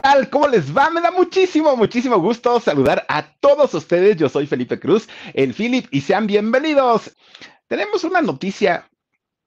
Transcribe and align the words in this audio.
Tal? 0.00 0.30
¿Cómo 0.30 0.48
les 0.48 0.76
va? 0.76 0.90
Me 0.90 1.00
da 1.00 1.10
muchísimo, 1.10 1.76
muchísimo 1.76 2.18
gusto 2.18 2.60
saludar 2.60 3.04
a 3.08 3.34
todos 3.40 3.74
ustedes. 3.74 4.16
Yo 4.16 4.28
soy 4.28 4.46
Felipe 4.46 4.78
Cruz, 4.78 5.08
el 5.34 5.54
Philip, 5.54 5.86
y 5.90 6.00
sean 6.00 6.26
bienvenidos. 6.26 7.14
Tenemos 7.68 8.04
una 8.04 8.22
noticia 8.22 8.88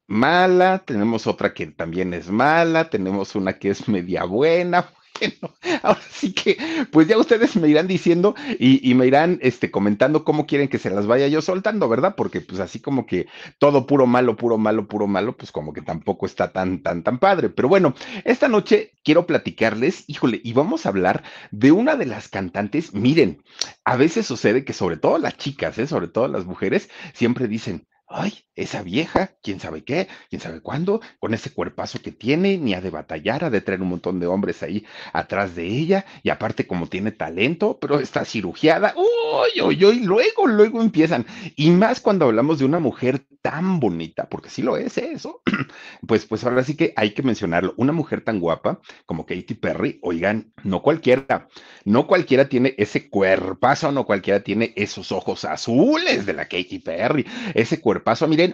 mala, 0.08 0.80
tenemos 0.86 1.28
otra 1.28 1.54
que 1.54 1.68
también 1.68 2.14
es 2.14 2.30
mala, 2.30 2.90
tenemos 2.90 3.36
una 3.36 3.54
que 3.54 3.70
es 3.70 3.88
media 3.88 4.26
buena, 4.26 4.90
bueno, 5.20 5.56
ahora 5.84 6.02
sí 6.10 6.34
que, 6.34 6.58
pues 6.92 7.08
ya 7.08 7.18
ustedes 7.18 7.56
me 7.56 7.68
irán 7.68 7.88
diciendo 7.88 8.36
y, 8.60 8.94
me 8.94 9.08
irán 9.08 9.40
este, 9.42 9.72
comentando 9.72 10.24
cómo 10.24 10.46
quieren 10.46 10.68
que 10.68 10.80
se 10.80 10.90
las 10.90 11.08
vaya 11.08 11.28
yo 11.28 11.42
soltando, 11.42 11.90
¿verdad? 11.90 12.16
Porque 12.16 12.42
pues 12.42 12.60
así 12.60 12.80
como 12.80 13.06
que 13.06 13.28
todo 13.58 13.86
puro 13.86 14.06
malo, 14.06 14.36
puro 14.36 14.58
malo, 14.58 14.88
puro 14.88 15.08
malo, 15.08 15.36
pues 15.36 15.52
como 15.52 15.74
que 15.74 15.82
tampoco 15.82 16.26
está 16.26 16.52
tan, 16.52 16.82
tan, 16.82 17.04
tan 17.04 17.20
padre. 17.20 17.50
Pero 17.50 17.68
bueno, 17.68 17.94
esta 18.24 18.48
noche 18.48 18.94
quiero 19.04 19.26
platicarles, 19.26 20.06
híjole, 20.08 20.42
y 20.44 20.54
vamos 20.54 20.86
a 20.86 20.90
hablar 20.90 21.24
de 21.52 21.72
una 21.72 21.96
de 21.96 22.06
las 22.06 22.28
cantantes. 22.28 22.94
Miren, 22.94 23.44
a 23.84 23.98
veces 23.98 24.26
sucede 24.26 24.66
que 24.66 24.74
sobre 24.74 24.98
todo 24.98 25.18
las 25.18 25.38
chicas, 25.38 25.78
¿eh? 25.78 25.88
sobre 25.88 26.08
todo 26.08 26.28
las 26.28 26.46
mujeres, 26.46 26.90
siempre 27.14 27.48
dicen, 27.48 27.88
ay, 28.14 28.46
esa 28.56 28.84
vieja, 28.84 29.32
quién 29.42 29.60
sabe 29.60 29.84
qué, 29.84 30.08
quién 30.30 30.40
sabe 30.42 30.62
cuándo, 30.62 31.02
con 31.20 31.34
ese 31.34 31.52
cuerpazo 31.52 32.00
que 32.00 32.12
tiene, 32.12 32.58
ni 32.58 32.76
ha 32.76 32.82
de 32.82 32.92
batallar, 32.92 33.44
ha 33.44 33.50
de 33.50 33.62
traer 33.62 33.82
un 33.82 33.90
montón 33.90 34.20
de 34.20 34.28
hombres 34.28 34.62
ahí 34.62 34.86
atrás 35.14 35.56
de 35.56 35.66
ella, 35.66 36.06
y 36.22 36.30
aparte 36.30 36.68
como 36.68 36.88
tiene 36.88 37.12
talento, 37.12 37.80
pero 37.80 38.00
está 38.00 38.24
cirugiada, 38.24 38.94
uy, 38.96 39.62
uy, 39.62 39.84
uy, 39.84 40.00
luego, 40.04 40.46
luego 40.46 40.82
empiezan, 40.82 41.26
y 41.56 41.72
más 41.72 42.00
cuando 42.00 42.26
hablamos 42.26 42.60
de 42.60 42.66
una 42.66 42.80
mujer 42.80 43.26
tan 43.44 43.82
bonita, 43.82 44.30
porque 44.30 44.50
sí 44.50 44.62
lo 44.62 44.78
es 44.78 44.98
eso, 44.98 45.42
pues, 46.08 46.26
pues 46.26 46.46
ahora 46.46 46.64
sí 46.64 46.78
que 46.78 46.94
hay 46.96 47.14
que 47.14 47.24
mencionarlo, 47.24 47.74
una 47.76 47.92
mujer 47.92 48.24
tan 48.24 48.40
guapa 48.40 48.80
como 49.06 49.26
Katy 49.26 49.56
Perry, 49.56 50.00
oigan, 50.02 50.54
no 50.64 50.82
cualquiera, 50.82 51.50
no 51.84 52.08
cualquiera 52.08 52.48
tiene 52.48 52.74
ese 52.78 53.10
cuerpazo, 53.10 53.92
no 53.92 54.06
cualquiera 54.06 54.40
tiene 54.40 54.72
esos 54.78 55.12
ojos 55.12 55.44
azules 55.44 56.26
de 56.26 56.34
la 56.34 56.46
Katy 56.46 56.80
Perry, 56.80 57.26
ese 57.54 57.82
cuerpazo, 57.82 58.30
miren, 58.30 58.54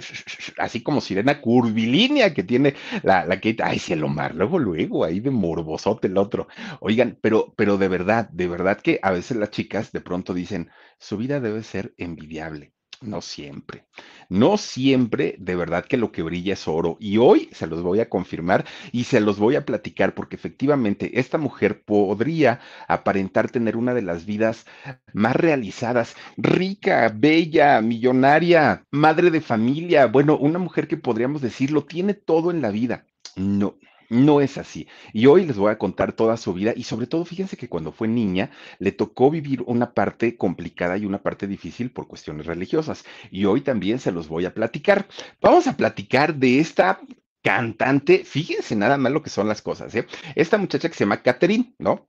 así 0.58 0.82
como 0.82 1.02
sirena 1.02 1.40
curvilínea 1.40 2.34
que 2.34 2.42
tiene 2.44 2.74
la, 3.04 3.26
la 3.26 3.36
Kate, 3.36 3.62
ay, 3.64 3.78
cielo 3.78 4.08
mar, 4.08 4.34
luego, 4.34 4.58
luego, 4.58 5.06
ahí 5.06 5.20
de 5.20 5.30
morbosote 5.30 6.08
el 6.08 6.18
otro. 6.18 6.48
Oigan, 6.80 7.20
pero, 7.22 7.54
pero 7.56 7.78
de 7.78 7.88
verdad, 7.90 8.28
de 8.32 8.48
verdad 8.48 8.82
que 8.82 9.00
a 9.04 9.12
veces 9.12 9.38
las 9.38 9.52
chicas 9.52 9.92
de 9.92 10.02
pronto 10.02 10.34
dicen, 10.34 10.72
su 10.98 11.16
vida 11.18 11.40
debe 11.40 11.62
ser 11.62 11.94
envidiable. 11.98 12.74
No 13.02 13.22
siempre. 13.22 13.86
No 14.28 14.58
siempre, 14.58 15.36
de 15.40 15.56
verdad 15.56 15.86
que 15.86 15.96
lo 15.96 16.12
que 16.12 16.22
brilla 16.22 16.54
es 16.54 16.68
oro. 16.68 16.98
Y 17.00 17.18
hoy 17.18 17.50
se 17.54 17.66
los 17.66 17.82
voy 17.82 18.02
a 18.02 18.10
confirmar 18.10 18.66
y 18.92 19.06
se 19.06 19.22
los 19.22 19.40
voy 19.40 19.56
a 19.56 19.66
platicar 19.66 20.14
porque 20.14 20.36
efectivamente 20.36 21.18
esta 21.18 21.38
mujer 21.38 21.82
podría 21.84 22.60
aparentar 22.90 23.50
tener 23.50 23.78
una 23.78 23.94
de 23.94 24.02
las 24.02 24.26
vidas 24.26 24.66
más 25.14 25.36
realizadas, 25.38 26.16
rica, 26.36 27.10
bella, 27.16 27.82
millonaria, 27.82 28.84
madre 28.92 29.32
de 29.32 29.40
familia. 29.40 30.08
Bueno, 30.08 30.38
una 30.38 30.60
mujer 30.60 30.90
que 30.90 30.98
podríamos 30.98 31.42
decirlo 31.42 31.86
tiene 31.86 32.14
todo 32.14 32.52
en 32.52 32.62
la 32.62 32.70
vida. 32.70 33.06
No, 33.38 33.78
no 34.10 34.42
es 34.42 34.58
así. 34.58 34.88
Y 35.14 35.28
hoy 35.28 35.46
les 35.46 35.58
voy 35.58 35.72
a 35.72 35.78
contar 35.78 36.14
toda 36.14 36.38
su 36.38 36.54
vida 36.54 36.74
y 36.76 36.84
sobre 36.84 37.08
todo, 37.08 37.26
fíjense 37.26 37.58
que 37.58 37.70
cuando 37.70 37.92
fue 37.92 38.08
niña 38.08 38.52
le 38.80 38.92
tocó 38.92 39.30
vivir 39.30 39.64
una 39.66 39.94
parte 39.94 40.36
complicada 40.36 40.98
y 40.98 41.06
una 41.06 41.22
parte 41.22 41.48
difícil 41.48 41.92
por 41.92 42.08
cuestiones 42.08 42.46
religiosas. 42.46 43.06
Y 43.32 43.46
hoy 43.46 43.62
también 43.62 44.00
se 44.00 44.12
los 44.12 44.28
voy 44.28 44.46
a 44.46 44.54
platicar. 44.54 45.08
Vamos 45.42 45.68
a 45.68 45.78
platicar 45.78 46.36
de 46.36 46.60
esta 46.60 47.00
cantante, 47.42 48.26
fíjense 48.26 48.76
nada 48.76 48.98
más 48.98 49.12
lo 49.12 49.24
que 49.24 49.30
son 49.30 49.48
las 49.48 49.62
cosas, 49.62 49.96
¿eh? 49.96 50.06
Esta 50.36 50.58
muchacha 50.58 50.90
que 50.90 50.96
se 50.96 51.06
llama 51.06 51.22
Catherine, 51.22 51.74
¿no? 51.80 52.06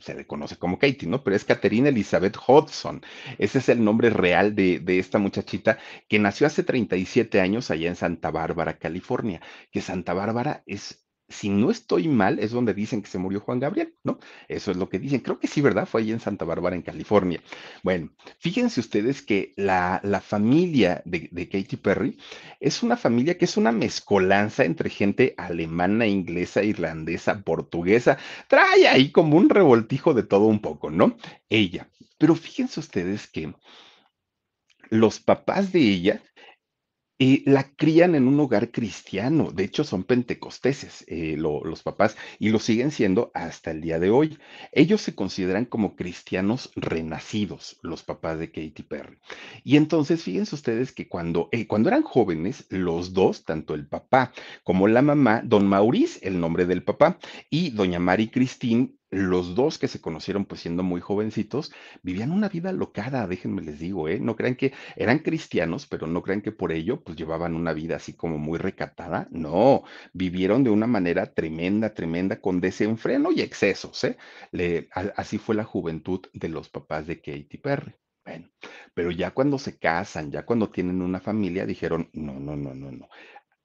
Se 0.00 0.14
le 0.14 0.26
conoce 0.26 0.56
como 0.56 0.78
Katie, 0.78 1.08
¿no? 1.08 1.22
Pero 1.22 1.36
es 1.36 1.44
Catherine 1.44 1.88
Elizabeth 1.88 2.36
Hodgson. 2.46 3.02
Ese 3.38 3.58
es 3.58 3.68
el 3.68 3.84
nombre 3.84 4.10
real 4.10 4.54
de, 4.54 4.80
de, 4.80 4.98
esta 4.98 5.18
muchachita 5.18 5.78
que 6.08 6.18
nació 6.18 6.46
hace 6.46 6.64
37 6.64 7.40
años 7.40 7.70
allá 7.70 7.88
en 7.88 7.96
Santa 7.96 8.30
Bárbara, 8.30 8.78
California. 8.78 9.40
Que 9.70 9.80
Santa 9.80 10.14
Bárbara 10.14 10.62
es 10.66 11.01
si 11.32 11.48
no 11.48 11.70
estoy 11.70 12.08
mal, 12.08 12.38
es 12.38 12.52
donde 12.52 12.74
dicen 12.74 13.02
que 13.02 13.08
se 13.08 13.18
murió 13.18 13.40
Juan 13.40 13.58
Gabriel, 13.58 13.94
¿no? 14.04 14.18
Eso 14.48 14.70
es 14.70 14.76
lo 14.76 14.88
que 14.88 14.98
dicen. 14.98 15.20
Creo 15.20 15.38
que 15.38 15.48
sí, 15.48 15.60
¿verdad? 15.60 15.86
Fue 15.86 16.02
ahí 16.02 16.12
en 16.12 16.20
Santa 16.20 16.44
Bárbara, 16.44 16.76
en 16.76 16.82
California. 16.82 17.42
Bueno, 17.82 18.10
fíjense 18.38 18.80
ustedes 18.80 19.22
que 19.22 19.52
la, 19.56 20.00
la 20.04 20.20
familia 20.20 21.02
de, 21.04 21.28
de, 21.32 21.48
Katy 21.48 21.76
Perry 21.76 22.18
es 22.60 22.82
una 22.82 22.96
familia 22.96 23.36
que 23.36 23.46
es 23.46 23.56
una 23.56 23.72
mezcolanza 23.72 24.64
entre 24.64 24.90
gente 24.90 25.34
alemana, 25.36 26.06
inglesa, 26.06 26.62
irlandesa, 26.62 27.42
portuguesa. 27.42 28.18
Trae 28.48 28.86
ahí 28.86 29.10
como 29.10 29.36
un 29.36 29.48
revoltijo 29.48 30.14
de 30.14 30.22
todo 30.22 30.46
un 30.46 30.60
poco, 30.60 30.90
¿no? 30.90 31.16
Ella. 31.48 31.88
Pero 32.18 32.34
fíjense 32.36 32.78
ustedes 32.78 33.26
que 33.26 33.52
los 34.90 35.20
papás 35.20 35.72
de 35.72 35.80
ella 35.80 36.22
eh, 37.18 37.42
la 37.46 37.74
crían 37.76 38.14
en 38.14 38.26
un 38.26 38.40
hogar 38.40 38.70
cristiano, 38.70 39.50
de 39.52 39.64
hecho 39.64 39.84
son 39.84 40.04
pentecosteses 40.04 41.04
eh, 41.06 41.36
lo, 41.36 41.62
los 41.64 41.82
papás 41.82 42.16
y 42.38 42.48
lo 42.48 42.58
siguen 42.58 42.90
siendo 42.90 43.30
hasta 43.34 43.70
el 43.70 43.80
día 43.80 43.98
de 43.98 44.10
hoy. 44.10 44.38
Ellos 44.72 45.02
se 45.02 45.14
consideran 45.14 45.64
como 45.64 45.94
cristianos 45.94 46.70
renacidos, 46.74 47.78
los 47.82 48.02
papás 48.02 48.38
de 48.38 48.50
Katy 48.50 48.82
Perry. 48.82 49.18
Y 49.62 49.76
entonces 49.76 50.22
fíjense 50.22 50.54
ustedes 50.54 50.92
que 50.92 51.08
cuando, 51.08 51.48
eh, 51.52 51.66
cuando 51.66 51.88
eran 51.88 52.02
jóvenes, 52.02 52.66
los 52.70 53.12
dos, 53.12 53.44
tanto 53.44 53.74
el 53.74 53.86
papá 53.86 54.32
como 54.64 54.88
la 54.88 55.02
mamá, 55.02 55.42
don 55.44 55.66
Maurice, 55.66 56.18
el 56.22 56.40
nombre 56.40 56.66
del 56.66 56.82
papá, 56.82 57.18
y 57.50 57.70
doña 57.70 58.00
Mary 58.00 58.28
Christine, 58.28 58.94
los 59.12 59.54
dos 59.54 59.78
que 59.78 59.88
se 59.88 60.00
conocieron 60.00 60.46
pues 60.46 60.62
siendo 60.62 60.82
muy 60.82 61.00
jovencitos, 61.00 61.72
vivían 62.02 62.32
una 62.32 62.48
vida 62.48 62.72
locada, 62.72 63.26
déjenme 63.28 63.62
les 63.62 63.78
digo, 63.78 64.08
¿eh? 64.08 64.18
No 64.18 64.36
crean 64.36 64.56
que 64.56 64.72
eran 64.96 65.18
cristianos, 65.20 65.86
pero 65.86 66.06
no 66.06 66.22
crean 66.22 66.40
que 66.40 66.50
por 66.50 66.72
ello 66.72 67.02
pues 67.02 67.16
llevaban 67.16 67.54
una 67.54 67.74
vida 67.74 67.96
así 67.96 68.14
como 68.14 68.38
muy 68.38 68.58
recatada, 68.58 69.28
no, 69.30 69.84
vivieron 70.14 70.64
de 70.64 70.70
una 70.70 70.86
manera 70.86 71.32
tremenda, 71.34 71.92
tremenda, 71.94 72.40
con 72.40 72.60
desenfreno 72.60 73.30
y 73.32 73.42
excesos, 73.42 74.02
¿eh? 74.04 74.16
Así 75.16 75.38
fue 75.38 75.54
la 75.54 75.64
juventud 75.64 76.20
de 76.32 76.48
los 76.48 76.68
papás 76.70 77.06
de 77.06 77.20
Katy 77.20 77.58
Perry. 77.58 77.94
Bueno, 78.24 78.48
pero 78.94 79.10
ya 79.10 79.32
cuando 79.32 79.58
se 79.58 79.78
casan, 79.78 80.30
ya 80.30 80.46
cuando 80.46 80.70
tienen 80.70 81.02
una 81.02 81.20
familia, 81.20 81.66
dijeron, 81.66 82.08
no, 82.12 82.38
no, 82.38 82.56
no, 82.56 82.72
no, 82.72 82.92
no. 82.92 83.08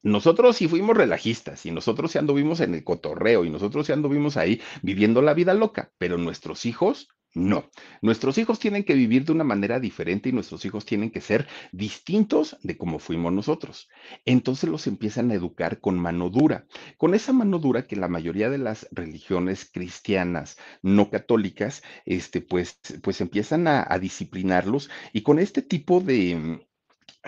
Nosotros 0.04 0.56
sí 0.58 0.68
fuimos 0.68 0.96
relajistas 0.96 1.66
y 1.66 1.72
nosotros 1.72 2.12
sí 2.12 2.18
anduvimos 2.18 2.60
en 2.62 2.74
el 2.74 2.84
cotorreo 2.84 3.46
y 3.46 3.50
nosotros 3.50 3.88
sí 3.88 3.94
anduvimos 3.94 4.38
ahí 4.38 4.62
viviendo 4.82 5.22
la 5.22 5.34
vida 5.34 5.54
loca, 5.54 5.92
pero 5.98 6.18
nuestros 6.18 6.66
hijos 6.66 7.10
no. 7.34 7.70
Nuestros 8.02 8.38
hijos 8.38 8.58
tienen 8.58 8.84
que 8.84 8.96
vivir 8.96 9.26
de 9.26 9.32
una 9.34 9.44
manera 9.44 9.80
diferente 9.80 10.30
y 10.30 10.32
nuestros 10.32 10.66
hijos 10.66 10.86
tienen 10.86 11.12
que 11.12 11.22
ser 11.22 11.48
distintos 11.72 12.58
de 12.64 12.78
como 12.78 13.00
fuimos 13.00 13.34
nosotros. 13.34 13.90
Entonces 14.26 14.70
los 14.70 14.88
empiezan 14.88 15.30
a 15.30 15.36
educar 15.36 15.80
con 15.80 16.00
mano 16.00 16.30
dura, 16.30 16.66
con 16.98 17.14
esa 17.14 17.34
mano 17.34 17.60
dura 17.60 17.86
que 17.86 17.96
la 17.96 18.08
mayoría 18.08 18.50
de 18.50 18.58
las 18.58 18.88
religiones 18.92 19.70
cristianas 19.72 20.58
no 20.82 21.10
católicas, 21.10 21.84
este, 22.06 22.42
pues, 22.42 22.80
pues 23.04 23.22
empiezan 23.22 23.68
a, 23.68 23.86
a 23.88 24.00
disciplinarlos 24.00 24.90
y 25.14 25.22
con 25.22 25.38
este 25.40 25.62
tipo 25.62 26.00
de, 26.00 26.66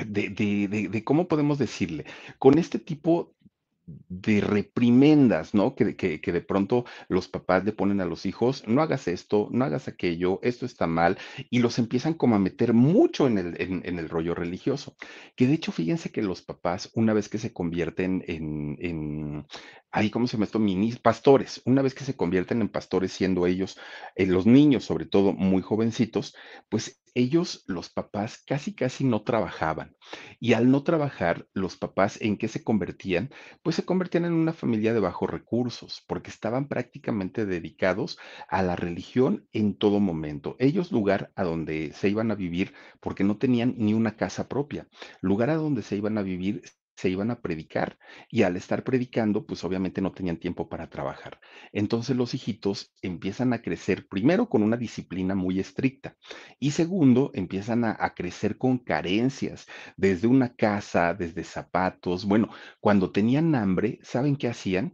de, 0.06 0.30
de, 0.30 0.68
de, 0.68 0.90
de, 0.90 1.04
¿cómo 1.04 1.28
podemos 1.28 1.58
decirle? 1.58 2.06
Con 2.38 2.58
este 2.58 2.80
tipo 2.80 3.34
de 4.08 4.42
reprimendas, 4.42 5.54
¿no? 5.54 5.76
Que, 5.76 5.96
que, 5.96 6.22
que, 6.22 6.32
de 6.32 6.42
pronto 6.42 6.86
los 7.08 7.28
papás 7.28 7.64
le 7.66 7.72
ponen 7.72 8.02
a 8.02 8.06
los 8.06 8.26
hijos, 8.26 8.64
no 8.68 8.82
hagas 8.82 9.08
esto, 9.08 9.48
no 9.52 9.66
hagas 9.66 9.88
aquello, 9.88 10.40
esto 10.44 10.66
está 10.66 10.88
mal, 10.88 11.18
y 11.50 11.60
los 11.60 11.80
empiezan 11.80 12.14
como 12.14 12.36
a 12.36 12.40
meter 12.40 12.74
mucho 12.74 13.28
en 13.28 13.38
el, 13.38 13.56
en, 13.60 14.00
el 14.00 14.10
rollo 14.10 14.36
religioso. 14.36 14.96
Que 15.36 15.48
de 15.48 15.54
hecho, 15.54 15.72
fíjense 15.72 16.12
que 16.12 16.22
los 16.22 16.42
papás, 16.42 16.92
una 16.94 17.14
vez 17.14 17.30
que 17.30 17.38
se 17.38 17.54
convierten 17.54 18.24
en, 18.28 18.78
en 18.80 19.46
ahí, 19.92 20.10
¿cómo 20.10 20.28
se 20.28 20.38
llama 20.38 20.46
esto? 20.46 20.62
Pastores, 21.02 21.62
una 21.66 21.82
vez 21.82 21.94
que 21.94 22.04
se 22.04 22.16
convierten 22.16 22.62
en 22.62 22.70
pastores, 22.70 23.12
siendo 23.12 23.48
ellos, 23.48 23.78
eh, 24.16 24.26
los 24.28 24.46
niños 24.46 24.84
sobre 24.84 25.06
todo, 25.06 25.34
muy 25.34 25.62
jovencitos, 25.62 26.36
pues 26.70 27.02
ellos, 27.16 27.64
los 27.68 27.90
papás, 27.90 28.44
casi 28.46 28.74
casi 28.76 29.04
no 29.04 29.24
trabajaban. 29.24 29.96
Y 30.40 30.54
al 30.54 30.72
no 30.72 30.84
trabajar, 30.84 31.48
los 31.54 31.78
papás, 31.78 32.20
¿en 32.22 32.38
qué 32.38 32.48
se 32.48 32.64
convertían? 32.64 33.30
Pues 33.64 33.76
se 33.76 33.86
convertían 33.86 34.26
en 34.26 34.34
una 34.34 34.54
familia 34.54 34.94
de 34.94 35.00
bajos 35.00 35.30
recursos, 35.30 36.04
porque 36.08 36.30
estaban 36.30 36.68
prácticamente 36.68 37.46
dedicados 37.46 38.18
a 38.48 38.62
la 38.64 38.76
religión 38.76 39.48
en 39.54 39.78
todo 39.78 40.00
momento. 40.00 40.56
Ellos, 40.60 40.92
lugar 40.92 41.32
a 41.36 41.44
donde 41.44 41.94
se 41.94 42.10
iban 42.10 42.32
a 42.32 42.36
vivir, 42.36 42.74
porque 43.00 43.24
no 43.24 43.38
tenían 43.38 43.76
ni 43.78 43.94
una 43.94 44.16
casa 44.16 44.48
propia, 44.48 44.88
lugar 45.22 45.50
a 45.50 45.56
donde 45.56 45.82
se 45.82 45.96
iban 45.96 46.18
a 46.18 46.22
vivir 46.22 46.62
se 47.00 47.10
iban 47.10 47.32
a 47.32 47.42
predicar 47.42 47.98
y 48.30 48.44
al 48.44 48.56
estar 48.58 48.84
predicando, 48.84 49.46
pues 49.46 49.64
obviamente 49.64 50.02
no 50.02 50.12
tenían 50.12 50.38
tiempo 50.38 50.70
para 50.70 50.90
trabajar. 50.90 51.40
Entonces 51.72 52.16
los 52.16 52.34
hijitos 52.34 52.94
empiezan 53.02 53.54
a 53.54 53.62
crecer 53.62 54.08
primero 54.08 54.50
con 54.50 54.64
una 54.64 54.78
disciplina 54.78 55.36
muy 55.36 55.60
estricta 55.60 56.18
y 56.60 56.72
segundo 56.72 57.32
empiezan 57.34 57.86
a, 57.86 57.96
a 58.00 58.14
crecer 58.14 58.58
con 58.58 58.78
carencias, 58.80 59.66
desde 59.98 60.28
una 60.28 60.56
casa, 60.56 61.14
desde 61.14 61.44
zapatos. 61.44 62.26
Bueno, 62.26 62.50
cuando 62.80 63.12
tenían 63.12 63.56
hambre, 63.56 64.00
¿saben 64.04 64.36
qué 64.36 64.48
hacían? 64.48 64.94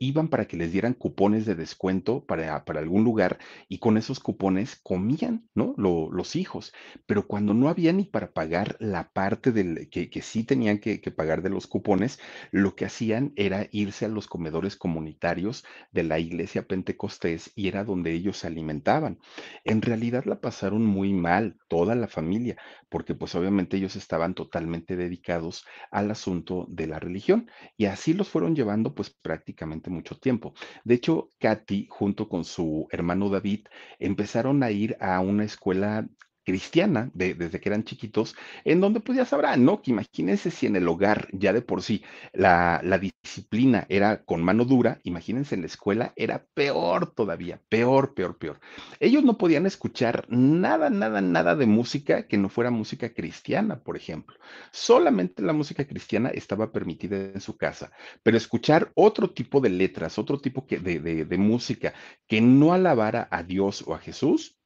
Iban 0.00 0.28
para 0.28 0.46
que 0.46 0.56
les 0.56 0.72
dieran 0.72 0.94
cupones 0.94 1.46
de 1.46 1.54
descuento 1.54 2.24
para, 2.26 2.64
para 2.64 2.80
algún 2.80 3.04
lugar 3.04 3.38
y 3.68 3.78
con 3.78 3.96
esos 3.96 4.20
cupones 4.20 4.76
comían, 4.82 5.48
¿no? 5.54 5.74
Lo- 5.76 6.10
los 6.10 6.36
hijos. 6.36 6.72
Pero 7.06 7.26
cuando 7.26 7.54
no 7.54 7.68
había 7.68 7.92
ni 7.92 8.04
para 8.04 8.32
pagar 8.32 8.76
la 8.80 9.10
parte 9.12 9.52
del, 9.52 9.88
que, 9.90 10.10
que 10.10 10.22
sí 10.22 10.44
tenían 10.44 10.78
que 10.78 10.98
pagar 11.10 11.29
de 11.36 11.50
los 11.50 11.68
cupones, 11.68 12.18
lo 12.50 12.74
que 12.74 12.84
hacían 12.84 13.32
era 13.36 13.68
irse 13.70 14.06
a 14.06 14.08
los 14.08 14.26
comedores 14.26 14.74
comunitarios 14.76 15.64
de 15.92 16.02
la 16.02 16.18
iglesia 16.18 16.66
pentecostés 16.66 17.52
y 17.54 17.68
era 17.68 17.84
donde 17.84 18.12
ellos 18.12 18.38
se 18.38 18.48
alimentaban. 18.48 19.18
En 19.64 19.82
realidad 19.82 20.24
la 20.24 20.40
pasaron 20.40 20.84
muy 20.84 21.12
mal, 21.12 21.56
toda 21.68 21.94
la 21.94 22.08
familia, 22.08 22.56
porque 22.88 23.14
pues 23.14 23.34
obviamente 23.36 23.76
ellos 23.76 23.94
estaban 23.94 24.34
totalmente 24.34 24.96
dedicados 24.96 25.64
al 25.92 26.10
asunto 26.10 26.66
de 26.68 26.88
la 26.88 26.98
religión 26.98 27.48
y 27.76 27.86
así 27.86 28.12
los 28.12 28.28
fueron 28.28 28.56
llevando 28.56 28.94
pues 28.94 29.10
prácticamente 29.10 29.90
mucho 29.90 30.18
tiempo. 30.18 30.54
De 30.84 30.94
hecho, 30.94 31.30
Katy 31.38 31.86
junto 31.88 32.28
con 32.28 32.44
su 32.44 32.88
hermano 32.90 33.28
David 33.28 33.66
empezaron 33.98 34.62
a 34.62 34.70
ir 34.70 34.96
a 35.00 35.20
una 35.20 35.44
escuela 35.44 36.08
cristiana 36.50 37.10
de- 37.14 37.34
desde 37.34 37.60
que 37.60 37.68
eran 37.68 37.84
chiquitos, 37.84 38.34
en 38.64 38.80
donde 38.80 39.00
pues 39.00 39.16
ya 39.18 39.24
sabrán, 39.24 39.64
¿no? 39.64 39.80
Que 39.82 39.90
imagínense 39.92 40.50
si 40.50 40.66
en 40.66 40.76
el 40.76 40.88
hogar 40.88 41.28
ya 41.32 41.52
de 41.52 41.62
por 41.62 41.82
sí 41.82 42.02
la, 42.32 42.80
la 42.84 42.98
disciplina 42.98 43.86
era 43.88 44.24
con 44.24 44.42
mano 44.42 44.64
dura, 44.64 45.00
imagínense 45.04 45.54
en 45.54 45.62
la 45.62 45.66
escuela 45.68 46.12
era 46.16 46.44
peor 46.54 47.12
todavía, 47.14 47.60
peor, 47.68 48.14
peor, 48.14 48.38
peor. 48.38 48.60
Ellos 48.98 49.24
no 49.24 49.38
podían 49.38 49.66
escuchar 49.66 50.24
nada, 50.28 50.90
nada, 50.90 51.20
nada 51.20 51.54
de 51.56 51.66
música 51.66 52.26
que 52.26 52.38
no 52.38 52.48
fuera 52.48 52.70
música 52.70 53.12
cristiana, 53.14 53.80
por 53.80 53.96
ejemplo. 53.96 54.36
Solamente 54.72 55.42
la 55.42 55.52
música 55.52 55.86
cristiana 55.86 56.30
estaba 56.30 56.72
permitida 56.72 57.16
en 57.16 57.40
su 57.40 57.56
casa, 57.56 57.92
pero 58.22 58.36
escuchar 58.36 58.90
otro 58.94 59.30
tipo 59.30 59.60
de 59.60 59.70
letras, 59.70 60.18
otro 60.18 60.38
tipo 60.40 60.66
que- 60.66 60.78
de, 60.78 61.00
de 61.00 61.24
de 61.24 61.38
música 61.38 61.94
que 62.26 62.40
no 62.40 62.72
alabara 62.72 63.28
a 63.30 63.42
Dios 63.42 63.84
o 63.86 63.94
a 63.94 63.98
Jesús, 63.98 64.56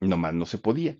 nomás 0.00 0.34
no 0.34 0.46
se 0.46 0.58
podía. 0.58 0.96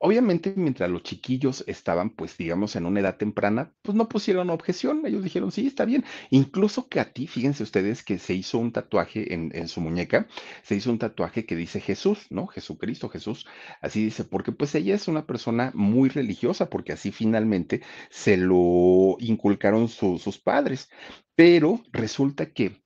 Obviamente, 0.00 0.54
mientras 0.56 0.88
los 0.90 1.02
chiquillos 1.02 1.64
estaban, 1.66 2.10
pues, 2.10 2.36
digamos, 2.38 2.76
en 2.76 2.86
una 2.86 3.00
edad 3.00 3.16
temprana, 3.16 3.74
pues 3.82 3.96
no 3.96 4.08
pusieron 4.08 4.48
objeción. 4.50 5.02
Ellos 5.04 5.24
dijeron, 5.24 5.50
sí, 5.50 5.66
está 5.66 5.84
bien. 5.84 6.04
Incluso 6.30 6.88
Katy, 6.88 7.26
fíjense 7.26 7.64
ustedes 7.64 8.04
que 8.04 8.18
se 8.20 8.34
hizo 8.34 8.58
un 8.58 8.70
tatuaje 8.72 9.34
en, 9.34 9.50
en 9.54 9.66
su 9.66 9.80
muñeca, 9.80 10.28
se 10.62 10.76
hizo 10.76 10.90
un 10.90 10.98
tatuaje 11.00 11.46
que 11.46 11.56
dice 11.56 11.80
Jesús, 11.80 12.26
¿no? 12.30 12.46
Jesucristo, 12.46 13.08
Jesús. 13.08 13.44
Así 13.80 14.04
dice, 14.04 14.22
porque 14.24 14.52
pues 14.52 14.72
ella 14.76 14.94
es 14.94 15.08
una 15.08 15.26
persona 15.26 15.72
muy 15.74 16.08
religiosa, 16.10 16.70
porque 16.70 16.92
así 16.92 17.10
finalmente 17.10 17.82
se 18.10 18.36
lo 18.36 19.16
inculcaron 19.18 19.88
su- 19.88 20.18
sus 20.18 20.38
padres. 20.38 20.90
Pero 21.34 21.82
resulta 21.92 22.52
que 22.52 22.82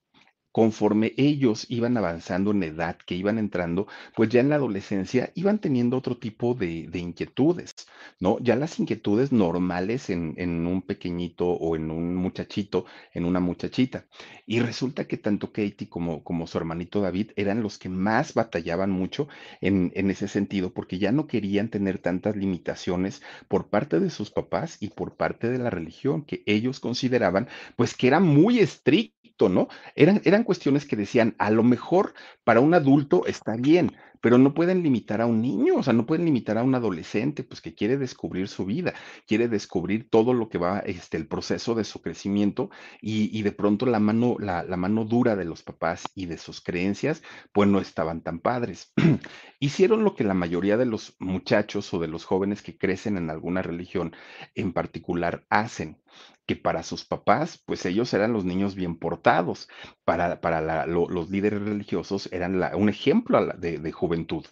conforme 0.52 1.14
ellos 1.16 1.66
iban 1.68 1.96
avanzando 1.96 2.50
en 2.52 2.62
edad, 2.62 2.96
que 3.06 3.14
iban 3.14 3.38
entrando, 3.38 3.86
pues 4.14 4.28
ya 4.28 4.40
en 4.40 4.50
la 4.50 4.56
adolescencia 4.56 5.32
iban 5.34 5.58
teniendo 5.58 5.96
otro 5.96 6.18
tipo 6.18 6.54
de, 6.54 6.88
de 6.88 6.98
inquietudes, 6.98 7.72
¿no? 8.20 8.38
Ya 8.40 8.56
las 8.56 8.78
inquietudes 8.78 9.32
normales 9.32 10.10
en, 10.10 10.34
en 10.36 10.66
un 10.66 10.82
pequeñito 10.82 11.48
o 11.48 11.76
en 11.76 11.90
un 11.90 12.14
muchachito, 12.14 12.84
en 13.12 13.24
una 13.24 13.40
muchachita. 13.40 14.06
Y 14.46 14.60
resulta 14.60 15.06
que 15.06 15.16
tanto 15.16 15.52
Katie 15.52 15.88
como, 15.88 16.22
como 16.22 16.46
su 16.46 16.58
hermanito 16.58 17.00
David 17.00 17.30
eran 17.36 17.62
los 17.62 17.78
que 17.78 17.88
más 17.88 18.34
batallaban 18.34 18.90
mucho 18.90 19.28
en, 19.60 19.92
en 19.94 20.10
ese 20.10 20.28
sentido, 20.28 20.72
porque 20.72 20.98
ya 20.98 21.12
no 21.12 21.26
querían 21.26 21.68
tener 21.68 21.98
tantas 21.98 22.36
limitaciones 22.36 23.22
por 23.48 23.68
parte 23.68 24.00
de 24.00 24.10
sus 24.10 24.30
papás 24.30 24.76
y 24.80 24.88
por 24.88 25.16
parte 25.16 25.48
de 25.50 25.58
la 25.58 25.70
religión, 25.70 26.24
que 26.24 26.42
ellos 26.46 26.80
consideraban, 26.80 27.48
pues 27.76 27.94
que 27.96 28.08
era 28.08 28.20
muy 28.20 28.58
¿no? 29.40 29.68
Eran, 29.94 30.20
eran 30.24 30.44
cuestiones 30.44 30.86
que 30.86 30.96
decían, 30.96 31.34
a 31.38 31.50
lo 31.50 31.62
mejor 31.62 32.14
para 32.44 32.60
un 32.60 32.74
adulto 32.74 33.26
está 33.26 33.56
bien, 33.56 33.92
pero 34.20 34.38
no 34.38 34.54
pueden 34.54 34.82
limitar 34.84 35.20
a 35.20 35.26
un 35.26 35.42
niño, 35.42 35.74
o 35.76 35.82
sea, 35.82 35.92
no 35.92 36.06
pueden 36.06 36.24
limitar 36.24 36.56
a 36.56 36.62
un 36.62 36.74
adolescente, 36.76 37.42
pues 37.42 37.60
que 37.60 37.74
quiere 37.74 37.96
descubrir 37.96 38.46
su 38.46 38.64
vida, 38.64 38.94
quiere 39.26 39.48
descubrir 39.48 40.08
todo 40.08 40.32
lo 40.32 40.48
que 40.48 40.58
va, 40.58 40.78
este, 40.80 41.16
el 41.16 41.26
proceso 41.26 41.74
de 41.74 41.82
su 41.84 42.00
crecimiento 42.00 42.70
y, 43.00 43.36
y 43.36 43.42
de 43.42 43.50
pronto 43.50 43.84
la 43.84 43.98
mano, 43.98 44.36
la, 44.38 44.62
la 44.62 44.76
mano 44.76 45.04
dura 45.04 45.34
de 45.34 45.44
los 45.44 45.64
papás 45.64 46.04
y 46.14 46.26
de 46.26 46.38
sus 46.38 46.60
creencias, 46.60 47.22
pues 47.52 47.68
no 47.68 47.80
estaban 47.80 48.22
tan 48.22 48.38
padres. 48.38 48.92
Hicieron 49.58 50.04
lo 50.04 50.14
que 50.14 50.24
la 50.24 50.34
mayoría 50.34 50.76
de 50.76 50.86
los 50.86 51.16
muchachos 51.18 51.92
o 51.92 51.98
de 51.98 52.08
los 52.08 52.24
jóvenes 52.24 52.62
que 52.62 52.78
crecen 52.78 53.16
en 53.16 53.28
alguna 53.28 53.62
religión 53.62 54.14
en 54.54 54.72
particular 54.72 55.44
hacen 55.50 55.98
que 56.52 56.60
para 56.60 56.82
sus 56.82 57.04
papás, 57.04 57.62
pues 57.64 57.86
ellos 57.86 58.12
eran 58.12 58.32
los 58.32 58.44
niños 58.44 58.74
bien 58.74 58.96
portados, 58.96 59.68
para, 60.04 60.40
para 60.40 60.86
los 60.86 61.30
líderes 61.30 61.62
religiosos 61.62 62.28
eran 62.32 62.62
un 62.74 62.88
ejemplo 62.88 63.46
de, 63.58 63.78
de 63.78 63.92
juventud, 63.92 64.44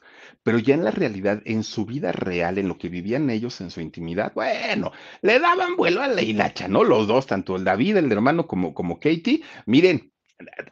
pero 0.43 0.59
ya 0.59 0.75
en 0.75 0.85
la 0.85 0.91
realidad, 0.91 1.43
en 1.45 1.63
su 1.63 1.85
vida 1.87 2.13
real, 2.13 2.59
en 2.59 2.69
lo 2.69 2.79
que 2.79 2.89
vivían 2.89 3.29
ellos 3.31 3.61
en 3.61 3.71
su 3.71 3.81
intimidad, 3.81 4.33
bueno, 4.35 4.93
le 5.23 5.39
daban 5.39 5.77
vuelo 5.77 6.03
a 6.03 6.09
la 6.09 6.23
hilacha, 6.23 6.69
¿no? 6.69 6.85
Los 6.85 7.07
dos, 7.07 7.27
tanto 7.27 7.57
el 7.57 7.65
David, 7.65 7.97
el 7.97 8.13
hermano, 8.13 8.47
como, 8.47 8.75
como 8.75 8.99
Katie, 8.99 9.43
miren. 9.67 10.13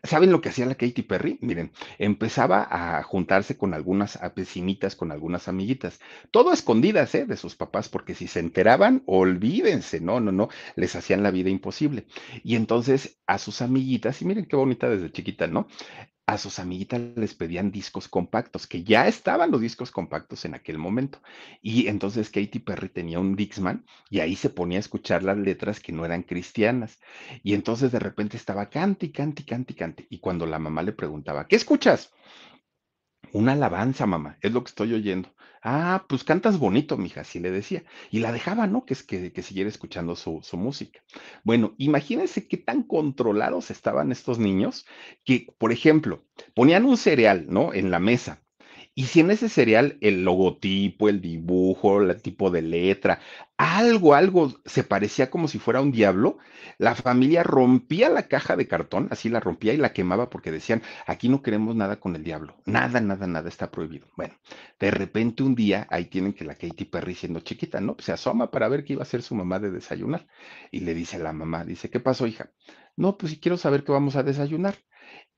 ¿Saben 0.03 0.32
lo 0.32 0.41
que 0.41 0.49
hacía 0.49 0.67
la 0.67 0.75
Katy 0.75 1.03
Perry? 1.03 1.38
Miren, 1.41 1.73
empezaba 1.99 2.67
a 2.70 3.03
juntarse 3.03 3.56
con 3.56 3.75
algunas 3.75 4.19
vecinitas, 4.35 4.97
con 4.97 5.12
algunas 5.12 5.49
amiguitas, 5.49 6.00
todo 6.31 6.53
escondidas, 6.53 7.15
¿eh? 7.15 7.26
De 7.26 7.37
sus 7.37 7.56
papás, 7.56 7.88
porque 7.88 8.15
si 8.15 8.26
se 8.29 8.41
enteraban, 8.41 9.03
olvídense, 9.06 10.00
no, 10.00 10.20
no, 10.20 10.32
no, 10.32 10.49
les 10.76 10.97
hacían 10.97 11.23
la 11.23 11.31
vida 11.31 11.50
imposible. 11.50 12.06
Y 12.43 12.56
entonces 12.56 13.20
a 13.26 13.38
sus 13.38 13.62
amiguitas, 13.62 14.23
y 14.23 14.25
miren 14.25 14.47
qué 14.47 14.56
bonita 14.56 14.88
desde 14.88 15.12
chiquita, 15.12 15.47
¿no? 15.47 15.69
A 16.28 16.36
sus 16.36 16.58
amiguitas 16.58 17.00
les 17.16 17.34
pedían 17.34 17.70
discos 17.70 18.06
compactos, 18.06 18.66
que 18.66 18.85
ya 18.85 19.08
estaban 19.08 19.50
los 19.50 19.62
discos 19.62 19.90
compactos 19.90 20.44
en 20.44 20.52
aquel 20.54 20.76
momento. 20.76 21.23
Y 21.62 21.88
entonces 21.88 22.28
Katy 22.28 22.58
Perry 22.58 22.90
tenía 22.90 23.18
un 23.18 23.35
Dixman 23.35 23.87
y 24.11 24.20
ahí 24.20 24.37
se 24.37 24.50
ponía 24.50 24.76
a 24.76 24.80
escuchar 24.80 25.23
las 25.23 25.38
letras 25.38 25.80
que 25.80 25.90
no 25.90 26.04
eran 26.04 26.23
cristianas. 26.23 27.00
Y 27.42 27.54
entonces 27.54 27.92
de 27.92 27.99
repente 27.99 28.37
estaba 28.37 28.68
cante 28.68 29.06
y 29.06 29.11
cante 29.11 29.40
y 29.40 29.47
cante 29.47 29.73
y 29.73 29.76
cante. 29.76 30.06
Y 30.11 30.18
cuando 30.18 30.44
la 30.44 30.58
mamá 30.58 30.82
le 30.82 30.92
preguntaba, 30.92 31.47
¿qué 31.49 31.56
escuchas? 31.56 32.12
Una 33.32 33.52
alabanza, 33.52 34.04
mamá, 34.04 34.37
es 34.42 34.52
lo 34.52 34.62
que 34.62 34.68
estoy 34.68 34.92
oyendo. 34.92 35.35
Ah, 35.62 36.07
pues 36.09 36.25
cantas 36.25 36.59
bonito, 36.59 36.97
mija, 36.97 37.21
así 37.23 37.38
le 37.41 37.50
decía. 37.50 37.85
Y 38.11 38.21
la 38.21 38.33
dejaba, 38.33 38.67
¿no? 38.67 38.85
Que 38.85 38.95
que, 39.07 39.33
que 39.33 39.43
siguiera 39.43 39.69
escuchando 39.69 40.17
su, 40.17 40.41
su 40.43 40.57
música. 40.57 41.03
Bueno, 41.45 41.75
imagínense 41.79 42.49
qué 42.49 42.57
tan 42.57 42.83
controlados 42.83 43.71
estaban 43.71 44.11
estos 44.12 44.38
niños 44.38 44.87
que, 45.25 45.47
por 45.59 45.73
ejemplo, 45.73 46.25
ponían 46.55 46.85
un 46.85 46.97
cereal, 46.97 47.47
¿no? 47.49 47.73
En 47.75 47.91
la 47.91 47.99
mesa. 48.00 48.43
Y 48.99 49.05
si 49.05 49.21
en 49.21 49.31
ese 49.31 49.49
cereal 49.49 49.97
el 50.00 50.25
logotipo, 50.25 51.09
el 51.09 51.21
dibujo, 51.21 52.02
el 52.02 52.21
tipo 52.21 52.50
de 52.50 52.62
letra, 52.62 53.21
algo, 53.57 54.12
algo 54.14 54.52
se 54.64 54.83
parecía 54.83 55.31
como 55.31 55.47
si 55.47 55.61
fuera 55.61 55.81
un 55.81 55.93
diablo, 55.93 56.38
la 56.78 56.97
familia 56.97 57.45
rompía 57.45 58.09
la 58.09 58.26
caja 58.26 58.57
de 58.57 58.67
cartón, 58.67 59.07
así 59.12 59.28
la 59.28 59.38
rompía 59.38 59.73
y 59.73 59.76
la 59.76 59.93
quemaba 59.93 60.31
porque 60.31 60.50
decían, 60.50 60.83
aquí 61.07 61.28
no 61.28 61.43
queremos 61.43 61.76
nada 61.76 62.00
con 62.00 62.17
el 62.17 62.25
diablo, 62.25 62.57
nada, 62.67 63.00
nada, 63.00 63.28
nada 63.28 63.49
está 63.49 63.71
prohibido. 63.71 64.09
Bueno, 64.17 64.35
de 64.81 64.90
repente 64.90 65.45
un 65.45 65.55
día 65.55 65.87
ahí 65.90 66.07
tienen 66.07 66.33
que 66.33 66.45
la 66.45 66.57
Katy 66.57 66.87
Perry 66.87 67.14
siendo 67.14 67.38
chiquita, 67.38 67.81
¿no? 67.81 67.95
Se 68.00 68.11
asoma 68.11 68.50
para 68.50 68.67
ver 68.69 68.83
qué 68.83 68.95
iba 68.95 69.02
a 69.02 69.05
hacer 69.05 69.23
su 69.23 69.37
mamá 69.37 69.61
de 69.61 69.71
desayunar 69.71 70.26
y 70.73 70.81
le 70.81 70.95
dice 70.95 71.19
a 71.19 71.21
la 71.21 71.33
mamá, 71.33 71.64
dice, 71.64 71.88
¿qué 71.88 72.00
pasó, 72.00 72.26
hija? 72.26 72.50
No, 72.97 73.17
pues 73.17 73.31
si 73.31 73.38
quiero 73.38 73.59
saber 73.59 73.85
qué 73.85 73.93
vamos 73.93 74.17
a 74.17 74.25
desayunar. 74.25 74.75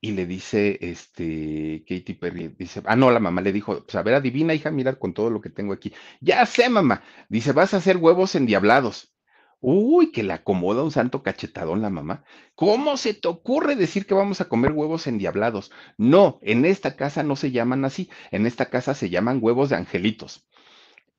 Y 0.03 0.13
le 0.13 0.27
dice, 0.27 0.79
este, 0.81 1.85
Katy 1.87 2.15
Perry, 2.15 2.49
dice, 2.59 2.83
ah, 2.87 2.97
no, 2.97 3.11
la 3.11 3.21
mamá 3.21 3.43
le 3.43 3.53
dijo, 3.53 3.83
pues 3.85 3.95
a 3.97 4.03
ver, 4.03 4.15
adivina, 4.15 4.55
hija, 4.55 4.71
mira 4.71 4.95
con 4.99 5.13
todo 5.13 5.29
lo 5.31 5.41
que 5.43 5.51
tengo 5.51 5.75
aquí. 5.75 5.93
Ya 6.21 6.45
sé, 6.47 6.71
mamá. 6.71 7.03
Dice, 7.29 7.53
vas 7.53 7.75
a 7.75 7.79
hacer 7.79 7.99
huevos 7.99 8.35
endiablados. 8.35 9.13
Uy, 9.61 10.11
que 10.11 10.23
le 10.23 10.33
acomoda 10.33 10.83
un 10.83 10.91
santo 10.91 11.23
cachetadón 11.23 11.83
la 11.83 11.91
mamá. 11.91 12.25
¿Cómo 12.55 12.97
se 12.97 13.13
te 13.13 13.29
ocurre 13.29 13.77
decir 13.77 14.07
que 14.07 14.15
vamos 14.15 14.41
a 14.41 14.49
comer 14.49 14.73
huevos 14.73 15.07
endiablados? 15.07 15.71
No, 15.99 16.39
en 16.43 16.65
esta 16.65 16.97
casa 16.97 17.23
no 17.23 17.37
se 17.37 17.51
llaman 17.51 17.85
así. 17.85 18.09
En 18.31 18.47
esta 18.47 18.71
casa 18.71 18.95
se 18.95 19.11
llaman 19.11 19.39
huevos 19.43 19.69
de 19.69 19.77
angelitos. 19.77 20.47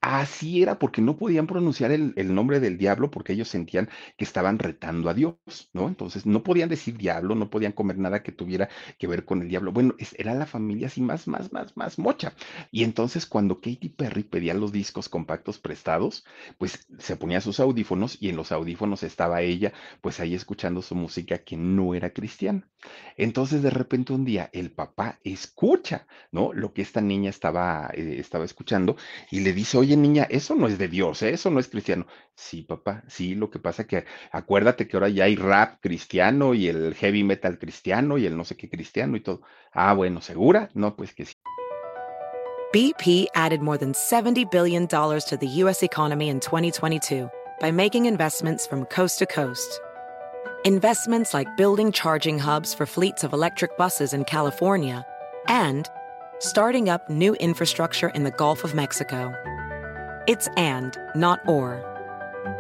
Así 0.03 0.63
era, 0.63 0.79
porque 0.79 1.00
no 1.00 1.15
podían 1.15 1.46
pronunciar 1.46 1.91
el, 1.91 2.13
el 2.15 2.34
nombre 2.34 2.60
del 2.60 2.79
diablo 2.79 3.12
porque 3.12 3.34
ellos 3.34 3.48
sentían 3.50 3.88
que 4.17 4.24
estaban 4.25 4.58
retando 4.58 5.10
a 5.12 5.13
Dios, 5.13 5.36
¿no? 5.74 5.88
Entonces 5.88 6.25
no 6.25 6.41
podían 6.41 6.70
decir 6.70 6.98
diablo, 6.98 7.36
no 7.36 7.51
podían 7.51 7.72
comer 7.72 8.00
nada 8.00 8.24
que 8.24 8.31
tuviera 8.31 8.67
que 8.98 9.05
ver 9.05 9.25
con 9.25 9.43
el 9.43 9.48
diablo. 9.50 9.72
Bueno, 9.72 9.93
es- 10.00 10.15
era 10.17 10.34
la 10.34 10.48
familia 10.48 10.88
así 10.88 11.01
más, 11.01 11.27
más, 11.27 11.53
más, 11.53 11.77
más 11.77 12.00
mocha. 12.00 12.34
Y 12.72 12.84
entonces 12.84 13.27
cuando 13.27 13.62
Katy 13.62 13.89
Perry 13.89 14.24
pedía 14.24 14.55
los 14.55 14.72
discos 14.72 15.08
compactos 15.08 15.60
prestados, 15.60 16.25
pues 16.58 16.88
se 16.98 17.15
ponía 17.15 17.39
sus 17.39 17.60
audífonos 17.60 18.17
y 18.20 18.29
en 18.29 18.38
los 18.38 18.51
audífonos 18.51 19.03
estaba 19.03 19.41
ella, 19.43 19.72
pues 20.01 20.20
ahí 20.20 20.34
escuchando 20.34 20.81
su 20.81 20.96
música 20.96 21.38
que 21.39 21.58
no 21.58 21.93
era 21.93 22.10
cristiana. 22.12 22.67
Entonces 23.17 23.62
de 23.63 23.70
repente 23.70 24.13
un 24.13 24.25
día 24.25 24.50
el 24.53 24.72
papá 24.72 25.20
escucha, 25.24 26.08
¿no? 26.31 26.53
Lo 26.53 26.74
que 26.74 26.81
esta 26.81 27.01
niña 27.01 27.29
estaba, 27.29 27.89
eh, 27.93 28.15
estaba 28.20 28.46
escuchando 28.46 28.96
y 29.29 29.41
le 29.41 29.53
dice, 29.53 29.77
oye 29.77 29.90
niña, 29.98 30.27
eso 30.29 30.55
no 30.55 30.67
es 30.67 30.77
de 30.77 30.88
Dios, 30.88 31.21
¿eh? 31.24 31.31
Eso 31.31 31.50
no 31.50 31.60
es 31.60 31.67
cristiano. 31.67 32.05
Sí, 32.36 32.62
papá, 32.63 33.03
sí, 33.07 33.36
lo 33.36 33.50
que 33.50 33.60
pasa 33.60 33.86
que 33.86 34.05
acuérdate 34.31 34.88
que 34.88 34.98
ahora 34.98 35.10
ya 35.10 35.25
hay 35.25 35.36
rap 35.36 35.79
cristiano 35.81 36.53
y 36.53 36.67
el 36.67 36.93
heavy 36.95 37.24
metal 37.24 37.57
cristiano 37.57 38.17
y 38.17 38.25
el 38.25 38.36
no 38.36 38.43
sé 38.43 38.55
qué 38.55 38.69
cristiano 38.69 39.15
y 39.15 39.21
todo. 39.21 39.41
Ah, 39.71 39.93
bueno, 39.93 40.21
¿segura? 40.21 40.69
No, 40.74 40.95
pues 40.95 41.13
que 41.13 41.25
sí. 41.25 41.33
BP 42.74 43.27
added 43.36 43.62
more 43.62 43.77
than 43.77 43.91
$70 43.93 44.50
billion 44.50 44.86
dollars 44.86 45.25
to 45.25 45.36
the 45.38 45.48
U.S. 45.63 45.83
economy 45.83 46.29
in 46.29 46.39
2022 46.39 47.29
by 47.60 47.69
making 47.69 48.05
investments 48.05 48.65
from 48.65 48.86
coast 48.86 49.19
to 49.19 49.25
coast. 49.25 49.81
Investments 50.63 51.33
like 51.33 51.57
building 51.57 51.91
charging 51.91 52.39
hubs 52.39 52.74
for 52.74 52.86
fleets 52.86 53.24
of 53.24 53.33
electric 53.33 53.77
buses 53.77 54.13
in 54.13 54.24
California 54.24 55.05
and 55.48 55.89
starting 56.39 56.88
up 56.88 57.10
new 57.10 57.33
infrastructure 57.36 58.10
in 58.10 58.24
the 58.24 58.31
Gulf 58.31 58.63
of 58.63 58.74
Mexico. 58.74 59.33
It's 60.27 60.47
and, 60.55 60.97
not 61.15 61.39
or. 61.47 61.81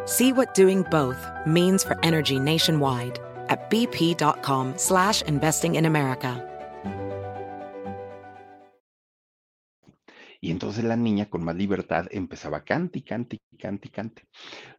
See 0.05 0.33
what 0.33 0.55
doing 0.55 0.81
both 0.89 1.29
means 1.45 1.83
for 1.83 1.95
energy 2.03 2.39
nationwide 2.39 3.19
at 3.49 3.69
bp.com 3.69 4.73
slash 4.77 5.21
investing 5.23 5.75
in 5.75 5.85
America. 5.85 6.47
Y 10.43 10.49
entonces 10.49 10.83
la 10.83 10.95
niña 10.95 11.29
con 11.29 11.43
más 11.43 11.55
libertad 11.55 12.07
empezaba 12.09 12.63
cante 12.63 13.03
cante 13.03 13.39
cante 13.59 13.91
cante. 13.91 14.23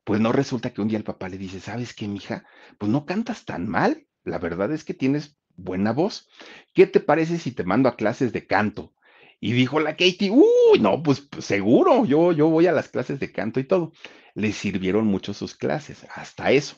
Pues 0.03 0.21
no 0.21 0.33
resulta 0.33 0.73
que 0.73 0.81
un 0.83 0.89
día 0.89 0.99
el 0.99 1.05
papá 1.05 1.29
le 1.29 1.39
dice, 1.39 1.61
¿sabes 1.61 1.95
qué, 1.95 2.09
mija? 2.09 2.45
Pues 2.79 2.91
no 2.91 3.07
cantas 3.07 3.45
tan 3.45 3.69
mal. 3.69 4.09
La 4.25 4.39
verdad 4.39 4.73
es 4.73 4.83
que 4.83 4.93
tienes 4.93 5.37
buena 5.55 5.93
voz. 5.93 6.29
¿Qué 6.75 6.89
te 6.89 6.99
parece 6.99 7.39
si 7.39 7.53
te 7.53 7.63
mando 7.63 7.89
a 7.89 7.95
clases 7.95 8.33
de 8.33 8.45
canto? 8.45 8.93
Y 9.45 9.55
dijo 9.55 9.81
la 9.81 9.97
Katie, 9.97 10.31
uy, 10.31 10.79
no, 10.81 11.03
pues 11.03 11.21
pues, 11.23 11.45
seguro, 11.47 12.05
yo, 12.05 12.31
yo 12.31 12.47
voy 12.49 12.69
a 12.69 12.73
las 12.73 12.89
clases 12.89 13.19
de 13.19 13.33
canto 13.33 13.59
y 13.59 13.65
todo. 13.65 13.93
Le 14.35 14.53
sirvieron 14.53 15.09
mucho 15.09 15.35
sus 15.35 15.57
clases, 15.57 16.07
hasta 16.15 16.53
eso. 16.53 16.77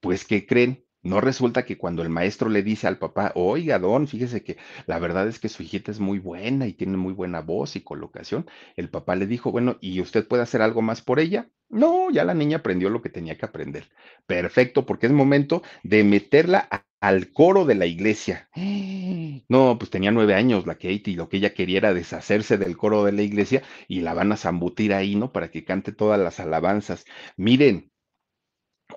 Pues, 0.00 0.24
¿qué 0.24 0.44
creen? 0.44 0.84
No 1.02 1.20
resulta 1.20 1.64
que 1.64 1.78
cuando 1.78 2.02
el 2.02 2.10
maestro 2.10 2.48
le 2.50 2.62
dice 2.62 2.86
al 2.86 2.98
papá, 2.98 3.32
oiga, 3.34 3.78
don, 3.78 4.06
fíjese 4.06 4.42
que 4.44 4.58
la 4.86 4.98
verdad 4.98 5.28
es 5.28 5.38
que 5.38 5.48
su 5.48 5.62
hijita 5.62 5.90
es 5.90 5.98
muy 6.00 6.18
buena 6.18 6.66
y 6.66 6.74
tiene 6.74 6.96
muy 6.98 7.14
buena 7.14 7.40
voz 7.40 7.74
y 7.76 7.80
colocación, 7.80 8.46
el 8.76 8.90
papá 8.90 9.16
le 9.16 9.26
dijo, 9.26 9.50
bueno, 9.50 9.78
¿y 9.80 10.00
usted 10.00 10.26
puede 10.28 10.42
hacer 10.42 10.60
algo 10.62 10.82
más 10.82 11.00
por 11.00 11.18
ella? 11.18 11.48
No, 11.70 12.10
ya 12.10 12.24
la 12.24 12.34
niña 12.34 12.58
aprendió 12.58 12.90
lo 12.90 13.00
que 13.00 13.08
tenía 13.08 13.38
que 13.38 13.46
aprender. 13.46 13.88
Perfecto, 14.26 14.84
porque 14.84 15.06
es 15.06 15.12
momento 15.12 15.62
de 15.82 16.04
meterla 16.04 16.68
al 17.00 17.32
coro 17.32 17.64
de 17.64 17.74
la 17.76 17.86
iglesia. 17.86 18.48
No, 19.48 19.78
pues 19.78 19.90
tenía 19.90 20.10
nueve 20.12 20.34
años 20.34 20.66
la 20.66 20.74
Katie 20.76 21.02
y 21.06 21.14
lo 21.16 21.28
que 21.28 21.38
ella 21.38 21.54
quería 21.54 21.78
era 21.78 21.94
deshacerse 21.94 22.56
del 22.58 22.76
coro 22.76 23.04
de 23.04 23.12
la 23.12 23.22
iglesia 23.22 23.62
y 23.88 24.00
la 24.00 24.14
van 24.14 24.30
a 24.32 24.36
zambutir 24.36 24.92
ahí, 24.94 25.16
¿no? 25.16 25.32
Para 25.32 25.50
que 25.50 25.64
cante 25.64 25.92
todas 25.92 26.20
las 26.20 26.38
alabanzas. 26.40 27.04
Miren, 27.36 27.89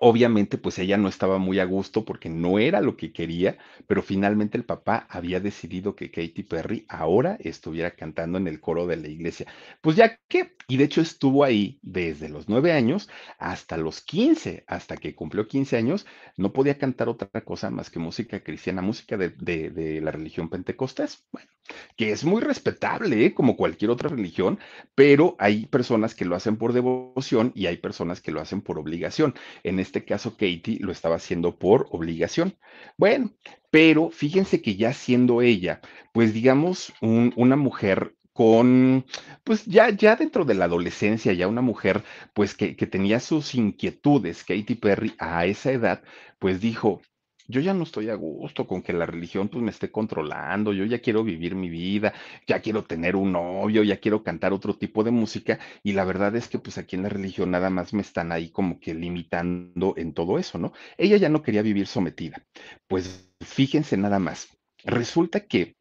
Obviamente, 0.05 0.57
pues 0.57 0.79
ella 0.79 0.97
no 0.97 1.07
estaba 1.07 1.37
muy 1.37 1.59
a 1.59 1.65
gusto 1.65 2.03
porque 2.03 2.27
no 2.29 2.59
era 2.59 2.81
lo 2.81 2.97
que 2.97 3.13
quería, 3.13 3.57
pero 3.87 4.01
finalmente 4.03 4.57
el 4.57 4.65
papá 4.65 5.07
había 5.09 5.39
decidido 5.39 5.95
que 5.95 6.11
Katy 6.11 6.43
Perry 6.43 6.85
ahora 6.89 7.37
estuviera 7.39 7.91
cantando 7.91 8.37
en 8.37 8.47
el 8.49 8.59
coro 8.59 8.85
de 8.85 8.97
la 8.97 9.07
iglesia. 9.07 9.47
Pues 9.81 9.95
ya 9.95 10.19
que, 10.27 10.55
y 10.67 10.75
de 10.75 10.83
hecho 10.83 10.99
estuvo 10.99 11.45
ahí 11.45 11.79
desde 11.81 12.27
los 12.27 12.49
nueve 12.49 12.73
años 12.73 13.09
hasta 13.39 13.77
los 13.77 14.01
15, 14.01 14.65
hasta 14.67 14.97
que 14.97 15.15
cumplió 15.15 15.47
15 15.47 15.77
años, 15.77 16.05
no 16.35 16.51
podía 16.51 16.77
cantar 16.77 17.07
otra 17.07 17.29
cosa 17.41 17.69
más 17.69 17.89
que 17.89 17.99
música 17.99 18.43
cristiana, 18.43 18.81
música 18.81 19.15
de, 19.15 19.29
de- 19.29 19.69
de 19.69 20.01
la 20.01 20.11
religión 20.11 20.49
pentecostés. 20.49 21.23
Bueno, 21.31 21.47
que 21.95 22.11
es 22.11 22.23
muy 22.23 22.41
respetable, 22.41 23.25
¿eh? 23.25 23.33
como 23.33 23.55
cualquier 23.55 23.91
otra 23.91 24.09
religión, 24.09 24.59
pero 24.95 25.35
hay 25.39 25.65
personas 25.65 26.15
que 26.15 26.25
lo 26.25 26.35
hacen 26.35 26.57
por 26.57 26.73
devoción 26.73 27.51
y 27.55 27.67
hay 27.67 27.77
personas 27.77 28.21
que 28.21 28.31
lo 28.31 28.41
hacen 28.41 28.61
por 28.61 28.79
obligación. 28.79 29.33
En 29.63 29.79
este 29.79 29.92
caso, 30.01 30.31
Katie 30.37 30.79
lo 30.79 30.91
estaba 30.91 31.15
haciendo 31.17 31.57
por 31.57 31.87
obligación. 31.91 32.55
Bueno, 32.97 33.31
pero 33.69 34.09
fíjense 34.09 34.61
que 34.61 34.75
ya 34.75 34.93
siendo 34.93 35.41
ella, 35.41 35.81
pues 36.13 36.33
digamos, 36.33 36.93
un- 37.01 37.33
una 37.35 37.55
mujer 37.55 38.15
con, 38.33 39.05
pues 39.43 39.65
ya, 39.65 39.89
ya 39.91 40.15
dentro 40.15 40.43
de 40.45 40.55
la 40.55 40.65
adolescencia, 40.65 41.33
ya 41.33 41.47
una 41.47 41.61
mujer, 41.61 42.03
pues 42.33 42.55
que, 42.55 42.75
que 42.75 42.87
tenía 42.87 43.19
sus 43.19 43.53
inquietudes, 43.55 44.43
Katy 44.43 44.75
Perry, 44.75 45.13
a 45.19 45.45
esa 45.45 45.71
edad, 45.71 46.03
pues 46.39 46.59
dijo, 46.61 47.01
yo 47.47 47.61
ya 47.61 47.73
no 47.73 47.83
estoy 47.83 48.09
a 48.09 48.15
gusto 48.15 48.67
con 48.67 48.81
que 48.81 48.93
la 48.93 49.05
religión 49.05 49.49
pues 49.49 49.63
me 49.63 49.71
esté 49.71 49.91
controlando, 49.91 50.73
yo 50.73 50.85
ya 50.85 50.99
quiero 50.99 51.23
vivir 51.23 51.55
mi 51.55 51.69
vida, 51.69 52.13
ya 52.47 52.61
quiero 52.61 52.83
tener 52.83 53.15
un 53.15 53.31
novio, 53.33 53.83
ya 53.83 53.97
quiero 53.97 54.23
cantar 54.23 54.53
otro 54.53 54.75
tipo 54.77 55.03
de 55.03 55.11
música 55.11 55.59
y 55.83 55.93
la 55.93 56.05
verdad 56.05 56.35
es 56.35 56.47
que 56.47 56.59
pues 56.59 56.77
aquí 56.77 56.95
en 56.95 57.03
la 57.03 57.09
religión 57.09 57.51
nada 57.51 57.69
más 57.69 57.93
me 57.93 58.01
están 58.01 58.31
ahí 58.31 58.49
como 58.49 58.79
que 58.79 58.93
limitando 58.93 59.93
en 59.97 60.13
todo 60.13 60.39
eso, 60.39 60.57
¿no? 60.57 60.73
Ella 60.97 61.17
ya 61.17 61.29
no 61.29 61.41
quería 61.43 61.61
vivir 61.61 61.87
sometida. 61.87 62.45
Pues 62.87 63.33
fíjense 63.41 63.97
nada 63.97 64.19
más. 64.19 64.47
Resulta 64.85 65.41
que 65.41 65.75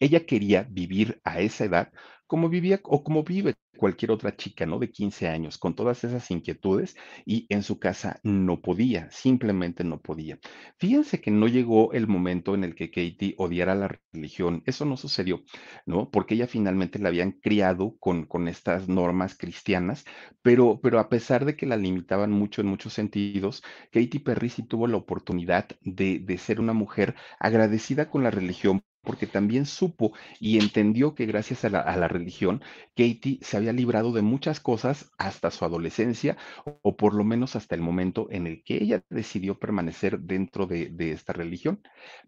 ella 0.00 0.26
quería 0.26 0.66
vivir 0.70 1.20
a 1.24 1.40
esa 1.40 1.64
edad 1.64 1.92
como 2.26 2.48
vivía 2.48 2.80
o 2.84 3.04
como 3.04 3.22
vive 3.22 3.54
cualquier 3.84 4.12
otra 4.12 4.34
chica, 4.34 4.64
¿no? 4.64 4.78
De 4.78 4.90
15 4.90 5.28
años, 5.28 5.58
con 5.58 5.74
todas 5.74 6.04
esas 6.04 6.30
inquietudes 6.30 6.96
y 7.26 7.44
en 7.50 7.62
su 7.62 7.78
casa 7.78 8.18
no 8.22 8.62
podía, 8.62 9.10
simplemente 9.10 9.84
no 9.84 10.00
podía. 10.00 10.38
Fíjense 10.78 11.20
que 11.20 11.30
no 11.30 11.48
llegó 11.48 11.92
el 11.92 12.06
momento 12.06 12.54
en 12.54 12.64
el 12.64 12.74
que 12.74 12.90
Katie 12.90 13.34
odiara 13.36 13.74
la 13.74 13.94
religión, 14.14 14.62
eso 14.64 14.86
no 14.86 14.96
sucedió, 14.96 15.42
¿no? 15.84 16.10
Porque 16.10 16.34
ella 16.34 16.46
finalmente 16.46 16.98
la 16.98 17.08
habían 17.10 17.32
criado 17.32 17.94
con, 18.00 18.24
con 18.24 18.48
estas 18.48 18.88
normas 18.88 19.36
cristianas, 19.36 20.06
pero, 20.40 20.80
pero 20.82 20.98
a 20.98 21.10
pesar 21.10 21.44
de 21.44 21.54
que 21.54 21.66
la 21.66 21.76
limitaban 21.76 22.30
mucho 22.30 22.62
en 22.62 22.68
muchos 22.68 22.94
sentidos, 22.94 23.62
Katy 23.92 24.18
Perry 24.20 24.48
sí 24.48 24.62
tuvo 24.62 24.86
la 24.86 24.96
oportunidad 24.96 25.68
de, 25.82 26.20
de 26.20 26.38
ser 26.38 26.58
una 26.58 26.72
mujer 26.72 27.14
agradecida 27.38 28.08
con 28.08 28.22
la 28.22 28.30
religión 28.30 28.82
porque 29.04 29.26
también 29.26 29.66
supo 29.66 30.12
y 30.40 30.58
entendió 30.58 31.14
que 31.14 31.26
gracias 31.26 31.64
a 31.64 31.68
la, 31.68 32.08
religión, 32.08 32.62
Katie 32.96 33.38
se 33.42 33.56
había 33.56 33.72
librado 33.72 34.12
de 34.12 34.22
muchas 34.22 34.60
cosas 34.60 35.12
hasta 35.18 35.50
su 35.50 35.64
adolescencia, 35.64 36.36
o, 36.82 36.96
por 36.96 37.14
lo 37.14 37.24
menos 37.24 37.56
hasta 37.56 37.74
el 37.74 37.80
momento 37.80 38.28
en 38.30 38.46
el 38.46 38.62
que 38.64 38.82
ella 38.82 39.02
decidió 39.10 39.58
permanecer 39.58 40.18
dentro 40.20 40.66
de, 40.66 40.88
de 40.88 41.12
esta 41.12 41.32
religión. 41.32 41.80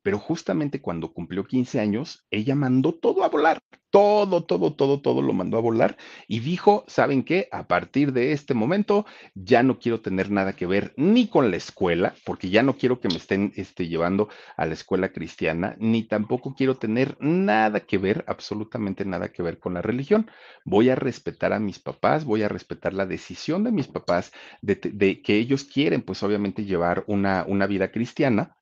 Pero 0.03 0.19
justamente 0.19 0.81
cuando 0.81 1.13
cumplió 1.13 1.45
15 1.45 1.81
años, 1.81 2.27
ella 2.31 2.55
mandó 2.55 2.95
todo 2.95 3.25
a 3.25 3.29
volar, 3.29 3.61
todo, 3.97 4.45
todo, 4.45 4.75
todo, 4.75 5.01
todo 5.01 5.23
lo 5.23 5.33
mandó 5.33 5.57
a 5.57 5.63
volar 5.63 5.97
y 6.29 6.41
dijo, 6.41 6.85
¿saben 6.87 7.23
qué? 7.23 7.49
A 7.51 7.67
partir 7.67 8.13
de 8.13 8.33
este 8.33 8.53
momento 8.53 9.07
ya 9.35 9.63
no 9.63 9.79
quiero 9.79 10.03
tener 10.03 10.31
nada 10.31 10.53
que 10.53 10.67
ver 10.67 10.93
ni 10.99 11.29
con 11.29 11.51
la 11.51 11.57
escuela, 11.57 12.15
porque 12.27 12.51
ya 12.51 12.63
no 12.63 12.77
quiero 12.77 13.01
que 13.01 13.09
me 13.09 13.17
estén 13.17 13.55
este, 13.57 13.89
llevando 13.89 14.29
a 14.59 14.67
la 14.67 14.75
escuela 14.75 15.13
cristiana, 15.13 15.77
ni 15.79 16.03
tampoco 16.03 16.55
quiero 16.55 16.77
tener 16.77 17.17
nada 17.21 17.81
que 17.81 17.97
ver, 17.97 18.23
absolutamente 18.29 19.07
nada 19.07 19.29
que 19.33 19.43
ver 19.43 19.59
con 19.59 19.73
la 19.73 19.81
religión. 19.81 20.31
Voy 20.67 20.91
a 20.91 20.95
respetar 20.95 21.55
a 21.55 21.59
mis 21.59 21.79
papás, 21.79 22.27
voy 22.27 22.43
a 22.43 22.51
respetar 22.51 22.93
la 22.93 23.07
decisión 23.07 23.65
de 23.65 23.73
mis 23.73 23.89
papás 23.89 24.31
de, 24.61 25.23
que 25.23 25.37
ellos 25.37 25.65
quieren, 25.65 26.03
pues 26.03 26.23
obviamente 26.23 26.67
llevar 26.67 27.05
una 27.07 27.67
vida 27.67 27.91
cristiana. 27.91 28.59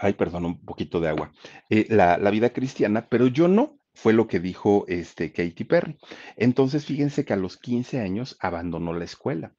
Ay, 0.00 0.12
perdón, 0.12 0.44
un 0.46 0.64
poquito 0.64 1.00
de 1.00 1.08
agua. 1.08 1.32
Eh, 1.70 1.86
la, 1.90 2.18
la 2.18 2.30
vida 2.30 2.50
cristiana, 2.50 3.08
pero 3.08 3.26
yo 3.26 3.48
no. 3.48 3.78
Fue 3.94 4.12
lo 4.12 4.28
que 4.28 4.38
dijo 4.38 4.84
este 4.86 5.32
Katy 5.32 5.64
Perry. 5.64 5.98
Entonces, 6.36 6.86
fíjense 6.86 7.24
que 7.24 7.32
a 7.32 7.36
los 7.36 7.56
15 7.56 8.00
años 8.00 8.36
abandonó 8.38 8.92
la 8.92 9.04
escuela. 9.04 9.56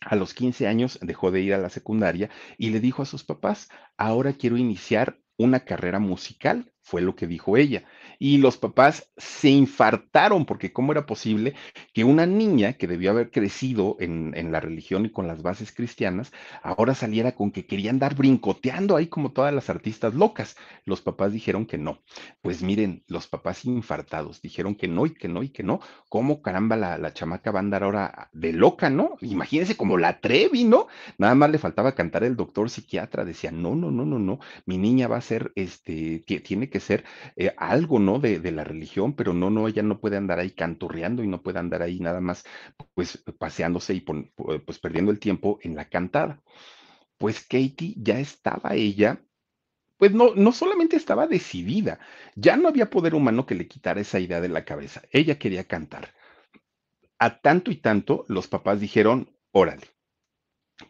A 0.00 0.16
los 0.16 0.32
15 0.32 0.66
años 0.66 0.98
dejó 1.02 1.30
de 1.30 1.42
ir 1.42 1.52
a 1.52 1.58
la 1.58 1.68
secundaria 1.68 2.30
y 2.56 2.70
le 2.70 2.80
dijo 2.80 3.02
a 3.02 3.06
sus 3.06 3.22
papás, 3.22 3.68
ahora 3.98 4.32
quiero 4.32 4.56
iniciar 4.56 5.18
una 5.36 5.60
carrera 5.60 5.98
musical 5.98 6.72
fue 6.90 7.00
lo 7.02 7.14
que 7.14 7.28
dijo 7.28 7.56
ella. 7.56 7.84
Y 8.18 8.38
los 8.38 8.56
papás 8.56 9.08
se 9.16 9.48
infartaron 9.48 10.44
porque 10.44 10.72
cómo 10.72 10.90
era 10.90 11.06
posible 11.06 11.54
que 11.94 12.02
una 12.02 12.26
niña 12.26 12.72
que 12.72 12.88
debió 12.88 13.12
haber 13.12 13.30
crecido 13.30 13.96
en, 14.00 14.32
en, 14.36 14.50
la 14.50 14.58
religión 14.58 15.06
y 15.06 15.10
con 15.10 15.28
las 15.28 15.40
bases 15.40 15.70
cristianas, 15.70 16.32
ahora 16.62 16.94
saliera 16.94 17.32
con 17.32 17.52
que 17.52 17.64
quería 17.64 17.90
andar 17.90 18.16
brincoteando 18.16 18.96
ahí 18.96 19.06
como 19.06 19.30
todas 19.30 19.54
las 19.54 19.70
artistas 19.70 20.14
locas. 20.14 20.56
Los 20.84 21.00
papás 21.00 21.32
dijeron 21.32 21.64
que 21.64 21.78
no. 21.78 22.02
Pues 22.42 22.60
miren, 22.60 23.04
los 23.06 23.28
papás 23.28 23.64
infartados 23.64 24.42
dijeron 24.42 24.74
que 24.74 24.88
no 24.88 25.06
y 25.06 25.14
que 25.14 25.28
no 25.28 25.44
y 25.44 25.50
que 25.50 25.62
no. 25.62 25.80
¿Cómo 26.08 26.42
caramba 26.42 26.74
la, 26.74 26.98
la 26.98 27.14
chamaca 27.14 27.52
va 27.52 27.60
a 27.60 27.62
andar 27.62 27.84
ahora 27.84 28.30
de 28.32 28.52
loca, 28.52 28.90
no? 28.90 29.16
Imagínense 29.20 29.76
como 29.76 29.96
la 29.96 30.20
Trevi, 30.20 30.64
¿no? 30.64 30.88
Nada 31.18 31.36
más 31.36 31.50
le 31.50 31.58
faltaba 31.58 31.94
cantar 31.94 32.24
el 32.24 32.36
doctor 32.36 32.68
psiquiatra. 32.68 33.24
Decía, 33.24 33.52
no, 33.52 33.76
no, 33.76 33.92
no, 33.92 34.04
no, 34.04 34.18
no. 34.18 34.40
Mi 34.66 34.76
niña 34.76 35.06
va 35.06 35.18
a 35.18 35.20
ser, 35.20 35.52
este, 35.54 36.24
tiene 36.40 36.68
que 36.68 36.79
ser 36.80 37.04
eh, 37.36 37.54
algo, 37.56 37.98
¿no? 37.98 38.18
De, 38.18 38.38
la 38.50 38.64
religión, 38.64 39.14
pero 39.14 39.32
no, 39.32 39.50
no, 39.50 39.68
ella 39.68 39.82
no 39.82 40.00
puede 40.00 40.16
andar 40.16 40.38
ahí 40.40 40.50
canturreando 40.50 41.22
y 41.22 41.28
no 41.28 41.42
puede 41.42 41.58
andar 41.58 41.82
ahí 41.82 42.00
nada 42.00 42.20
más, 42.20 42.44
pues, 42.94 43.22
paseándose 43.38 43.94
y 43.94 44.00
pues 44.00 44.78
perdiendo 44.78 45.12
el 45.12 45.18
tiempo 45.20 45.58
en 45.62 45.76
la 45.76 45.88
cantada. 45.88 46.42
Pues 47.18 47.40
Katie 47.42 47.94
ya 47.96 48.18
estaba 48.18 48.74
ella 48.74 49.20
pues 50.00 50.12
no, 50.14 50.34
no 50.34 50.52
solamente 50.52 50.96
estaba 50.96 51.26
decidida, 51.26 52.00
ya 52.34 52.56
no 52.56 52.68
había 52.68 52.88
poder 52.88 53.14
humano 53.14 53.44
que 53.44 53.54
le 53.54 53.68
quitara 53.68 54.00
esa 54.00 54.18
idea 54.18 54.40
de 54.40 54.48
la 54.48 54.64
cabeza. 54.64 55.02
Ella 55.12 55.38
quería 55.38 55.64
cantar. 55.64 56.14
A 57.18 57.42
tanto 57.42 57.70
y 57.70 57.76
tanto, 57.76 58.24
los 58.26 58.48
papás 58.48 58.80
dijeron, 58.80 59.36
órale, 59.52 59.86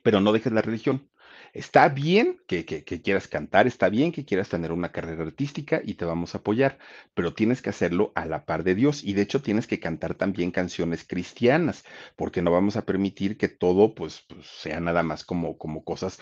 pero 0.02 0.20
no 0.20 0.32
dejes 0.32 0.52
la 0.52 0.62
religión. 0.62 1.09
Está 1.52 1.88
bien 1.88 2.40
que, 2.46 2.64
quieras 2.64 3.28
cantar, 3.28 3.66
está 3.66 3.88
bien 3.88 4.12
que 4.12 4.24
quieras 4.24 4.48
tener 4.48 4.72
una 4.72 4.92
carrera 4.92 5.24
artística 5.24 5.80
y 5.84 5.94
te 5.94 6.04
vamos 6.04 6.34
a 6.34 6.38
apoyar, 6.38 6.78
pero 7.14 7.34
tienes 7.34 7.62
que 7.62 7.70
hacerlo 7.70 8.12
a 8.14 8.24
la 8.26 8.44
par 8.46 8.62
de 8.64 8.74
Dios 8.74 9.02
y 9.04 9.14
de 9.14 9.22
hecho 9.22 9.42
tienes 9.42 9.66
que 9.66 9.80
cantar 9.80 10.14
también 10.14 10.50
canciones 10.52 11.04
cristianas, 11.04 11.84
porque 12.16 12.42
no 12.42 12.50
vamos 12.52 12.76
a 12.76 12.86
permitir 12.86 13.36
que 13.36 13.48
todo 13.48 13.94
pues, 13.94 14.24
pues 14.28 14.46
sea 14.46 14.80
nada 14.80 15.02
más 15.02 15.24
como, 15.24 15.58
como 15.58 15.84
cosas 15.84 16.20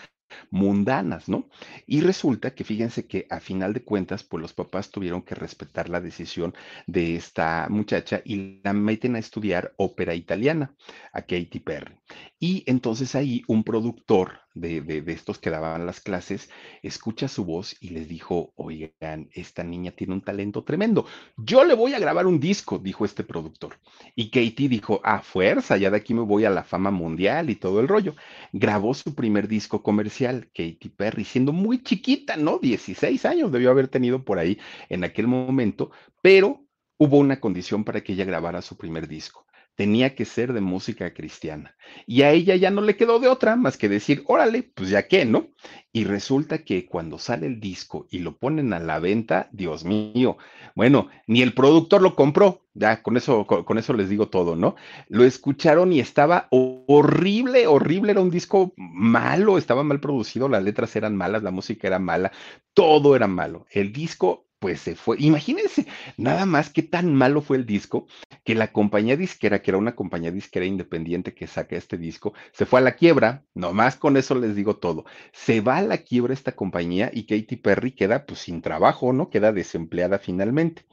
mundanas, 0.51 1.27
¿no? 1.29 1.49
Y 1.85 2.01
resulta 2.01 2.53
que 2.53 2.63
fíjense 2.63 3.07
que 3.07 3.25
a 3.29 3.39
final 3.39 3.73
de 3.73 3.83
cuentas, 3.83 4.23
pues 4.23 4.41
los 4.41 4.53
papás 4.53 4.91
tuvieron 4.91 5.21
que 5.21 5.35
respetar 5.35 5.89
la 5.89 6.01
decisión 6.01 6.53
de 6.87 7.15
esta 7.15 7.67
muchacha 7.69 8.21
y 8.23 8.61
la 8.63 8.73
meten 8.73 9.15
a 9.15 9.19
estudiar 9.19 9.73
ópera 9.77 10.13
italiana, 10.15 10.75
a 11.13 11.21
Katy 11.21 11.59
Perry. 11.59 11.95
Y 12.41 12.63
entonces 12.67 13.15
ahí 13.15 13.43
un 13.47 13.65
productor 13.65 14.39
de, 14.53 14.79
de, 14.81 15.11
estos 15.11 15.39
que 15.39 15.49
daban 15.49 15.85
las 15.85 15.99
clases 15.99 16.49
escucha 16.81 17.27
su 17.27 17.43
voz 17.43 17.75
y 17.81 17.89
les 17.89 18.07
dijo, 18.07 18.53
oigan, 18.55 19.29
esta 19.33 19.63
niña 19.65 19.91
tiene 19.91 20.13
un 20.13 20.21
talento 20.21 20.63
tremendo. 20.63 21.05
Yo 21.35 21.65
le 21.65 21.73
voy 21.73 21.93
a 21.93 21.99
grabar 21.99 22.27
un 22.27 22.39
disco, 22.39 22.79
dijo 22.79 23.03
este 23.03 23.25
productor. 23.25 23.77
Y 24.15 24.29
Katy 24.29 24.69
dijo, 24.69 25.01
a 25.03 25.21
fuerza, 25.21 25.75
ya 25.75 25.89
de 25.89 25.97
aquí 25.97 26.13
me 26.13 26.21
voy 26.21 26.45
a 26.45 26.49
la 26.49 26.63
fama 26.63 26.91
mundial 26.91 27.49
y 27.49 27.55
todo 27.55 27.81
el 27.81 27.89
rollo. 27.89 28.15
Grabó 28.53 28.93
su 28.93 29.13
primer 29.15 29.49
disco 29.49 29.83
comercial, 29.83 30.49
Katy 30.55 30.89
Perry, 30.95 31.25
siendo 31.25 31.51
muy 31.51 31.83
chiquita, 31.83 32.37
¿no? 32.37 32.59
16 32.59 33.25
años 33.25 33.51
debió 33.51 33.69
haber 33.69 33.89
tenido 33.89 34.23
por 34.23 34.39
ahí 34.39 34.57
en 34.87 35.03
aquel 35.03 35.27
momento, 35.27 35.91
pero 36.21 36.63
hubo 36.97 37.17
una 37.17 37.41
condición 37.41 37.83
para 37.83 38.01
que 38.01 38.13
ella 38.13 38.23
grabara 38.23 38.61
su 38.61 38.77
primer 38.77 39.09
disco 39.09 39.45
tenía 39.79 40.13
que 40.13 40.25
ser 40.25 40.51
de 40.51 40.59
música 40.59 41.13
cristiana. 41.13 41.77
Y 42.05 42.23
a 42.23 42.31
ella 42.31 42.57
ya 42.57 42.69
no 42.69 42.81
le 42.81 42.97
quedó 42.97 43.17
de 43.21 43.29
otra 43.29 43.55
más 43.55 43.77
que 43.77 43.87
decir, 43.87 44.23
órale, 44.27 44.61
pues 44.61 44.89
ya 44.89 45.07
qué, 45.07 45.23
¿no? 45.23 45.51
Y 45.93 46.03
resulta 46.03 46.65
que 46.65 46.85
cuando 46.85 47.17
sale 47.17 47.47
el 47.47 47.61
disco 47.61 48.05
y 48.11 48.19
lo 48.19 48.37
ponen 48.37 48.73
a 48.73 48.79
la 48.79 48.99
venta, 48.99 49.47
Dios 49.53 49.85
mío, 49.85 50.37
bueno, 50.75 51.07
ni 51.27 51.41
el 51.41 51.53
productor 51.53 52.01
lo 52.01 52.17
compró, 52.17 52.65
ya 52.73 53.01
con 53.01 53.15
eso, 53.15 53.47
con, 53.47 53.63
con 53.63 53.77
eso 53.77 53.93
les 53.93 54.09
digo 54.09 54.27
todo, 54.27 54.57
¿no? 54.57 54.75
Lo 55.07 55.23
escucharon 55.23 55.93
y 55.93 56.01
estaba 56.01 56.49
horrible, 56.51 57.65
horrible, 57.65 58.11
era 58.11 58.19
un 58.19 58.31
disco 58.31 58.73
malo, 58.75 59.57
estaba 59.57 59.85
mal 59.85 60.01
producido, 60.01 60.49
las 60.49 60.61
letras 60.61 60.93
eran 60.97 61.15
malas, 61.15 61.41
la 61.41 61.51
música 61.51 61.87
era 61.87 61.99
mala, 61.99 62.33
todo 62.73 63.15
era 63.15 63.27
malo. 63.27 63.65
El 63.71 63.93
disco 63.93 64.48
pues 64.59 64.81
se 64.81 64.95
fue. 64.95 65.17
Imagínense 65.19 65.87
nada 66.17 66.45
más 66.45 66.69
qué 66.69 66.83
tan 66.83 67.15
malo 67.15 67.41
fue 67.41 67.57
el 67.57 67.65
disco 67.65 68.07
que 68.43 68.55
la 68.55 68.71
compañía 68.71 69.17
disquera, 69.17 69.61
que 69.61 69.71
era 69.71 69.77
una 69.77 69.95
compañía 69.95 70.31
disquera 70.31 70.65
independiente 70.65 71.33
que 71.33 71.47
saca 71.47 71.75
este 71.75 71.97
disco, 71.97 72.33
se 72.51 72.65
fue 72.65 72.79
a 72.79 72.83
la 72.83 72.95
quiebra. 72.95 73.45
Nomás 73.53 73.95
con 73.95 74.17
eso 74.17 74.35
les 74.35 74.55
digo 74.55 74.77
todo. 74.77 75.05
Se 75.31 75.61
va 75.61 75.77
a 75.77 75.81
la 75.81 75.99
quiebra 75.99 76.33
esta 76.33 76.51
compañía 76.53 77.09
y 77.13 77.25
Katy 77.25 77.55
Perry 77.57 77.91
queda 77.93 78.25
pues 78.25 78.41
sin 78.41 78.61
trabajo, 78.61 79.13
¿no? 79.13 79.29
Queda 79.29 79.51
desempleada 79.53 80.19
finalmente. 80.19 80.85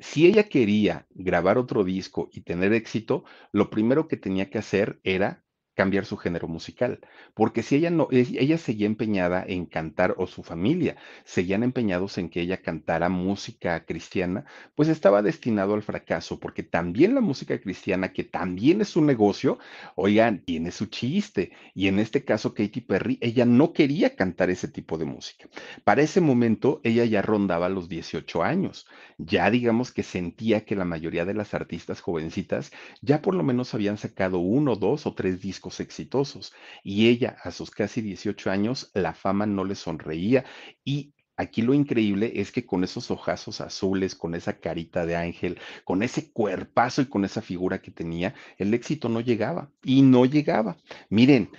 Si 0.00 0.26
ella 0.26 0.44
quería 0.44 1.06
grabar 1.10 1.58
otro 1.58 1.82
disco 1.84 2.28
y 2.32 2.42
tener 2.42 2.72
éxito, 2.72 3.24
lo 3.52 3.68
primero 3.68 4.06
que 4.06 4.16
tenía 4.16 4.48
que 4.48 4.58
hacer 4.58 5.00
era 5.02 5.44
cambiar 5.78 6.06
su 6.06 6.16
género 6.16 6.48
musical, 6.48 6.98
porque 7.34 7.62
si 7.62 7.76
ella 7.76 7.90
no, 7.90 8.08
ella 8.10 8.58
seguía 8.58 8.88
empeñada 8.88 9.44
en 9.46 9.64
cantar 9.64 10.16
o 10.18 10.26
su 10.26 10.42
familia 10.42 10.96
seguían 11.22 11.62
empeñados 11.62 12.18
en 12.18 12.30
que 12.30 12.40
ella 12.40 12.62
cantara 12.62 13.08
música 13.08 13.84
cristiana, 13.84 14.44
pues 14.74 14.88
estaba 14.88 15.22
destinado 15.22 15.74
al 15.74 15.84
fracaso, 15.84 16.40
porque 16.40 16.64
también 16.64 17.14
la 17.14 17.20
música 17.20 17.60
cristiana, 17.60 18.12
que 18.12 18.24
también 18.24 18.80
es 18.80 18.96
un 18.96 19.06
negocio, 19.06 19.60
oigan, 19.94 20.40
tiene 20.44 20.72
su 20.72 20.86
chiste, 20.86 21.52
y 21.74 21.86
en 21.86 22.00
este 22.00 22.24
caso 22.24 22.54
Katy 22.54 22.80
Perry, 22.80 23.18
ella 23.20 23.44
no 23.44 23.72
quería 23.72 24.16
cantar 24.16 24.50
ese 24.50 24.66
tipo 24.66 24.98
de 24.98 25.04
música. 25.04 25.48
Para 25.84 26.02
ese 26.02 26.20
momento, 26.20 26.80
ella 26.82 27.04
ya 27.04 27.22
rondaba 27.22 27.68
los 27.68 27.88
18 27.88 28.42
años, 28.42 28.88
ya 29.16 29.48
digamos 29.48 29.92
que 29.92 30.02
sentía 30.02 30.64
que 30.64 30.74
la 30.74 30.84
mayoría 30.84 31.24
de 31.24 31.34
las 31.34 31.54
artistas 31.54 32.00
jovencitas 32.00 32.72
ya 33.00 33.22
por 33.22 33.36
lo 33.36 33.44
menos 33.44 33.74
habían 33.74 33.96
sacado 33.96 34.40
uno, 34.40 34.74
dos 34.74 35.06
o 35.06 35.14
tres 35.14 35.40
discos 35.40 35.67
exitosos. 35.80 36.52
Y 36.82 37.08
ella, 37.08 37.36
a 37.42 37.50
sus 37.50 37.70
casi 37.70 38.00
18 38.02 38.50
años, 38.50 38.90
la 38.94 39.14
fama 39.14 39.46
no 39.46 39.64
le 39.64 39.74
sonreía 39.74 40.44
y 40.84 41.12
Aquí 41.38 41.62
lo 41.62 41.72
increíble 41.72 42.32
es 42.34 42.50
que 42.50 42.66
con 42.66 42.82
esos 42.82 43.12
ojazos 43.12 43.60
azules, 43.60 44.16
con 44.16 44.34
esa 44.34 44.58
carita 44.58 45.06
de 45.06 45.14
ángel, 45.14 45.60
con 45.84 46.02
ese 46.02 46.32
cuerpazo 46.32 47.00
y 47.00 47.06
con 47.06 47.24
esa 47.24 47.42
figura 47.42 47.80
que 47.80 47.92
tenía, 47.92 48.34
el 48.56 48.74
éxito 48.74 49.08
no 49.08 49.20
llegaba 49.20 49.70
y 49.84 50.02
no 50.02 50.26
llegaba. 50.26 50.78
Miren, 51.10 51.52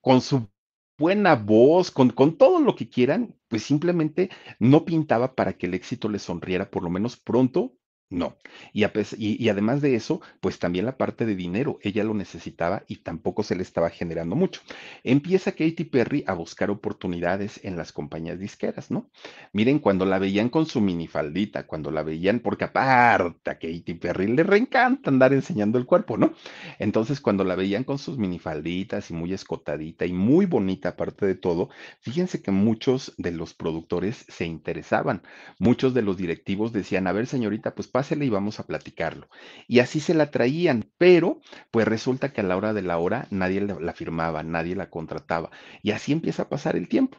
con 0.00 0.20
su 0.20 0.48
buena 0.96 1.34
voz, 1.34 1.90
con, 1.90 2.10
con 2.10 2.38
todo 2.38 2.60
lo 2.60 2.76
que 2.76 2.88
quieran, 2.88 3.34
pues 3.48 3.64
simplemente 3.64 4.30
no 4.60 4.84
pintaba 4.84 5.34
para 5.34 5.54
que 5.54 5.66
el 5.66 5.74
éxito 5.74 6.08
le 6.08 6.20
sonriera 6.20 6.70
por 6.70 6.84
lo 6.84 6.90
menos 6.90 7.16
pronto 7.16 7.74
no. 8.10 8.36
Y, 8.72 8.84
y, 8.84 9.44
y, 9.44 9.48
además 9.48 9.80
de 9.80 9.94
eso, 9.94 10.20
pues 10.40 10.58
también 10.58 10.84
la 10.84 10.96
parte 10.96 11.24
de 11.26 11.36
dinero, 11.36 11.78
ella 11.82 12.02
lo 12.02 12.12
necesitaba 12.12 12.82
y 12.88 12.96
tampoco 12.96 13.44
se 13.44 13.54
le 13.54 13.62
estaba 13.62 13.88
generando 13.88 14.34
mucho. 14.34 14.60
Empieza 15.04 15.52
Katy 15.52 15.84
Perry 15.84 16.24
a 16.26 16.34
buscar 16.34 16.70
oportunidades 16.70 17.60
en 17.62 17.76
las 17.76 17.92
compañías 17.92 18.40
disqueras, 18.40 18.90
¿no? 18.90 19.08
Miren, 19.52 19.78
cuando 19.78 20.06
la 20.06 20.18
veían 20.18 20.48
con 20.48 20.66
su 20.66 20.80
minifaldita, 20.80 21.66
cuando 21.68 21.92
la 21.92 22.02
veían, 22.02 22.40
porque 22.40 22.64
aparte 22.64 23.50
a 23.50 23.54
Katy 23.54 23.94
Perry 23.94 24.26
le 24.26 24.42
reencanta 24.42 25.08
andar 25.10 25.32
enseñando 25.32 25.78
el 25.78 25.86
cuerpo, 25.86 26.16
¿no? 26.16 26.32
Entonces, 26.80 27.20
cuando 27.20 27.44
la 27.44 27.54
veían 27.54 27.84
con 27.84 27.98
sus 27.98 28.18
minifalditas 28.18 29.10
y 29.10 29.14
muy 29.14 29.32
escotadita 29.32 30.04
y 30.04 30.12
muy 30.12 30.46
bonita 30.46 30.90
aparte 30.90 31.26
de 31.26 31.36
todo, 31.36 31.68
fíjense 32.00 32.42
que 32.42 32.50
muchos 32.50 33.14
de 33.18 33.30
los 33.30 33.54
productores 33.54 34.24
se 34.28 34.46
interesaban, 34.46 35.22
muchos 35.58 35.94
de 35.94 36.02
los 36.02 36.16
directivos 36.16 36.72
decían, 36.72 37.06
a 37.06 37.12
ver, 37.12 37.26
señorita, 37.26 37.74
pues 37.74 37.88
pásele 38.00 38.24
y 38.24 38.30
vamos 38.30 38.58
a 38.58 38.66
platicarlo. 38.66 39.28
Y 39.68 39.80
así 39.80 40.00
se 40.00 40.14
la 40.14 40.30
traían, 40.30 40.90
pero 40.96 41.40
pues 41.70 41.86
resulta 41.86 42.32
que 42.32 42.40
a 42.40 42.44
la 42.44 42.56
hora 42.56 42.72
de 42.72 42.80
la 42.80 42.96
hora 42.96 43.26
nadie 43.30 43.60
la 43.60 43.92
firmaba, 43.92 44.42
nadie 44.42 44.74
la 44.74 44.88
contrataba. 44.88 45.50
Y 45.82 45.90
así 45.90 46.12
empieza 46.12 46.44
a 46.44 46.48
pasar 46.48 46.76
el 46.76 46.88
tiempo 46.88 47.18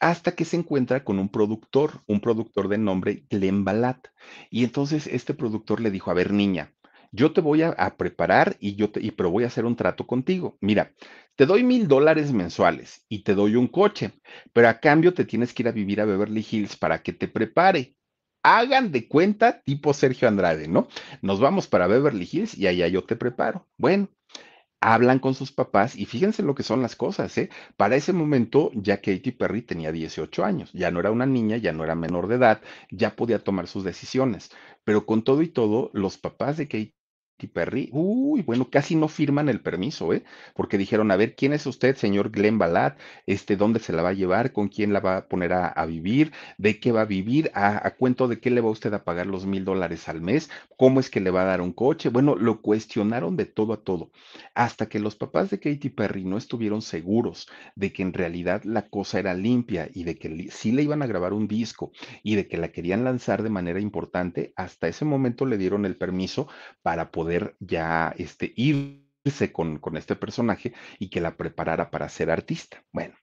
hasta 0.00 0.32
que 0.32 0.44
se 0.44 0.56
encuentra 0.56 1.04
con 1.04 1.20
un 1.20 1.28
productor, 1.28 2.02
un 2.06 2.20
productor 2.20 2.66
de 2.66 2.78
nombre 2.78 3.26
Glenn 3.30 3.64
Balat. 3.64 4.08
Y 4.50 4.64
entonces 4.64 5.06
este 5.06 5.34
productor 5.34 5.80
le 5.80 5.92
dijo, 5.92 6.10
a 6.10 6.14
ver 6.14 6.32
niña, 6.32 6.72
yo 7.12 7.32
te 7.32 7.40
voy 7.40 7.62
a, 7.62 7.74
preparar 7.96 8.56
y 8.58 8.74
yo 8.74 8.90
te, 8.90 9.00
y, 9.00 9.12
pero 9.12 9.30
voy 9.30 9.44
a 9.44 9.48
hacer 9.48 9.66
un 9.66 9.76
trato 9.76 10.04
contigo. 10.04 10.58
Mira, 10.60 10.94
te 11.36 11.46
doy 11.46 11.62
mil 11.62 11.86
dólares 11.86 12.32
mensuales 12.32 13.04
y 13.08 13.22
te 13.22 13.34
doy 13.34 13.54
un 13.54 13.68
coche, 13.68 14.12
pero 14.52 14.68
a 14.68 14.80
cambio 14.80 15.14
te 15.14 15.24
tienes 15.24 15.54
que 15.54 15.62
ir 15.62 15.68
a 15.68 15.72
vivir 15.72 16.00
a 16.00 16.06
Beverly 16.06 16.44
Hills 16.48 16.76
para 16.76 17.02
que 17.02 17.12
te 17.12 17.28
prepare 17.28 17.94
hagan 18.56 18.92
de 18.92 19.08
cuenta 19.08 19.60
tipo 19.62 19.92
Sergio 19.92 20.28
Andrade, 20.28 20.68
¿no? 20.68 20.88
Nos 21.22 21.40
vamos 21.40 21.66
para 21.66 21.86
Beverly 21.86 22.28
Hills 22.30 22.56
y 22.56 22.66
allá 22.66 22.88
yo 22.88 23.04
te 23.04 23.16
preparo. 23.16 23.66
Bueno, 23.76 24.08
hablan 24.80 25.18
con 25.18 25.34
sus 25.34 25.52
papás 25.52 25.96
y 25.96 26.06
fíjense 26.06 26.42
lo 26.42 26.54
que 26.54 26.62
son 26.62 26.82
las 26.82 26.96
cosas, 26.96 27.36
¿eh? 27.38 27.50
Para 27.76 27.96
ese 27.96 28.12
momento 28.12 28.70
ya 28.74 28.98
Katy 28.98 29.32
Perry 29.32 29.62
tenía 29.62 29.92
18 29.92 30.44
años, 30.44 30.70
ya 30.72 30.90
no 30.90 31.00
era 31.00 31.10
una 31.10 31.26
niña, 31.26 31.56
ya 31.56 31.72
no 31.72 31.84
era 31.84 31.94
menor 31.94 32.28
de 32.28 32.36
edad, 32.36 32.62
ya 32.90 33.16
podía 33.16 33.38
tomar 33.42 33.66
sus 33.66 33.84
decisiones, 33.84 34.50
pero 34.84 35.04
con 35.06 35.22
todo 35.24 35.42
y 35.42 35.48
todo, 35.48 35.90
los 35.92 36.18
papás 36.18 36.56
de 36.56 36.68
Katy 36.68 36.94
Perry, 37.46 37.88
uy, 37.92 38.42
bueno, 38.42 38.68
casi 38.70 38.96
no 38.96 39.06
firman 39.08 39.48
el 39.48 39.60
permiso, 39.60 40.12
¿eh? 40.12 40.24
Porque 40.54 40.76
dijeron, 40.76 41.10
a 41.10 41.16
ver, 41.16 41.34
¿quién 41.36 41.52
es 41.52 41.66
usted, 41.66 41.96
señor 41.96 42.30
Glenn 42.30 42.58
Ballard? 42.58 42.96
Este, 43.26 43.56
¿dónde 43.56 43.78
se 43.78 43.92
la 43.92 44.02
va 44.02 44.08
a 44.10 44.12
llevar? 44.14 44.52
¿Con 44.52 44.68
quién 44.68 44.92
la 44.92 45.00
va 45.00 45.18
a 45.18 45.28
poner 45.28 45.52
a, 45.52 45.86
vivir? 45.86 46.32
¿De 46.58 46.80
qué 46.80 46.90
va 46.90 47.02
a 47.02 47.04
vivir? 47.04 47.50
¿A, 47.54 47.86
¿A, 47.86 47.94
cuento 47.94 48.26
de 48.26 48.40
qué 48.40 48.50
le 48.50 48.60
va 48.60 48.70
usted 48.70 48.92
a 48.92 49.04
pagar 49.04 49.26
los 49.26 49.46
mil 49.46 49.64
dólares 49.64 50.08
al 50.08 50.20
mes? 50.20 50.50
¿Cómo 50.76 50.98
es 51.00 51.10
que 51.10 51.20
le 51.20 51.30
va 51.30 51.42
a 51.42 51.44
dar 51.44 51.60
un 51.60 51.72
coche? 51.72 52.08
Bueno, 52.08 52.34
lo 52.34 52.60
cuestionaron 52.60 53.36
de 53.36 53.46
todo 53.46 53.72
a 53.72 53.82
todo, 53.84 54.10
hasta 54.54 54.88
que 54.88 54.98
los 54.98 55.14
papás 55.14 55.50
de 55.50 55.60
Katy 55.60 55.90
Perry 55.90 56.24
no 56.24 56.36
estuvieron 56.38 56.82
seguros 56.82 57.48
de 57.76 57.92
que 57.92 58.02
en 58.02 58.12
realidad 58.12 58.62
la 58.64 58.88
cosa 58.88 59.18
era 59.20 59.34
limpia 59.34 59.88
y 59.94 60.04
de 60.04 60.18
que 60.18 60.48
sí 60.50 60.72
le 60.72 60.82
iban 60.82 61.02
a 61.02 61.06
grabar 61.06 61.32
un 61.32 61.46
disco 61.46 61.92
y 62.22 62.34
de 62.34 62.48
que 62.48 62.56
la 62.56 62.68
querían 62.68 63.04
lanzar 63.04 63.42
de 63.42 63.50
manera 63.50 63.80
importante, 63.80 64.52
hasta 64.56 64.88
ese 64.88 65.04
momento 65.04 65.46
le 65.46 65.58
dieron 65.58 65.84
el 65.84 65.96
permiso 65.96 66.48
para 66.82 67.10
poder 67.10 67.27
ya 67.60 68.14
este, 68.18 68.52
irse 68.56 69.52
con, 69.52 69.78
con, 69.78 69.96
este 69.96 70.16
personaje 70.16 70.72
y 70.98 71.10
que 71.10 71.20
la 71.20 71.36
preparara 71.36 71.90
para 71.90 72.08
ser 72.08 72.30
artista. 72.30 72.84
Bueno, 72.92 73.14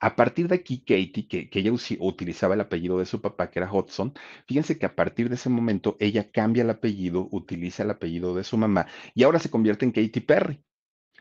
a 0.00 0.16
partir 0.16 0.48
de 0.48 0.56
aquí, 0.56 0.80
Katie, 0.80 1.28
que, 1.28 1.50
que 1.50 1.58
ella 1.60 1.72
utilizaba 1.98 2.54
el 2.54 2.60
apellido 2.60 2.98
de 2.98 3.06
su 3.06 3.20
papá, 3.20 3.50
que 3.50 3.58
era 3.58 3.72
Hudson, 3.72 4.14
fíjense 4.46 4.78
que 4.78 4.86
a 4.86 4.94
partir 4.94 5.28
de 5.28 5.34
ese 5.34 5.50
momento 5.50 5.96
ella 6.00 6.30
cambia 6.30 6.62
el 6.62 6.70
apellido, 6.70 7.28
utiliza 7.30 7.82
el 7.82 7.90
apellido 7.90 8.34
de 8.34 8.44
su 8.44 8.56
mamá 8.56 8.86
y 9.14 9.24
ahora 9.24 9.38
se 9.38 9.50
convierte 9.50 9.84
en 9.84 9.92
Katy 9.92 10.20
Perry. 10.20 10.62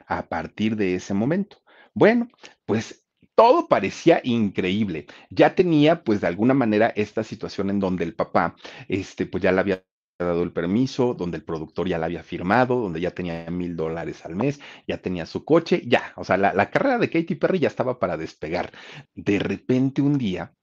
A 0.07 0.27
partir 0.27 0.75
de 0.75 0.95
ese 0.95 1.13
momento. 1.13 1.57
Bueno, 1.93 2.29
pues 2.65 3.05
todo 3.39 3.67
parecía 3.69 4.19
increíble. 4.23 5.07
Ya 5.29 5.55
tenía, 5.55 6.03
pues, 6.03 6.19
de 6.19 6.27
alguna 6.27 6.53
manera 6.53 6.91
esta 6.95 7.23
situación 7.23 7.69
en 7.69 7.79
donde 7.79 8.03
el 8.03 8.13
papá, 8.13 8.55
este, 8.87 9.25
pues 9.25 9.41
ya 9.41 9.51
la 9.53 9.61
había 9.61 9.83
dado 10.25 10.43
el 10.43 10.51
permiso, 10.51 11.13
donde 11.13 11.37
el 11.37 11.43
productor 11.43 11.87
ya 11.87 11.97
la 11.97 12.05
había 12.07 12.23
firmado, 12.23 12.79
donde 12.81 12.99
ya 13.01 13.11
tenía 13.11 13.49
mil 13.49 13.75
dólares 13.75 14.25
al 14.25 14.35
mes, 14.35 14.59
ya 14.87 14.97
tenía 14.97 15.25
su 15.25 15.45
coche, 15.45 15.81
ya, 15.85 16.13
o 16.17 16.23
sea, 16.23 16.37
la, 16.37 16.53
la 16.53 16.69
carrera 16.69 16.97
de 16.97 17.09
Katy 17.09 17.35
Perry 17.35 17.59
ya 17.59 17.67
estaba 17.69 17.99
para 17.99 18.17
despegar. 18.17 18.71
De 19.15 19.39
repente 19.39 20.01
un 20.01 20.17
día, 20.17 20.53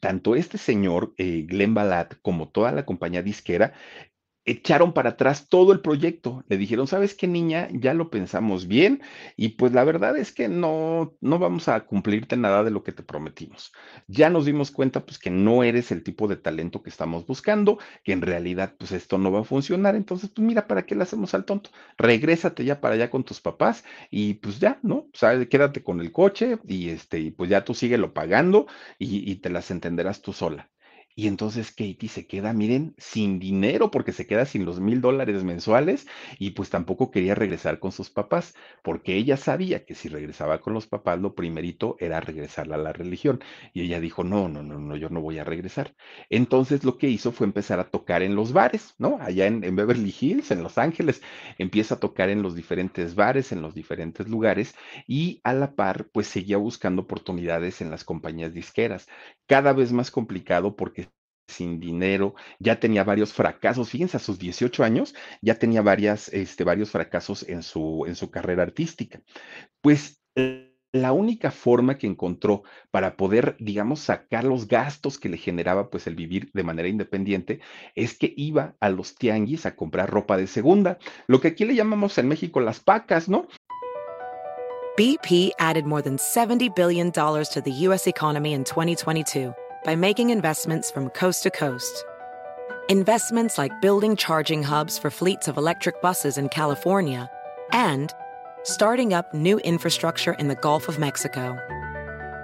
tanto 0.00 0.34
este 0.36 0.58
señor, 0.58 1.14
eh, 1.16 1.44
Glenn 1.48 1.74
Ballard, 1.74 2.18
como 2.22 2.50
toda 2.50 2.72
la 2.72 2.84
compañía 2.84 3.22
disquera, 3.22 3.72
echaron 4.50 4.92
para 4.92 5.10
atrás 5.10 5.48
todo 5.48 5.72
el 5.72 5.80
proyecto. 5.80 6.44
Le 6.48 6.56
dijeron, 6.56 6.86
¿sabes 6.86 7.14
qué, 7.14 7.26
niña? 7.26 7.68
Ya 7.72 7.94
lo 7.94 8.10
pensamos 8.10 8.66
bien 8.66 9.02
y 9.36 9.50
pues 9.50 9.72
la 9.72 9.84
verdad 9.84 10.16
es 10.16 10.32
que 10.32 10.48
no, 10.48 11.16
no 11.20 11.38
vamos 11.38 11.68
a 11.68 11.80
cumplirte 11.86 12.36
nada 12.36 12.64
de 12.64 12.70
lo 12.70 12.82
que 12.82 12.92
te 12.92 13.02
prometimos. 13.02 13.72
Ya 14.06 14.30
nos 14.30 14.44
dimos 14.46 14.70
cuenta 14.70 15.04
pues 15.04 15.18
que 15.18 15.30
no 15.30 15.62
eres 15.62 15.90
el 15.92 16.02
tipo 16.02 16.28
de 16.28 16.36
talento 16.36 16.82
que 16.82 16.90
estamos 16.90 17.26
buscando, 17.26 17.78
que 18.04 18.12
en 18.12 18.22
realidad 18.22 18.74
pues 18.78 18.92
esto 18.92 19.18
no 19.18 19.30
va 19.32 19.40
a 19.40 19.44
funcionar. 19.44 19.94
Entonces, 19.96 20.30
pues 20.30 20.46
mira, 20.46 20.66
¿para 20.66 20.84
qué 20.86 20.94
le 20.94 21.02
hacemos 21.02 21.34
al 21.34 21.44
tonto? 21.44 21.70
Regrésate 21.96 22.64
ya 22.64 22.80
para 22.80 22.94
allá 22.94 23.10
con 23.10 23.24
tus 23.24 23.40
papás 23.40 23.84
y 24.10 24.34
pues 24.34 24.58
ya, 24.60 24.78
¿no? 24.82 25.08
¿Sabes? 25.14 25.48
Quédate 25.48 25.82
con 25.82 26.00
el 26.00 26.12
coche 26.12 26.58
y 26.66 26.90
este, 26.90 27.18
y 27.20 27.30
pues 27.30 27.50
ya 27.50 27.64
tú 27.64 27.74
síguelo 27.74 28.12
pagando 28.14 28.66
y, 28.98 29.30
y 29.30 29.36
te 29.36 29.50
las 29.50 29.70
entenderás 29.70 30.22
tú 30.22 30.32
sola. 30.32 30.70
Y 31.18 31.26
entonces 31.26 31.72
Katie 31.72 32.08
se 32.08 32.28
queda, 32.28 32.52
miren, 32.52 32.94
sin 32.96 33.40
dinero 33.40 33.90
porque 33.90 34.12
se 34.12 34.24
queda 34.28 34.46
sin 34.46 34.64
los 34.64 34.78
mil 34.78 35.00
dólares 35.00 35.42
mensuales 35.42 36.06
y 36.38 36.50
pues 36.50 36.70
tampoco 36.70 37.10
quería 37.10 37.34
regresar 37.34 37.80
con 37.80 37.90
sus 37.90 38.08
papás 38.08 38.54
porque 38.84 39.16
ella 39.16 39.36
sabía 39.36 39.84
que 39.84 39.96
si 39.96 40.08
regresaba 40.08 40.60
con 40.60 40.74
los 40.74 40.86
papás 40.86 41.18
lo 41.18 41.34
primerito 41.34 41.96
era 41.98 42.20
regresarla 42.20 42.76
a 42.76 42.78
la 42.78 42.92
religión. 42.92 43.40
Y 43.72 43.82
ella 43.82 43.98
dijo, 43.98 44.22
no, 44.22 44.48
no, 44.48 44.62
no, 44.62 44.78
no, 44.78 44.94
yo 44.96 45.08
no 45.08 45.20
voy 45.20 45.38
a 45.38 45.44
regresar. 45.44 45.92
Entonces 46.30 46.84
lo 46.84 46.98
que 46.98 47.08
hizo 47.08 47.32
fue 47.32 47.48
empezar 47.48 47.80
a 47.80 47.90
tocar 47.90 48.22
en 48.22 48.36
los 48.36 48.52
bares, 48.52 48.94
¿no? 48.98 49.18
Allá 49.20 49.46
en, 49.46 49.64
en 49.64 49.74
Beverly 49.74 50.14
Hills, 50.20 50.52
en 50.52 50.62
Los 50.62 50.78
Ángeles, 50.78 51.20
empieza 51.58 51.96
a 51.96 52.00
tocar 52.00 52.28
en 52.28 52.42
los 52.42 52.54
diferentes 52.54 53.16
bares, 53.16 53.50
en 53.50 53.60
los 53.60 53.74
diferentes 53.74 54.28
lugares 54.28 54.76
y 55.08 55.40
a 55.42 55.52
la 55.52 55.74
par 55.74 56.06
pues 56.12 56.28
seguía 56.28 56.58
buscando 56.58 57.02
oportunidades 57.02 57.80
en 57.80 57.90
las 57.90 58.04
compañías 58.04 58.54
disqueras. 58.54 59.08
Cada 59.48 59.72
vez 59.72 59.92
más 59.92 60.10
complicado 60.12 60.76
porque 60.76 61.07
sin 61.48 61.80
dinero, 61.80 62.34
ya 62.58 62.78
tenía 62.78 63.04
varios 63.04 63.32
fracasos, 63.32 63.88
fíjense, 63.88 64.18
a 64.18 64.20
sus 64.20 64.38
18 64.38 64.84
años 64.84 65.14
ya 65.40 65.54
tenía 65.56 65.82
este, 66.32 66.64
varios 66.64 66.90
fracasos 66.90 67.48
en 67.48 67.62
su, 67.62 68.04
en 68.06 68.14
su 68.14 68.30
carrera 68.30 68.62
artística. 68.62 69.20
Pues 69.80 70.20
la 70.92 71.12
única 71.12 71.50
forma 71.50 71.98
que 71.98 72.06
encontró 72.06 72.62
para 72.90 73.16
poder, 73.16 73.56
digamos, 73.58 74.00
sacar 74.00 74.44
los 74.44 74.68
gastos 74.68 75.18
que 75.18 75.28
le 75.28 75.36
generaba 75.36 75.90
pues 75.90 76.06
el 76.06 76.14
vivir 76.14 76.50
de 76.54 76.62
manera 76.62 76.88
independiente 76.88 77.60
es 77.94 78.16
que 78.16 78.32
iba 78.36 78.74
a 78.80 78.88
los 78.88 79.14
tianguis 79.14 79.66
a 79.66 79.76
comprar 79.76 80.10
ropa 80.10 80.36
de 80.36 80.46
segunda, 80.46 80.98
lo 81.26 81.40
que 81.40 81.48
aquí 81.48 81.64
le 81.64 81.74
llamamos 81.74 82.16
en 82.18 82.28
México 82.28 82.60
las 82.60 82.80
pacas, 82.80 83.28
¿no? 83.28 83.46
BP 84.96 85.52
added 85.60 85.84
more 85.84 86.02
than 86.02 86.18
70 86.18 86.70
billion 86.74 87.12
to 87.12 87.62
the 87.62 87.86
US 87.86 88.08
economy 88.08 88.52
in 88.52 88.64
2022. 88.64 89.67
By 89.84 89.96
making 89.96 90.30
investments 90.30 90.90
from 90.90 91.10
coast 91.10 91.42
to 91.42 91.50
coast. 91.50 92.04
Investments 92.88 93.58
like 93.58 93.80
building 93.80 94.16
charging 94.16 94.62
hubs 94.62 94.98
for 94.98 95.10
fleets 95.10 95.48
of 95.48 95.56
electric 95.56 96.00
buses 96.00 96.38
in 96.38 96.48
California 96.48 97.28
and 97.72 98.12
starting 98.62 99.12
up 99.12 99.32
new 99.34 99.58
infrastructure 99.60 100.32
in 100.32 100.48
the 100.48 100.56
Gulf 100.56 100.88
of 100.88 100.98
Mexico. 100.98 101.56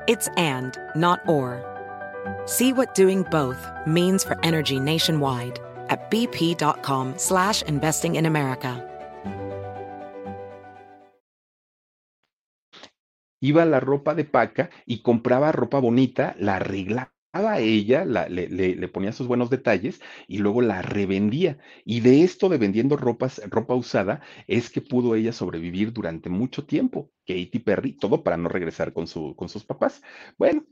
It's 0.06 0.28
and, 0.36 0.76
not 0.94 1.20
or. 1.28 1.64
See 2.44 2.72
what 2.72 2.94
doing 2.94 3.24
both 3.30 3.60
means 3.86 4.22
for 4.22 4.38
energy 4.42 4.78
nationwide 4.78 5.58
at 5.88 6.10
bp.com 6.10 7.14
slash 7.16 7.62
investing 7.62 8.16
in 8.16 8.26
America. 8.26 8.90
Iba 13.42 13.68
la 13.68 13.80
ropa 13.80 14.14
de 14.14 14.24
paca 14.24 14.70
y 14.86 15.02
compraba 15.02 15.52
ropa 15.52 15.78
bonita, 15.78 16.34
la 16.38 16.56
arreglaba 16.56 17.13
a 17.34 17.58
ella, 17.60 18.04
la, 18.04 18.28
le, 18.28 18.48
le, 18.48 18.74
le, 18.76 18.88
ponía 18.88 19.12
sus 19.12 19.26
buenos 19.26 19.50
detalles 19.50 20.00
y 20.28 20.38
luego 20.38 20.60
la 20.62 20.82
revendía. 20.82 21.58
Y 21.84 22.00
de 22.00 22.22
esto 22.22 22.48
de 22.48 22.58
vendiendo 22.58 22.96
ropas, 22.96 23.40
ropa 23.50 23.74
usada 23.74 24.20
es 24.46 24.70
que 24.70 24.80
pudo 24.80 25.14
ella 25.14 25.32
sobrevivir 25.32 25.92
durante 25.92 26.28
mucho 26.30 26.64
tiempo. 26.66 27.10
Katy 27.26 27.58
Perry, 27.60 27.92
todo 27.94 28.22
para 28.22 28.36
no 28.36 28.48
regresar 28.48 28.92
con, 28.92 29.06
su, 29.06 29.34
con 29.36 29.48
sus 29.48 29.64
papás. 29.64 30.02
Bueno, 30.38 30.64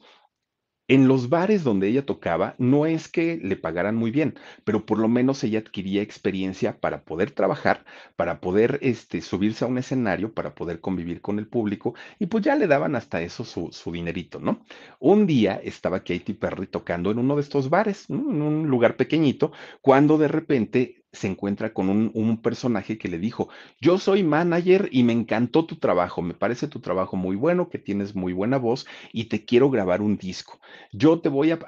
en 0.92 1.08
los 1.08 1.30
bares 1.30 1.64
donde 1.64 1.88
ella 1.88 2.04
tocaba, 2.04 2.54
no 2.58 2.84
es 2.84 3.08
que 3.08 3.38
le 3.42 3.56
pagaran 3.56 3.96
muy 3.96 4.10
bien, 4.10 4.34
pero 4.62 4.84
por 4.84 4.98
lo 4.98 5.08
menos 5.08 5.42
ella 5.42 5.60
adquiría 5.60 6.02
experiencia 6.02 6.78
para 6.80 7.02
poder 7.02 7.30
trabajar, 7.30 7.86
para 8.14 8.42
poder 8.42 8.78
este, 8.82 9.22
subirse 9.22 9.64
a 9.64 9.68
un 9.68 9.78
escenario, 9.78 10.34
para 10.34 10.54
poder 10.54 10.80
convivir 10.80 11.22
con 11.22 11.38
el 11.38 11.46
público, 11.46 11.94
y 12.18 12.26
pues 12.26 12.44
ya 12.44 12.56
le 12.56 12.66
daban 12.66 12.94
hasta 12.94 13.22
eso 13.22 13.42
su, 13.42 13.70
dinerito, 13.90 14.38
¿no? 14.38 14.66
Un 14.98 15.26
día 15.26 15.58
estaba 15.64 16.00
Katy 16.00 16.34
Perry 16.34 16.66
tocando 16.66 17.10
en 17.10 17.20
uno 17.20 17.36
de 17.36 17.40
estos 17.40 17.70
bares, 17.70 18.10
en 18.10 18.42
un 18.42 18.68
lugar 18.68 18.98
pequeñito, 18.98 19.50
cuando 19.80 20.18
de 20.18 20.28
repente 20.28 21.01
se 21.12 21.26
encuentra 21.26 21.74
con 21.74 21.90
un, 21.90 22.10
un, 22.14 22.40
personaje 22.40 22.96
que 22.96 23.08
le 23.08 23.18
dijo, 23.18 23.48
yo 23.80 23.98
soy 23.98 24.22
manager 24.22 24.88
y 24.90 25.02
me 25.02 25.12
encantó 25.12 25.66
tu 25.66 25.76
trabajo, 25.76 26.22
me 26.22 26.34
parece 26.34 26.68
tu 26.68 26.80
trabajo 26.80 27.16
muy 27.16 27.36
bueno, 27.36 27.68
que 27.68 27.78
tienes 27.78 28.14
muy 28.14 28.32
buena 28.32 28.56
voz 28.56 28.86
y 29.12 29.26
te 29.26 29.44
quiero 29.44 29.70
grabar 29.70 30.00
un 30.00 30.16
disco. 30.16 30.58
Yo 30.90 31.20
te 31.20 31.28
voy 31.28 31.50
a, 31.52 31.58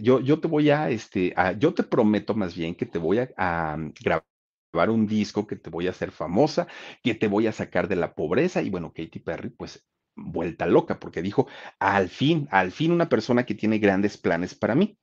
yo, 0.00 0.20
yo 0.20 0.40
te 0.40 0.48
voy 0.48 0.70
a, 0.70 0.90
este, 0.90 1.34
yo 1.58 1.74
te 1.74 1.82
prometo 1.82 2.34
más 2.34 2.54
bien 2.54 2.74
que 2.74 2.86
te 2.86 2.98
voy 2.98 3.18
a, 3.18 3.30
a 3.36 3.76
grabar 4.00 4.90
un 4.90 5.06
disco, 5.06 5.46
que 5.46 5.56
te 5.56 5.70
voy 5.70 5.86
a 5.86 5.90
hacer 5.90 6.10
famosa, 6.10 6.66
que 7.02 7.14
te 7.14 7.28
voy 7.28 7.46
a 7.46 7.52
sacar 7.52 7.88
de 7.88 7.96
la 7.96 8.14
pobreza. 8.14 8.62
Y 8.62 8.70
bueno, 8.70 8.92
Katy 8.94 9.18
Perry, 9.20 9.50
pues 9.50 9.84
vuelta 10.16 10.66
loca, 10.66 11.00
porque 11.00 11.22
dijo, 11.22 11.48
al 11.78 12.08
fin, 12.08 12.48
al 12.50 12.72
fin 12.72 12.92
una 12.92 13.08
persona 13.08 13.44
que 13.44 13.54
tiene 13.54 13.78
grandes 13.78 14.16
planes 14.18 14.54
para 14.54 14.74
mí. 14.74 14.98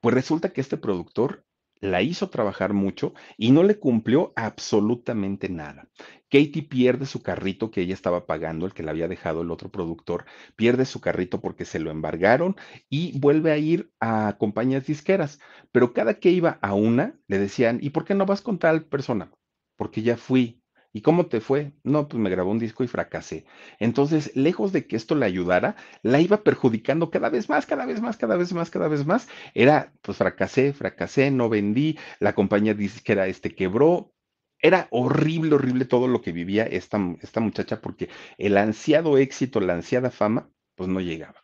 Pues 0.00 0.14
resulta 0.14 0.52
que 0.52 0.60
este 0.60 0.76
productor 0.76 1.44
la 1.84 2.02
hizo 2.02 2.30
trabajar 2.30 2.72
mucho 2.72 3.14
y 3.36 3.52
no 3.52 3.62
le 3.62 3.78
cumplió 3.78 4.32
absolutamente 4.36 5.48
nada. 5.48 5.88
Katie 6.30 6.62
pierde 6.62 7.06
su 7.06 7.22
carrito 7.22 7.70
que 7.70 7.82
ella 7.82 7.94
estaba 7.94 8.26
pagando, 8.26 8.66
el 8.66 8.74
que 8.74 8.82
le 8.82 8.90
había 8.90 9.06
dejado 9.08 9.42
el 9.42 9.50
otro 9.50 9.70
productor, 9.70 10.24
pierde 10.56 10.84
su 10.86 11.00
carrito 11.00 11.40
porque 11.40 11.64
se 11.64 11.78
lo 11.78 11.90
embargaron 11.90 12.56
y 12.88 13.18
vuelve 13.18 13.52
a 13.52 13.58
ir 13.58 13.92
a 14.00 14.36
compañías 14.38 14.86
disqueras. 14.86 15.38
Pero 15.72 15.92
cada 15.92 16.14
que 16.18 16.30
iba 16.30 16.58
a 16.62 16.74
una, 16.74 17.20
le 17.28 17.38
decían, 17.38 17.78
¿y 17.80 17.90
por 17.90 18.04
qué 18.04 18.14
no 18.14 18.26
vas 18.26 18.42
con 18.42 18.58
tal 18.58 18.86
persona? 18.86 19.30
Porque 19.76 20.02
ya 20.02 20.16
fui, 20.16 20.63
¿Y 20.96 21.02
cómo 21.02 21.26
te 21.26 21.40
fue? 21.40 21.72
No, 21.82 22.06
pues 22.06 22.22
me 22.22 22.30
grabó 22.30 22.52
un 22.52 22.60
disco 22.60 22.84
y 22.84 22.86
fracasé. 22.86 23.44
Entonces, 23.80 24.30
lejos 24.36 24.72
de 24.72 24.86
que 24.86 24.94
esto 24.94 25.16
le 25.16 25.26
ayudara, 25.26 25.74
la 26.02 26.20
iba 26.20 26.44
perjudicando 26.44 27.10
cada 27.10 27.30
vez 27.30 27.48
más, 27.48 27.66
cada 27.66 27.84
vez 27.84 28.00
más, 28.00 28.16
cada 28.16 28.36
vez 28.36 28.52
más, 28.52 28.70
cada 28.70 28.86
vez 28.86 29.04
más. 29.04 29.28
Era, 29.54 29.92
pues 30.02 30.18
fracasé, 30.18 30.72
fracasé, 30.72 31.32
no 31.32 31.48
vendí, 31.48 31.98
la 32.20 32.36
compañía 32.36 32.74
disquera 32.74 33.26
este 33.26 33.56
quebró. 33.56 34.14
Era 34.60 34.86
horrible, 34.92 35.56
horrible 35.56 35.84
todo 35.84 36.06
lo 36.06 36.20
que 36.20 36.30
vivía 36.30 36.62
esta, 36.64 36.98
esta 37.20 37.40
muchacha 37.40 37.80
porque 37.80 38.08
el 38.38 38.56
ansiado 38.56 39.18
éxito, 39.18 39.58
la 39.60 39.74
ansiada 39.74 40.12
fama, 40.12 40.48
pues 40.76 40.88
no 40.88 41.00
llegaba 41.00 41.42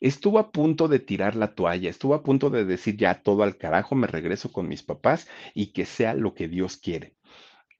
estuvo 0.00 0.38
a 0.38 0.52
punto 0.52 0.88
de 0.88 0.98
tirar 0.98 1.36
la 1.36 1.54
toalla, 1.54 1.88
estuvo 1.88 2.14
a 2.14 2.22
punto 2.22 2.50
de 2.50 2.66
decir 2.66 2.96
ya 2.98 3.22
todo 3.22 3.42
al 3.42 3.56
carajo, 3.56 3.94
me 3.94 4.06
regreso 4.06 4.52
con 4.52 4.68
mis 4.68 4.82
papás 4.82 5.26
y 5.54 5.68
que 5.72 5.86
sea 5.86 6.12
lo 6.14 6.34
que 6.34 6.48
Dios 6.48 6.76
quiere 6.76 7.16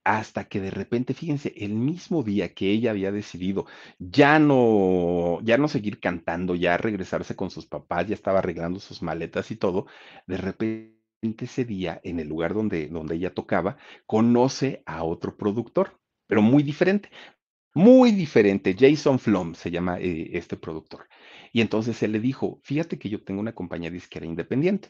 hasta 0.07 0.45
que 0.47 0.61
de 0.61 0.71
repente, 0.71 1.13
fíjense, 1.13 1.53
el 1.57 1.73
mismo 1.73 2.23
día 2.23 2.53
que 2.53 2.71
ella 2.71 2.91
había 2.91 3.11
decidido 3.11 3.65
ya 3.99 4.39
no, 4.39 5.39
ya 5.43 5.57
no 5.57 5.67
seguir 5.67 5.99
cantando, 5.99 6.55
ya 6.55 6.77
regresarse 6.77 7.35
con 7.35 7.49
sus 7.51 7.65
papás, 7.65 8.07
ya 8.07 8.15
estaba 8.15 8.39
arreglando 8.39 8.79
sus 8.79 9.01
maletas 9.01 9.51
y 9.51 9.57
todo, 9.57 9.85
de 10.25 10.37
repente 10.37 10.95
ese 11.41 11.65
día, 11.65 11.99
en 12.03 12.19
el 12.21 12.29
lugar 12.29 12.53
donde, 12.53 12.87
donde 12.87 13.15
ella 13.15 13.33
tocaba, 13.33 13.77
conoce 14.05 14.81
a 14.85 15.03
otro 15.03 15.35
productor, 15.35 15.99
pero 16.25 16.41
muy 16.41 16.63
diferente. 16.63 17.09
Muy 17.73 18.11
diferente, 18.11 18.75
Jason 18.79 19.19
Flom 19.19 19.53
se 19.53 19.69
llama 19.69 19.99
eh, 19.99 20.31
este 20.33 20.57
productor. 20.57 21.07
Y 21.53 21.61
entonces 21.61 22.01
él 22.01 22.13
le 22.13 22.19
dijo, 22.19 22.59
fíjate 22.63 22.97
que 22.97 23.09
yo 23.09 23.23
tengo 23.23 23.39
una 23.39 23.53
compañía 23.53 23.91
disquera 23.91 24.25
independiente, 24.25 24.89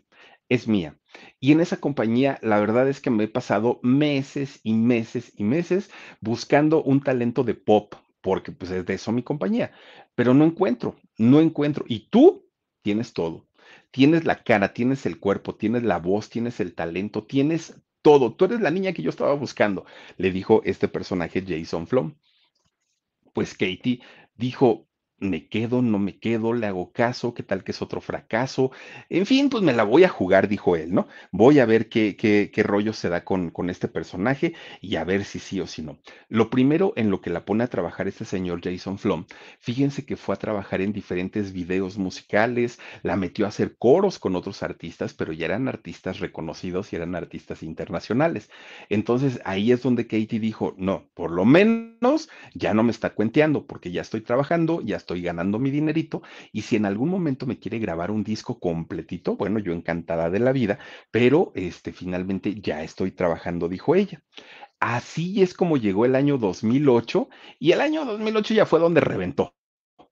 es 0.49 0.67
mía. 0.67 0.97
Y 1.39 1.51
en 1.51 1.61
esa 1.61 1.77
compañía, 1.77 2.39
la 2.41 2.59
verdad 2.59 2.87
es 2.87 3.01
que 3.01 3.09
me 3.09 3.25
he 3.25 3.27
pasado 3.27 3.79
meses 3.83 4.59
y 4.63 4.73
meses 4.73 5.31
y 5.35 5.43
meses 5.43 5.89
buscando 6.21 6.83
un 6.83 7.01
talento 7.01 7.43
de 7.43 7.55
pop, 7.55 7.95
porque 8.21 8.51
pues 8.51 8.71
es 8.71 8.85
de 8.85 8.95
eso 8.95 9.11
mi 9.11 9.23
compañía, 9.23 9.71
pero 10.15 10.33
no 10.33 10.45
encuentro, 10.45 10.95
no 11.17 11.39
encuentro. 11.39 11.85
Y 11.87 12.09
tú 12.09 12.47
tienes 12.81 13.13
todo. 13.13 13.47
Tienes 13.91 14.25
la 14.25 14.43
cara, 14.43 14.73
tienes 14.73 15.05
el 15.05 15.19
cuerpo, 15.19 15.55
tienes 15.55 15.83
la 15.83 15.97
voz, 15.99 16.29
tienes 16.29 16.59
el 16.59 16.75
talento, 16.75 17.23
tienes 17.25 17.75
todo. 18.01 18.33
Tú 18.33 18.45
eres 18.45 18.61
la 18.61 18.71
niña 18.71 18.93
que 18.93 19.01
yo 19.01 19.09
estaba 19.09 19.33
buscando, 19.33 19.85
le 20.17 20.31
dijo 20.31 20.61
este 20.65 20.87
personaje 20.87 21.43
Jason 21.45 21.87
Flom 21.87 22.15
pues 23.37 23.53
Katie 23.53 24.01
dijo, 24.35 24.86
me 25.19 25.47
quedo, 25.47 25.81
no 25.81 25.97
me 25.99 26.19
quedo, 26.19 26.53
le 26.53 26.67
hago 26.67 26.91
caso, 26.91 27.33
qué 27.33 27.43
tal 27.43 27.63
que 27.63 27.71
es 27.71 27.81
otro 27.81 28.01
fracaso. 28.01 28.71
En 29.09 29.25
fin, 29.25 29.49
pues 29.49 29.63
me 29.63 29.73
la 29.73 29.83
voy 29.83 30.03
a 30.03 30.09
jugar, 30.09 30.47
dijo 30.47 30.75
él, 30.75 30.93
¿no? 30.93 31.07
Voy 31.31 31.59
a 31.59 31.65
ver 31.65 31.89
qué, 31.89 32.15
qué, 32.15 32.51
qué 32.53 32.63
rollo 32.63 32.93
se 32.93 33.09
da 33.09 33.23
con, 33.23 33.49
con 33.49 33.69
este 33.69 33.87
personaje 33.87 34.53
y 34.81 34.95
a 34.95 35.03
ver 35.03 35.25
si 35.25 35.39
sí 35.39 35.59
o 35.59 35.67
si 35.67 35.81
no. 35.81 35.97
Lo 36.29 36.49
primero 36.49 36.93
en 36.95 37.09
lo 37.09 37.21
que 37.21 37.29
la 37.31 37.45
pone 37.45 37.63
a 37.63 37.67
trabajar 37.67 38.07
este 38.07 38.25
señor 38.25 38.61
Jason 38.63 38.99
Flom, 38.99 39.25
fíjense 39.59 40.05
que 40.05 40.17
fue 40.17 40.35
a 40.35 40.39
trabajar 40.39 40.81
en 40.81 40.93
diferentes 40.93 41.51
videos 41.51 41.97
musicales, 41.97 42.79
la 43.01 43.15
metió 43.15 43.45
a 43.45 43.49
hacer 43.49 43.75
coros 43.77 44.19
con 44.19 44.35
otros 44.35 44.61
artistas, 44.61 45.13
pero 45.13 45.33
ya 45.33 45.45
eran 45.45 45.67
artistas 45.67 46.19
reconocidos 46.19 46.93
y 46.93 46.95
eran 46.95 47.15
artistas 47.15 47.63
internacionales. 47.63 48.49
Entonces 48.89 49.39
ahí 49.45 49.71
es 49.71 49.81
donde 49.81 50.05
Katie 50.05 50.39
dijo, 50.39 50.75
no, 50.77 51.09
por 51.15 51.31
lo 51.31 51.45
menos 51.45 52.29
ya 52.53 52.73
no 52.73 52.83
me 52.83 52.91
está 52.91 53.11
cuenteando 53.11 53.65
porque 53.65 53.91
ya 53.91 54.01
estoy 54.01 54.21
trabajando, 54.21 54.81
ya 54.81 54.97
estoy 54.97 55.06
ganando 55.15 55.59
mi 55.59 55.71
dinerito 55.71 56.21
y 56.51 56.61
si 56.61 56.75
en 56.75 56.85
algún 56.85 57.09
momento 57.09 57.45
me 57.45 57.59
quiere 57.59 57.79
grabar 57.79 58.11
un 58.11 58.23
disco 58.23 58.59
completito, 58.59 59.35
bueno, 59.35 59.59
yo 59.59 59.73
encantada 59.73 60.29
de 60.29 60.39
la 60.39 60.51
vida, 60.51 60.79
pero 61.11 61.51
este 61.55 61.91
finalmente 61.93 62.55
ya 62.61 62.83
estoy 62.83 63.11
trabajando, 63.11 63.69
dijo 63.69 63.95
ella. 63.95 64.21
Así 64.79 65.41
es 65.41 65.53
como 65.53 65.77
llegó 65.77 66.05
el 66.05 66.15
año 66.15 66.37
2008 66.37 67.29
y 67.59 67.71
el 67.71 67.81
año 67.81 68.05
2008 68.05 68.53
ya 68.53 68.65
fue 68.65 68.79
donde 68.79 69.01
reventó 69.01 69.55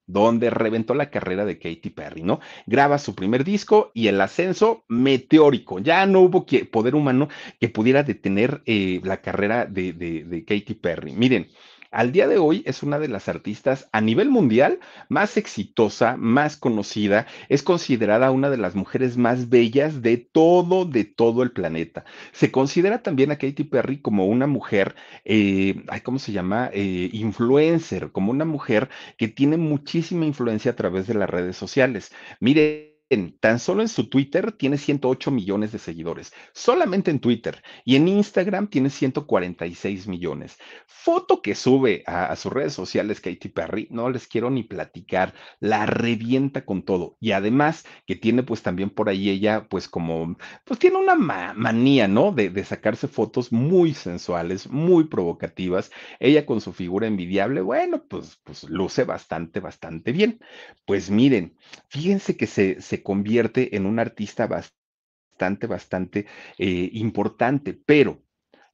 donde 0.08 0.50
reventó 0.50 0.94
la 0.94 1.10
carrera 1.10 1.46
de 1.46 1.58
Katy 1.58 1.90
Perry, 1.90 2.24
¿no? 2.24 2.40
Graba 2.66 2.98
su 3.00 3.16
primer 3.16 3.44
disco 3.44 3.92
y 3.94 4.08
el 4.08 4.22
ascenso 4.22 4.84
meteórico. 4.88 5.80
Ya 5.80 6.06
no 6.06 6.22
hubo 6.22 6.46
poder 6.72 6.96
humano 6.96 7.28
que 7.60 7.70
pudiera 7.70 8.04
detener 8.04 8.62
eh, 8.66 9.02
la 9.04 9.22
carrera 9.22 9.66
de, 9.66 9.94
de 9.94 10.46
Katy 10.46 10.76
Perry. 10.76 11.14
Miren, 11.14 11.48
al 11.92 12.12
día 12.12 12.28
de 12.28 12.38
hoy 12.38 12.64
es 12.66 12.84
una 12.84 13.00
de 13.00 13.08
las 13.08 13.30
artistas 13.30 13.88
a 13.92 14.02
nivel 14.02 14.30
mundial 14.30 14.80
más 15.10 15.38
exitosa, 15.38 16.18
más 16.18 16.58
conocida, 16.58 17.28
es 17.50 17.64
considerada 17.64 18.32
una 18.32 18.50
de 18.50 18.58
las 18.58 18.76
mujeres 18.76 19.18
más 19.18 19.50
bellas 19.50 20.02
de 20.02 20.18
todo, 20.18 20.86
de 20.86 21.04
todo 21.06 21.44
el 21.44 21.52
planeta. 21.52 22.06
Se 22.32 22.52
considera 22.52 23.02
también 23.02 23.32
a 23.32 23.38
Katy 23.38 23.64
Perry 23.66 24.02
como 24.02 24.26
una 24.26 24.48
mujer, 24.48 24.96
eh, 25.24 25.84
¿cómo 26.04 26.20
se 26.20 26.32
llama? 26.32 26.70
Eh, 26.74 27.10
influencer, 27.14 28.12
como 28.12 28.32
una 28.32 28.46
mujer 28.46 28.90
que 29.18 29.28
tiene 29.28 29.58
muchísima 29.58 30.26
influencia 30.26 30.72
a 30.72 30.76
través 30.76 31.08
de 31.08 31.14
las 31.14 31.30
redes 31.30 31.58
sociales. 31.58 32.12
Mire, 32.40 32.95
tan 33.40 33.60
solo 33.60 33.82
en 33.82 33.88
su 33.88 34.10
Twitter 34.10 34.52
tiene 34.52 34.78
108 34.78 35.30
millones 35.30 35.72
de 35.72 35.80
seguidores, 35.80 36.34
solamente 36.54 37.12
en 37.12 37.20
Twitter, 37.20 37.62
y 37.84 37.96
en 37.96 38.08
Instagram 38.08 38.68
tiene 38.68 38.90
146 38.90 40.08
millones. 40.08 40.58
Foto 40.88 41.42
que 41.42 41.54
sube 41.54 42.04
a, 42.08 42.36
sus 42.36 42.52
redes 42.52 42.74
sociales 42.74 43.22
Katy 43.22 43.50
Perry, 43.50 43.88
no 43.92 44.10
les 44.10 44.28
quiero 44.28 44.50
ni 44.50 44.64
platicar, 44.64 45.36
la 45.60 45.86
revienta 45.86 46.66
con 46.66 46.84
todo. 46.84 47.18
Y 47.20 47.32
además 47.32 47.86
que 48.08 48.16
tiene 48.16 48.42
pues 48.44 48.64
también 48.64 48.90
por 48.90 49.10
ahí 49.10 49.30
ella 49.30 49.68
pues 49.70 49.88
como, 49.88 50.36
pues 50.64 50.80
tiene 50.80 50.98
una 50.98 51.16
manía, 51.16 52.08
¿no? 52.08 52.32
De, 52.32 52.50
de 52.50 52.64
sacarse 52.66 53.08
fotos 53.08 53.52
muy 53.52 53.94
sensuales, 53.94 54.68
muy 54.68 55.06
provocativas. 55.06 55.92
Ella 56.20 56.46
con 56.46 56.60
su 56.60 56.74
figura 56.74 57.06
envidiable, 57.08 57.62
bueno, 57.62 58.04
pues, 58.08 58.40
pues 58.44 58.64
luce 58.64 59.04
bastante, 59.04 59.60
bastante 59.60 60.12
bien. 60.12 60.40
Pues 60.86 61.12
miren, 61.12 61.56
fíjense 61.90 62.36
que 62.36 62.48
se 62.48 62.95
convierte 63.04 63.76
en 63.76 63.86
un 63.86 64.00
artista 64.00 64.48
bastante, 64.48 65.68
bastante 65.68 66.26
eh, 66.58 66.90
importante, 66.94 67.74
pero 67.74 68.26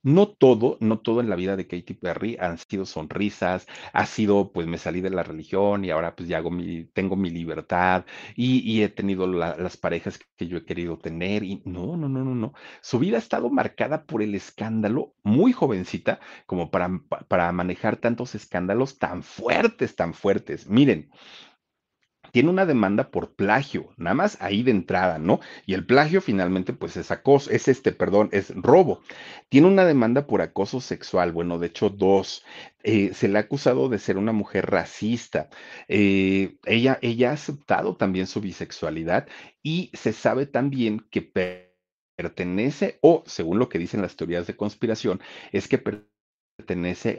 no 0.04 0.28
todo, 0.30 0.78
no 0.80 1.00
todo 1.00 1.22
en 1.22 1.30
la 1.30 1.36
vida 1.36 1.56
de 1.56 1.68
Katy 1.68 1.94
Perry 1.94 2.38
han 2.40 2.58
sido 2.58 2.86
sonrisas, 2.86 3.68
ha 3.94 4.06
sido, 4.06 4.52
pues 4.52 4.68
me 4.68 4.78
salí 4.78 5.02
de 5.02 5.12
la 5.12 5.24
religión 5.24 5.86
y 5.86 5.92
ahora 5.92 6.16
pues 6.16 6.28
ya 6.28 6.42
tengo 6.94 7.16
mi 7.16 7.30
libertad 7.30 8.06
y, 8.36 8.82
he 8.82 8.90
tenido 8.90 9.28
las 9.28 9.78
parejas 9.78 10.20
que 10.36 10.48
yo 10.48 10.58
he 10.58 10.66
querido 10.66 10.98
tener 10.98 11.44
y 11.44 11.62
no, 11.66 11.98
no, 11.98 12.10
no, 12.10 12.24
no, 12.26 12.34
no. 12.36 12.54
Su 12.82 13.00
vida 13.00 13.18
ha 13.18 13.20
estado 13.20 13.50
marcada 13.50 14.06
por 14.06 14.24
el 14.24 14.34
escándalo, 14.36 15.14
muy 15.24 15.52
jovencita, 15.52 16.20
como 16.48 16.72
para, 16.72 16.90
para 17.28 17.52
manejar 17.52 17.98
tantos 17.98 18.34
escándalos 18.36 18.98
tan 18.98 19.22
fuertes, 19.24 19.96
tan 19.96 20.14
fuertes. 20.14 20.68
Miren, 20.68 21.12
tiene 22.32 22.50
una 22.50 22.66
demanda 22.66 23.10
por 23.12 23.34
plagio, 23.36 23.90
nada 23.98 24.14
más 24.16 24.38
ahí 24.42 24.64
de 24.64 24.72
entrada, 24.72 25.20
¿no? 25.20 25.40
Y 25.66 25.74
el 25.74 25.86
plagio 25.86 26.22
finalmente, 26.22 26.74
pues 26.74 26.98
es 26.98 27.12
acoso, 27.12 27.52
es 27.52 27.68
este, 27.68 27.92
perdón, 27.92 28.30
es 28.32 28.54
robo. 28.56 29.02
Tiene 29.50 29.68
una 29.68 29.86
demanda 29.86 30.28
por 30.28 30.42
acoso 30.42 30.82
sexual, 30.82 31.32
bueno, 31.32 31.60
de 31.60 31.68
hecho 31.68 31.90
dos. 31.90 32.44
Eh, 32.84 33.14
se 33.14 33.28
le 33.28 33.38
ha 33.38 33.42
acusado 33.42 33.90
de 33.90 34.00
ser 34.00 34.18
una 34.18 34.32
mujer 34.32 34.70
racista. 34.72 35.50
Eh, 35.88 36.58
ella, 36.66 36.98
ella 37.02 37.32
ha 37.32 37.34
aceptado 37.34 37.96
también 37.96 38.28
su 38.28 38.42
bisexualidad 38.42 39.28
y 39.62 39.92
se 39.94 40.14
sabe 40.14 40.46
también 40.46 41.06
que 41.12 41.22
pertenece, 42.18 42.98
o 43.02 43.24
según 43.26 43.60
lo 43.60 43.70
que 43.70 43.80
dicen 43.80 44.02
las 44.02 44.16
teorías 44.16 44.48
de 44.48 44.56
conspiración, 44.56 45.22
es 45.52 45.68
que 45.68 45.78
pertenece 45.78 46.12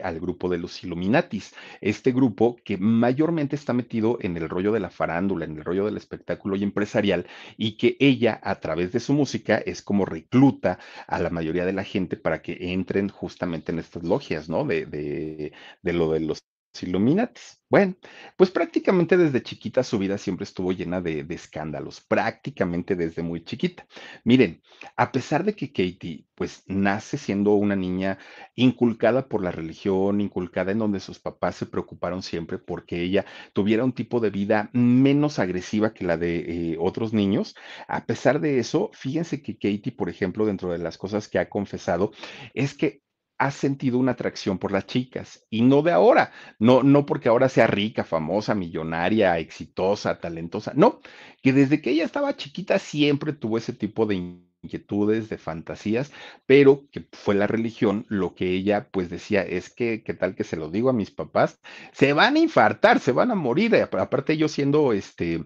al 0.03 0.19
grupo 0.19 0.49
de 0.49 0.57
los 0.57 0.83
Illuminatis, 0.83 1.53
este 1.81 2.11
grupo 2.11 2.55
que 2.63 2.77
mayormente 2.77 3.55
está 3.55 3.73
metido 3.73 4.17
en 4.21 4.37
el 4.37 4.49
rollo 4.49 4.71
de 4.71 4.79
la 4.79 4.89
farándula, 4.89 5.45
en 5.45 5.57
el 5.57 5.63
rollo 5.65 5.85
del 5.85 5.97
espectáculo 5.97 6.55
y 6.55 6.63
empresarial, 6.63 7.25
y 7.57 7.77
que 7.77 7.97
ella 7.99 8.39
a 8.43 8.59
través 8.59 8.91
de 8.91 8.99
su 8.99 9.13
música 9.13 9.57
es 9.57 9.81
como 9.81 10.05
recluta 10.05 10.79
a 11.07 11.19
la 11.19 11.29
mayoría 11.29 11.65
de 11.65 11.73
la 11.73 11.83
gente 11.83 12.17
para 12.17 12.41
que 12.41 12.57
entren 12.73 13.09
justamente 13.09 13.71
en 13.71 13.79
estas 13.79 14.03
logias, 14.03 14.49
¿no? 14.49 14.65
De, 14.65 14.85
de, 14.85 15.53
de 15.81 15.93
lo 15.93 16.11
de 16.11 16.19
los 16.21 16.43
Illuminatis. 16.81 17.61
Bueno, 17.69 17.95
pues 18.37 18.51
prácticamente 18.51 19.17
desde 19.17 19.43
chiquita 19.43 19.83
su 19.83 19.99
vida 19.99 20.17
siempre 20.17 20.43
estuvo 20.43 20.71
llena 20.71 21.01
de, 21.01 21.25
escándalos, 21.29 22.01
prácticamente 22.01 22.95
desde 22.95 23.21
muy 23.23 23.43
chiquita. 23.43 23.85
Miren, 24.23 24.61
a 24.95 25.11
pesar 25.11 25.43
de 25.43 25.55
que 25.55 25.71
Katie 25.71 26.25
pues 26.35 26.63
nace 26.67 27.17
siendo 27.17 27.53
una 27.53 27.75
niña 27.75 28.17
inculcada 28.55 29.27
por 29.27 29.43
la 29.43 29.51
religión, 29.51 30.21
inculcada 30.21 30.71
en 30.71 30.79
donde 30.79 30.99
sus 30.99 31.19
papás 31.19 31.55
se 31.55 31.65
preocuparon 31.65 32.23
siempre 32.23 32.57
porque 32.57 33.01
ella 33.01 33.25
tuviera 33.53 33.83
un 33.83 33.93
tipo 33.93 34.19
de 34.19 34.29
vida 34.31 34.69
menos 34.73 35.39
agresiva 35.39 35.93
que 35.93 36.05
la 36.05 36.17
de 36.17 36.73
eh, 36.73 36.77
otros 36.79 37.13
niños, 37.13 37.55
a 37.87 38.05
pesar 38.05 38.39
de 38.39 38.59
eso, 38.59 38.89
fíjense 38.93 39.41
que 39.41 39.55
Katie, 39.55 39.91
por 39.95 40.09
ejemplo, 40.09 40.45
dentro 40.45 40.71
de 40.71 40.79
las 40.79 40.97
cosas 40.97 41.27
que 41.27 41.39
ha 41.39 41.49
confesado, 41.49 42.11
es 42.53 42.73
que 42.73 43.02
has 43.37 43.55
sentido 43.55 43.97
una 43.97 44.13
atracción 44.13 44.57
por 44.57 44.71
las 44.71 44.85
chicas 44.85 45.45
y 45.49 45.61
no 45.61 45.81
de 45.81 45.91
ahora, 45.91 46.31
no, 46.59 46.83
no 46.83 47.05
porque 47.05 47.29
ahora 47.29 47.49
sea 47.49 47.67
rica, 47.67 48.03
famosa, 48.03 48.55
millonaria, 48.55 49.37
exitosa, 49.39 50.19
talentosa, 50.19 50.73
no, 50.75 50.99
que 51.41 51.53
desde 51.53 51.81
que 51.81 51.91
ella 51.91 52.05
estaba 52.05 52.35
chiquita 52.37 52.79
siempre 52.79 53.33
tuvo 53.33 53.57
ese 53.57 53.73
tipo 53.73 54.05
de 54.05 54.15
inquietudes, 54.63 55.29
de 55.29 55.37
fantasías, 55.37 56.11
pero 56.45 56.87
que 56.91 57.05
fue 57.11 57.35
la 57.35 57.47
religión 57.47 58.05
lo 58.07 58.33
que 58.33 58.51
ella 58.51 58.87
pues 58.91 59.09
decía, 59.09 59.41
es 59.41 59.69
que, 59.69 60.03
¿qué 60.03 60.13
tal 60.13 60.35
que 60.35 60.43
se 60.43 60.55
lo 60.55 60.69
digo 60.69 60.89
a 60.89 60.93
mis 60.93 61.11
papás? 61.11 61.59
Se 61.91 62.13
van 62.13 62.35
a 62.35 62.39
infartar, 62.39 62.99
se 62.99 63.11
van 63.11 63.31
a 63.31 63.35
morir, 63.35 63.75
aparte 63.75 64.37
yo 64.37 64.47
siendo 64.47 64.93
este 64.93 65.43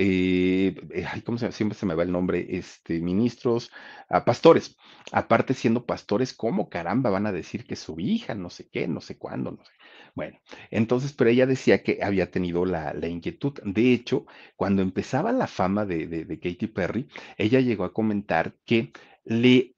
eh, 0.00 0.74
eh, 0.94 1.22
¿cómo 1.24 1.38
se 1.38 1.50
Siempre 1.50 1.76
se 1.76 1.84
me 1.84 1.94
va 1.94 2.04
el 2.04 2.12
nombre, 2.12 2.46
este, 2.50 3.00
ministros, 3.00 3.70
a 4.08 4.24
pastores. 4.24 4.76
Aparte, 5.10 5.54
siendo 5.54 5.86
pastores, 5.86 6.32
¿cómo 6.32 6.68
caramba 6.68 7.10
van 7.10 7.26
a 7.26 7.32
decir 7.32 7.66
que 7.66 7.76
su 7.76 7.98
hija, 7.98 8.34
no 8.34 8.48
sé 8.48 8.68
qué, 8.70 8.86
no 8.86 9.00
sé 9.00 9.18
cuándo, 9.18 9.50
no 9.50 9.64
sé? 9.64 9.72
Bueno, 10.14 10.38
entonces, 10.70 11.12
pero 11.12 11.30
ella 11.30 11.46
decía 11.46 11.82
que 11.82 11.98
había 12.02 12.30
tenido 12.30 12.64
la, 12.64 12.94
inquietud. 13.08 13.54
De 13.64 13.92
hecho, 13.92 14.26
cuando 14.56 14.82
empezaba 14.82 15.32
la 15.32 15.48
fama 15.48 15.84
de, 15.84 16.06
de 16.06 16.38
Katy 16.40 16.68
Perry, 16.68 17.08
ella 17.36 17.60
llegó 17.60 17.84
a 17.84 17.92
comentar 17.92 18.54
que 18.64 18.92
le 19.24 19.74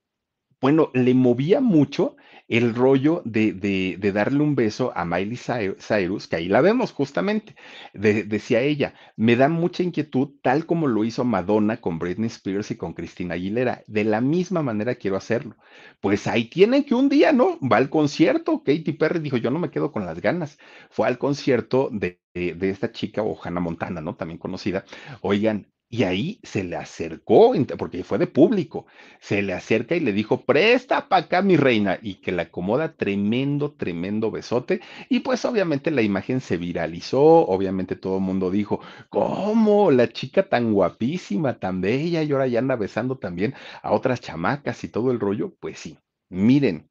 bueno, 0.61 0.91
le 0.93 1.15
movía 1.15 1.59
mucho 1.59 2.15
el 2.51 2.75
rollo 2.75 3.21
de, 3.23 3.53
de, 3.53 3.95
de, 3.97 4.11
darle 4.11 4.43
un 4.43 4.55
beso 4.55 4.91
a 4.93 5.05
Miley 5.05 5.37
Cyrus, 5.37 6.27
que 6.27 6.35
ahí 6.35 6.49
la 6.49 6.59
vemos 6.59 6.91
justamente, 6.91 7.55
de, 7.93 8.25
decía 8.25 8.59
ella, 8.59 8.93
me 9.15 9.37
da 9.37 9.47
mucha 9.47 9.83
inquietud 9.83 10.31
tal 10.41 10.65
como 10.65 10.87
lo 10.87 11.05
hizo 11.05 11.23
Madonna 11.23 11.77
con 11.77 11.97
Britney 11.97 12.27
Spears 12.27 12.69
y 12.71 12.75
con 12.75 12.93
Christina 12.93 13.35
Aguilera, 13.35 13.83
de 13.87 14.03
la 14.03 14.19
misma 14.19 14.61
manera 14.61 14.95
quiero 14.95 15.15
hacerlo. 15.15 15.55
Pues 16.01 16.27
ahí 16.27 16.49
tienen 16.49 16.83
que 16.83 16.93
un 16.93 17.07
día, 17.07 17.31
¿no? 17.31 17.57
Va 17.61 17.77
al 17.77 17.89
concierto, 17.89 18.63
Katy 18.63 18.91
Perry 18.93 19.19
dijo, 19.19 19.37
yo 19.37 19.49
no 19.49 19.59
me 19.59 19.71
quedo 19.71 19.93
con 19.93 20.05
las 20.05 20.19
ganas, 20.19 20.57
fue 20.89 21.07
al 21.07 21.17
concierto 21.17 21.87
de, 21.89 22.19
de 22.33 22.69
esta 22.69 22.91
chica, 22.91 23.23
o 23.23 23.39
Hannah 23.41 23.61
Montana, 23.61 24.01
¿no? 24.01 24.15
También 24.15 24.37
conocida, 24.37 24.83
oigan, 25.21 25.67
y 25.93 26.03
ahí 26.03 26.39
se 26.41 26.63
le 26.63 26.77
acercó, 26.77 27.53
porque 27.77 28.05
fue 28.05 28.17
de 28.17 28.25
público, 28.25 28.85
se 29.19 29.41
le 29.41 29.51
acerca 29.51 29.93
y 29.93 29.99
le 29.99 30.13
dijo, 30.13 30.45
presta 30.45 31.09
para 31.09 31.25
acá 31.25 31.41
mi 31.41 31.57
reina, 31.57 31.99
y 32.01 32.15
que 32.15 32.31
le 32.31 32.43
acomoda 32.43 32.95
tremendo, 32.95 33.73
tremendo 33.73 34.31
besote. 34.31 34.79
Y 35.09 35.19
pues 35.19 35.43
obviamente 35.43 35.91
la 35.91 36.01
imagen 36.01 36.39
se 36.39 36.55
viralizó, 36.55 37.21
obviamente 37.21 37.97
todo 37.97 38.15
el 38.15 38.23
mundo 38.23 38.49
dijo, 38.49 38.79
¿cómo? 39.09 39.91
La 39.91 40.07
chica 40.07 40.47
tan 40.47 40.71
guapísima, 40.71 41.59
tan 41.59 41.81
bella, 41.81 42.23
y 42.23 42.31
ahora 42.31 42.47
ya 42.47 42.59
anda 42.59 42.77
besando 42.77 43.17
también 43.17 43.53
a 43.83 43.91
otras 43.91 44.21
chamacas 44.21 44.85
y 44.85 44.87
todo 44.87 45.11
el 45.11 45.19
rollo. 45.19 45.53
Pues 45.59 45.77
sí, 45.77 45.97
miren, 46.29 46.89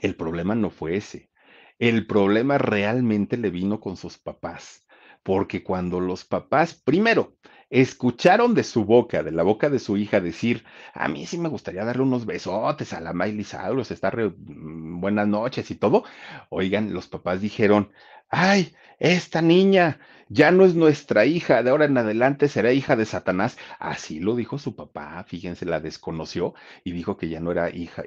el 0.00 0.16
problema 0.16 0.56
no 0.56 0.70
fue 0.70 0.96
ese. 0.96 1.30
El 1.78 2.08
problema 2.08 2.58
realmente 2.58 3.36
le 3.36 3.50
vino 3.50 3.78
con 3.78 3.96
sus 3.96 4.18
papás, 4.18 4.84
porque 5.22 5.62
cuando 5.62 6.00
los 6.00 6.24
papás, 6.24 6.74
primero, 6.74 7.36
escucharon 7.70 8.54
de 8.54 8.64
su 8.64 8.84
boca, 8.84 9.22
de 9.22 9.32
la 9.32 9.42
boca 9.42 9.70
de 9.70 9.78
su 9.78 9.96
hija, 9.96 10.20
decir, 10.20 10.64
a 10.94 11.08
mí 11.08 11.26
sí 11.26 11.38
me 11.38 11.48
gustaría 11.48 11.84
darle 11.84 12.02
unos 12.02 12.26
besotes 12.26 12.92
a 12.92 13.00
la 13.00 13.12
Miley 13.12 13.44
Cyrus, 13.44 13.90
estar 13.90 14.16
mm, 14.16 15.00
buenas 15.00 15.28
noches 15.28 15.70
y 15.70 15.74
todo. 15.76 16.04
Oigan, 16.50 16.92
los 16.92 17.08
papás 17.08 17.40
dijeron, 17.40 17.92
ay, 18.30 18.74
esta 18.98 19.42
niña 19.42 20.00
ya 20.28 20.50
no 20.50 20.64
es 20.64 20.74
nuestra 20.74 21.24
hija, 21.26 21.62
de 21.62 21.70
ahora 21.70 21.86
en 21.86 21.98
adelante 21.98 22.48
será 22.48 22.72
hija 22.72 22.96
de 22.96 23.06
Satanás. 23.06 23.58
Así 23.78 24.20
lo 24.20 24.34
dijo 24.36 24.58
su 24.58 24.74
papá, 24.76 25.24
fíjense, 25.24 25.66
la 25.66 25.80
desconoció 25.80 26.54
y 26.84 26.92
dijo 26.92 27.16
que 27.16 27.28
ya 27.28 27.40
no 27.40 27.52
era 27.52 27.70
hija 27.70 28.04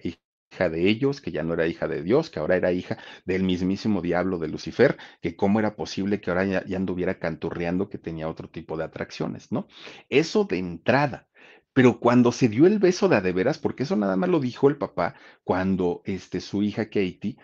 hija 0.52 0.70
de 0.70 0.88
ellos, 0.90 1.22
que 1.22 1.32
ya 1.32 1.44
no 1.44 1.54
era 1.54 1.68
hija 1.68 1.88
de 1.88 2.04
Dios, 2.04 2.30
que 2.30 2.40
ahora 2.40 2.56
era 2.58 2.72
hija 2.72 2.98
del 3.26 3.44
mismísimo 3.44 4.02
diablo 4.02 4.38
de 4.38 4.48
Lucifer, 4.50 4.98
que 5.22 5.36
cómo 5.36 5.60
era 5.60 5.76
posible 5.76 6.20
que 6.22 6.30
ahora 6.32 6.46
ya, 6.46 6.78
anduviera 6.78 7.20
canturreando, 7.20 7.90
que 7.90 7.98
tenía 7.98 8.30
otro 8.30 8.50
tipo 8.50 8.78
de 8.78 8.84
atracciones, 8.86 9.52
¿no? 9.52 9.68
Eso 10.10 10.44
de 10.46 10.58
entrada. 10.58 11.28
Pero 11.74 12.00
cuando 12.00 12.32
se 12.34 12.50
dio 12.50 12.68
el 12.68 12.80
beso 12.80 13.08
de 13.08 13.16
adeveras, 13.18 13.58
porque 13.58 13.84
eso 13.84 13.96
nada 13.96 14.18
más 14.18 14.30
lo 14.30 14.40
dijo 14.40 14.68
el 14.70 14.78
papá, 14.78 15.16
cuando 15.44 16.02
este, 16.06 16.42
su 16.42 16.64
hija 16.64 16.86
Katie 16.86 17.38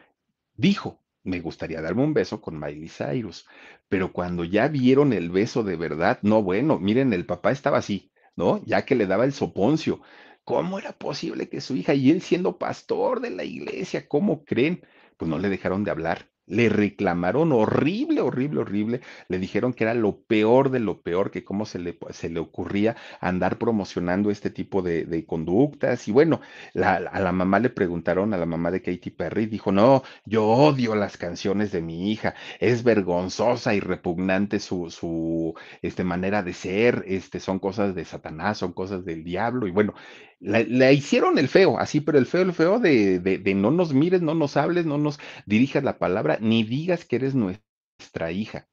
dijo, 0.56 1.02
me 1.24 1.40
gustaría 1.42 1.82
darme 1.82 2.04
un 2.04 2.14
beso 2.14 2.42
con 2.42 2.60
Miley 2.60 2.90
Cyrus. 2.90 3.46
Pero 3.90 4.12
cuando 4.14 4.44
ya 4.44 4.68
vieron 4.68 5.14
el 5.14 5.30
beso 5.30 5.64
de 5.64 5.76
verdad, 5.76 6.20
no, 6.22 6.44
bueno, 6.44 6.80
miren, 6.80 7.14
el 7.14 7.26
papá 7.26 7.52
estaba 7.52 7.78
así, 7.80 8.12
¿no? 8.36 8.62
Ya 8.66 8.86
que 8.86 8.96
le 8.96 9.08
daba 9.08 9.26
el 9.26 9.34
soponcio. 9.34 10.02
¿Cómo 10.48 10.80
era 10.80 10.94
posible 10.94 11.50
que 11.50 11.60
su 11.60 11.76
hija 11.76 11.94
y 11.94 12.10
él 12.10 12.22
siendo 12.22 12.58
pastor 12.58 13.20
de 13.20 13.32
la 13.32 13.44
iglesia, 13.44 14.08
cómo 14.08 14.46
creen? 14.46 14.82
Pues 15.18 15.28
no 15.30 15.40
le 15.40 15.50
dejaron 15.50 15.84
de 15.84 15.92
hablar 15.92 16.30
le 16.48 16.70
reclamaron 16.70 17.52
horrible, 17.52 18.22
horrible, 18.22 18.62
horrible. 18.62 19.02
Le 19.28 19.38
dijeron 19.38 19.74
que 19.74 19.84
era 19.84 19.94
lo 19.94 20.22
peor 20.22 20.72
de 20.72 20.80
lo 20.80 21.02
peor, 21.02 21.30
que 21.30 21.44
cómo 21.44 21.66
se 21.66 21.78
le, 21.78 21.98
se 22.12 22.30
le 22.30 22.40
ocurría 22.40 22.96
andar 23.20 23.58
promocionando 23.58 24.32
este 24.32 24.50
tipo 24.50 24.82
de, 24.82 25.26
conductas. 25.28 26.08
Y 26.08 26.12
bueno, 26.12 26.42
a 26.76 27.20
la 27.20 27.32
mamá 27.32 27.60
le 27.60 27.70
preguntaron, 27.70 28.34
a 28.34 28.38
la 28.38 28.46
mamá 28.46 28.72
de 28.72 28.82
Katy 28.82 29.12
Perry, 29.12 29.46
dijo, 29.46 29.72
no, 29.72 30.04
yo 30.26 30.46
odio 30.48 30.96
las 30.96 31.18
canciones 31.18 31.72
de 31.72 31.82
mi 31.82 32.12
hija, 32.12 32.34
es 32.60 32.84
vergonzosa 32.84 33.76
y 33.76 33.82
repugnante 33.82 34.60
su, 34.60 34.90
su 34.90 35.54
este, 35.82 36.04
manera 36.06 36.44
de 36.44 36.54
ser, 36.54 37.04
este, 37.08 37.40
son 37.42 37.60
cosas 37.60 37.94
de 37.94 38.06
Satanás, 38.06 38.58
son 38.58 38.72
cosas 38.72 39.04
del 39.04 39.24
diablo. 39.26 39.68
Y 39.68 39.72
bueno, 39.72 39.94
la, 40.40 40.92
hicieron 40.92 41.38
el 41.38 41.48
feo, 41.48 41.80
así, 41.80 42.02
pero 42.02 42.18
el 42.18 42.26
feo, 42.26 42.42
el 42.44 42.54
feo 42.54 42.80
de, 42.80 43.20
de, 43.20 43.54
no 43.56 43.72
nos 43.72 43.94
mires, 43.94 44.22
no 44.22 44.36
nos 44.36 44.58
hables, 44.58 44.86
no 44.86 44.98
nos 44.98 45.20
dirijas 45.46 45.84
la 45.84 45.98
palabra, 45.98 46.38
ni 46.40 46.64
digas 46.64 47.06
que 47.06 47.16
eres 47.16 47.36
nuestra 47.36 48.32
hija. 48.32 48.68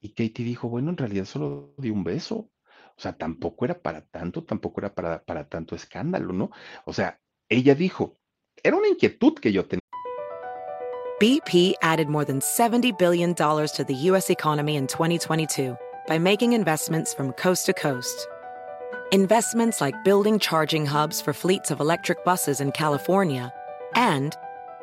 Y 0.00 0.10
Katie 0.10 0.44
dijo, 0.44 0.68
bueno, 0.68 0.90
en 0.90 0.96
realidad 0.96 1.24
solo 1.24 1.74
di 1.78 1.90
un 1.90 2.02
beso. 2.02 2.50
O 2.96 3.00
sea, 3.00 3.12
tampoco 3.16 3.64
era 3.64 3.80
para 3.80 4.02
tanto, 4.02 4.44
tampoco 4.44 4.80
era 4.80 4.94
para, 4.94 5.22
para 5.22 5.48
tanto 5.48 5.74
escándalo, 5.74 6.32
¿no? 6.32 6.50
O 6.84 6.92
sea, 6.92 7.20
ella 7.48 7.74
dijo, 7.74 8.18
era 8.62 8.76
una 8.76 8.88
inquietud 8.88 9.34
que 9.34 9.52
yo 9.52 9.64
tenía. 9.64 9.80
BP 11.20 11.76
added 11.82 12.08
more 12.08 12.24
than 12.24 12.40
$70 12.40 12.98
billion 12.98 13.34
to 13.34 13.84
the 13.86 13.94
U.S. 14.10 14.28
economy 14.28 14.76
in 14.76 14.88
2022 14.88 15.76
by 16.08 16.18
making 16.18 16.52
investments 16.52 17.14
from 17.14 17.32
coast 17.34 17.64
to 17.66 17.72
coast. 17.72 18.26
Investments 19.12 19.82
like 19.82 20.04
building 20.04 20.38
charging 20.38 20.86
hubs 20.86 21.20
for 21.20 21.34
fleets 21.34 21.70
of 21.70 21.80
electric 21.80 22.24
buses 22.24 22.62
in 22.62 22.72
California 22.72 23.52
and 23.94 24.34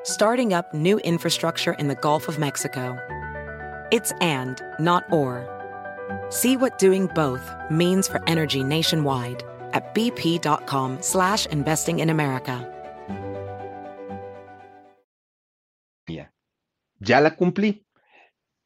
starting 0.04 0.54
up 0.54 0.72
new 0.72 1.00
infrastructure 1.00 1.74
in 1.74 1.88
the 1.88 1.96
Gulf 1.96 2.28
of 2.28 2.38
Mexico. 2.38 2.96
It's 3.92 4.12
and, 4.22 4.62
not 4.80 5.12
or. 5.12 5.48
See 6.30 6.58
what 6.58 6.78
doing 6.78 7.08
both 7.16 7.42
means 7.72 8.08
for 8.08 8.22
energy 8.28 8.64
nationwide 8.64 9.44
at 9.74 9.96
bp.com 9.96 11.02
slash 11.02 11.48
investing 11.48 11.98
in 12.00 12.12
America. 12.12 12.76
Ya 17.02 17.20
la 17.20 17.36
cumplí. 17.36 17.86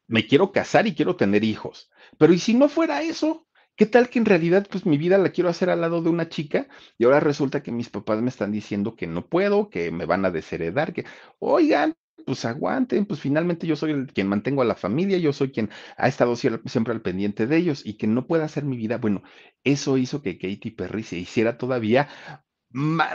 Me 0.08 0.26
quiero 0.26 0.50
casar 0.50 0.86
y 0.86 0.94
quiero 0.94 1.14
tener 1.16 1.44
hijos. 1.44 1.88
Pero 2.18 2.32
¿y 2.32 2.38
si 2.38 2.52
no 2.52 2.68
fuera 2.68 3.00
eso? 3.02 3.43
¿Qué 3.76 3.86
tal 3.86 4.08
que 4.08 4.18
en 4.20 4.24
realidad 4.24 4.66
pues 4.70 4.86
mi 4.86 4.98
vida 4.98 5.18
la 5.18 5.30
quiero 5.30 5.50
hacer 5.50 5.68
al 5.68 5.80
lado 5.80 6.00
de 6.00 6.08
una 6.08 6.28
chica 6.28 6.68
y 6.96 7.04
ahora 7.04 7.18
resulta 7.20 7.62
que 7.62 7.72
mis 7.72 7.90
papás 7.90 8.22
me 8.22 8.28
están 8.28 8.52
diciendo 8.52 8.94
que 8.94 9.06
no 9.08 9.26
puedo, 9.26 9.68
que 9.68 9.90
me 9.90 10.06
van 10.06 10.24
a 10.24 10.30
desheredar, 10.30 10.92
que 10.92 11.04
oigan, 11.40 11.94
pues 12.24 12.44
aguanten, 12.44 13.04
pues 13.04 13.18
finalmente 13.20 13.66
yo 13.66 13.74
soy 13.74 13.90
el 13.90 14.12
quien 14.12 14.28
mantengo 14.28 14.62
a 14.62 14.64
la 14.64 14.76
familia, 14.76 15.18
yo 15.18 15.32
soy 15.32 15.50
quien 15.50 15.70
ha 15.96 16.06
estado 16.08 16.36
siempre 16.36 16.92
al 16.92 17.02
pendiente 17.02 17.46
de 17.48 17.56
ellos 17.56 17.84
y 17.84 17.94
que 17.96 18.06
no 18.06 18.26
pueda 18.28 18.44
hacer 18.44 18.64
mi 18.64 18.76
vida. 18.76 18.98
Bueno, 18.98 19.22
eso 19.64 19.98
hizo 19.98 20.22
que 20.22 20.38
Katy 20.38 20.70
Perry 20.70 21.02
se 21.02 21.18
hiciera 21.18 21.58
todavía, 21.58 22.08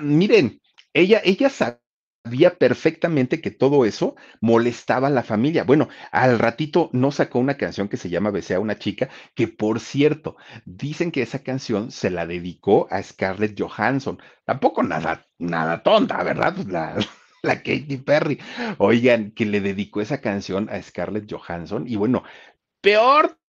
miren, 0.02 0.62
ella, 0.94 1.22
ella 1.24 1.50
sabía 2.24 2.58
perfectamente 2.58 3.42
que 3.42 3.52
todo 3.52 3.86
eso 3.86 4.16
molestaba 4.42 5.08
a 5.08 5.12
la 5.12 5.24
familia. 5.24 5.64
Bueno, 5.64 5.90
al 6.12 6.40
ratito 6.40 6.90
no 6.94 7.12
sacó 7.12 7.40
una 7.40 7.58
canción 7.58 7.88
que 7.88 7.98
se 7.98 8.10
llama 8.10 8.32
Besé 8.32 8.56
a 8.56 8.60
una 8.60 8.78
chica, 8.78 9.10
que 9.36 9.48
por 9.48 9.80
cierto, 9.80 10.36
dicen 10.66 11.12
que 11.12 11.22
esa 11.22 11.44
canción 11.44 11.92
se 11.92 12.10
la 12.10 12.26
dedicó 12.26 12.88
a 12.92 13.02
Scarlett 13.02 13.60
Johansson. 13.60 14.20
Tampoco 14.46 14.84
nada, 14.84 15.26
nada 15.38 15.84
tonta, 15.84 16.22
¿verdad? 16.24 16.54
Pues 16.56 16.68
la, 16.68 16.96
la 17.44 17.56
Katy 17.58 17.98
Perry. 17.98 18.40
Oigan, 18.78 19.32
que 19.32 19.46
le 19.46 19.62
dedicó 19.62 20.02
esa 20.02 20.22
canción 20.22 20.70
a 20.70 20.82
Scarlett 20.82 21.32
Johansson. 21.32 21.86
Y 21.88 21.96
bueno, 21.96 22.24
peor 22.82 23.40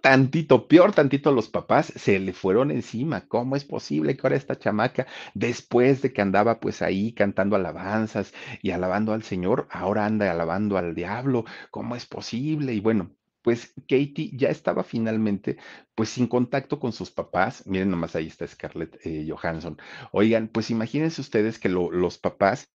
tantito, 0.00 0.68
peor 0.68 0.92
tantito 0.92 1.32
los 1.32 1.48
papás 1.48 1.92
se 1.96 2.18
le 2.18 2.32
fueron 2.32 2.70
encima. 2.70 3.26
¿Cómo 3.28 3.56
es 3.56 3.64
posible 3.64 4.16
que 4.16 4.22
ahora 4.24 4.36
esta 4.36 4.58
chamaca, 4.58 5.06
después 5.34 6.02
de 6.02 6.12
que 6.12 6.22
andaba 6.22 6.60
pues 6.60 6.82
ahí 6.82 7.12
cantando 7.12 7.56
alabanzas 7.56 8.32
y 8.62 8.70
alabando 8.70 9.12
al 9.12 9.22
Señor, 9.22 9.66
ahora 9.70 10.06
anda 10.06 10.30
alabando 10.30 10.78
al 10.78 10.94
diablo? 10.94 11.44
¿Cómo 11.70 11.96
es 11.96 12.06
posible? 12.06 12.72
Y 12.74 12.80
bueno, 12.80 13.10
pues 13.42 13.72
Katie 13.82 14.32
ya 14.34 14.48
estaba 14.48 14.82
finalmente 14.82 15.56
pues 15.94 16.08
sin 16.10 16.26
contacto 16.26 16.80
con 16.80 16.92
sus 16.92 17.10
papás. 17.10 17.66
Miren 17.66 17.90
nomás 17.90 18.16
ahí 18.16 18.26
está 18.26 18.46
Scarlett 18.46 18.98
eh, 19.04 19.26
Johansson. 19.28 19.78
Oigan, 20.12 20.48
pues 20.48 20.70
imagínense 20.70 21.20
ustedes 21.20 21.58
que 21.58 21.68
los 21.68 22.18
papás 22.18 22.72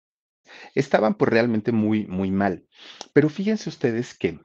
estaban 0.75 1.15
pues 1.15 1.29
realmente 1.29 1.71
muy, 1.71 2.05
muy 2.07 2.31
mal. 2.31 2.65
Pero 3.13 3.29
fíjense 3.29 3.69
ustedes 3.69 4.13
que 4.17 4.39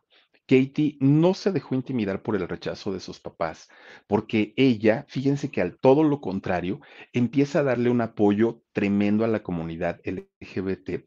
Katie 0.47 0.97
no 1.01 1.35
se 1.35 1.53
dejó 1.53 1.75
intimidar 1.75 2.23
por 2.23 2.37
el 2.37 2.49
rechazo 2.49 2.93
de 2.93 3.01
sus 3.01 3.21
papás, 3.21 3.69
porque 4.07 4.55
ella, 4.57 5.05
fíjense 5.09 5.51
que 5.51 5.61
al 5.61 5.79
todo 5.79 6.05
lo 6.05 6.21
contrario, 6.21 6.81
empieza 7.13 7.61
a 7.61 7.65
darle 7.65 7.91
un 7.91 8.01
apoyo 8.01 8.63
tremendo 8.73 9.25
a 9.25 9.29
la 9.29 9.43
comunidad 9.43 10.01
LGBT 10.05 11.05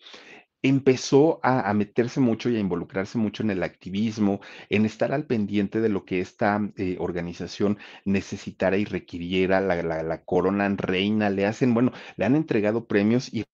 empezó 0.62 1.40
a, 1.44 1.74
meterse 1.74 2.20
mucho 2.20 2.50
y 2.50 2.58
a 2.58 2.60
involucrarse 2.60 3.18
mucho 3.18 3.44
en 3.44 3.52
el 3.52 3.64
activismo, 3.64 4.42
en 4.70 4.86
estar 4.86 5.14
al 5.14 5.26
pendiente 5.26 5.80
de 5.82 5.90
lo 5.90 6.06
que 6.06 6.20
esta 6.20 6.60
eh, 6.76 6.98
organización 7.00 7.78
necesitara 8.06 8.78
y 8.78 8.86
requiriera, 8.86 9.62
la, 9.62 9.82
la, 9.84 10.04
la 10.04 10.24
coronan 10.26 10.78
reina, 10.78 11.30
le 11.30 11.46
hacen, 11.46 11.74
bueno, 11.74 11.92
le 12.18 12.26
han 12.26 12.36
entregado 12.36 12.88
premios 12.88 13.34
y 13.34 13.46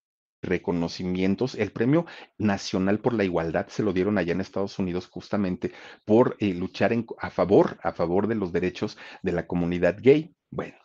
reconocimientos. 0.46 1.56
El 1.56 1.72
Premio 1.72 2.06
Nacional 2.38 3.00
por 3.00 3.14
la 3.14 3.24
Igualdad 3.24 3.68
se 3.68 3.84
lo 3.84 3.94
dieron 3.94 4.18
allá 4.18 4.34
en 4.34 4.42
Estados 4.42 4.80
Unidos 4.80 5.08
justamente 5.08 5.72
por 6.06 6.38
eh, 6.40 6.54
luchar 6.54 6.94
en, 6.94 7.06
a 7.20 7.30
favor, 7.30 7.78
a 7.84 7.94
favor 7.94 8.28
de 8.28 8.36
los 8.36 8.52
derechos 8.52 8.98
de 9.24 9.32
la 9.32 9.48
comunidad 9.48 9.98
gay. 10.02 10.36
Bueno, 10.52 10.78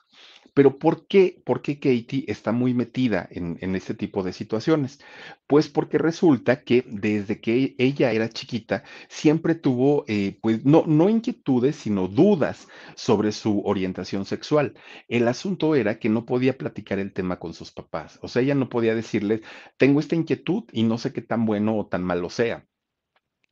Pero 0.55 0.79
¿por 0.79 1.07
qué? 1.07 1.43
¿Por 1.45 1.63
qué 1.63 1.79
Katie 1.79 2.25
está 2.29 2.53
muy 2.53 2.75
metida 2.75 3.29
en, 3.31 3.59
en 3.61 3.77
este 3.77 3.95
tipo 3.95 4.23
de 4.23 4.33
situaciones? 4.33 5.01
Pues 5.47 5.69
porque 5.69 5.99
resulta 5.99 6.63
que 6.65 6.85
desde 6.87 7.41
que 7.41 7.75
ella 7.79 8.13
era 8.13 8.29
chiquita, 8.29 8.85
siempre 9.09 9.55
tuvo, 9.55 10.05
eh, 10.09 10.39
pues, 10.43 10.65
no, 10.65 10.85
no 10.87 11.09
inquietudes, 11.09 11.77
sino 11.77 12.09
dudas 12.09 12.69
sobre 12.95 13.33
su 13.33 13.61
orientación 13.65 14.25
sexual. 14.25 14.75
El 15.09 15.29
asunto 15.29 15.75
era 15.75 15.99
que 15.99 16.09
no 16.09 16.25
podía 16.27 16.57
platicar 16.59 16.99
el 16.99 17.13
tema 17.13 17.39
con 17.39 17.55
sus 17.55 17.73
papás. 17.73 18.19
O 18.23 18.29
sea, 18.29 18.43
ella 18.43 18.55
no 18.55 18.69
podía 18.69 18.95
decirles, 18.95 19.43
tengo 19.77 20.01
esta 20.01 20.17
inquietud 20.17 20.65
y 20.73 20.83
no 20.85 20.99
sé 20.99 21.13
qué 21.13 21.23
tan 21.23 21.47
bueno 21.47 21.77
o 21.79 21.87
tan 21.87 22.03
malo 22.05 22.31
sea. 22.31 22.67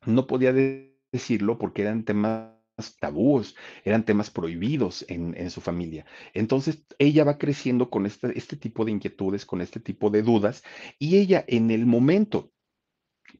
No 0.05 0.27
podía 0.27 0.53
de- 0.53 0.99
decirlo 1.11 1.57
porque 1.57 1.83
eran 1.83 2.03
temas 2.05 2.51
tabúos, 2.99 3.55
eran 3.83 4.05
temas 4.05 4.29
prohibidos 4.29 5.05
en, 5.07 5.35
en 5.37 5.49
su 5.51 5.61
familia. 5.61 6.05
Entonces, 6.33 6.83
ella 6.97 7.23
va 7.23 7.37
creciendo 7.37 7.89
con 7.89 8.05
este, 8.05 8.37
este 8.37 8.55
tipo 8.57 8.85
de 8.85 8.91
inquietudes, 8.91 9.45
con 9.45 9.61
este 9.61 9.79
tipo 9.79 10.09
de 10.09 10.23
dudas, 10.23 10.63
y 10.97 11.17
ella 11.17 11.43
en 11.47 11.71
el 11.71 11.85
momento 11.85 12.51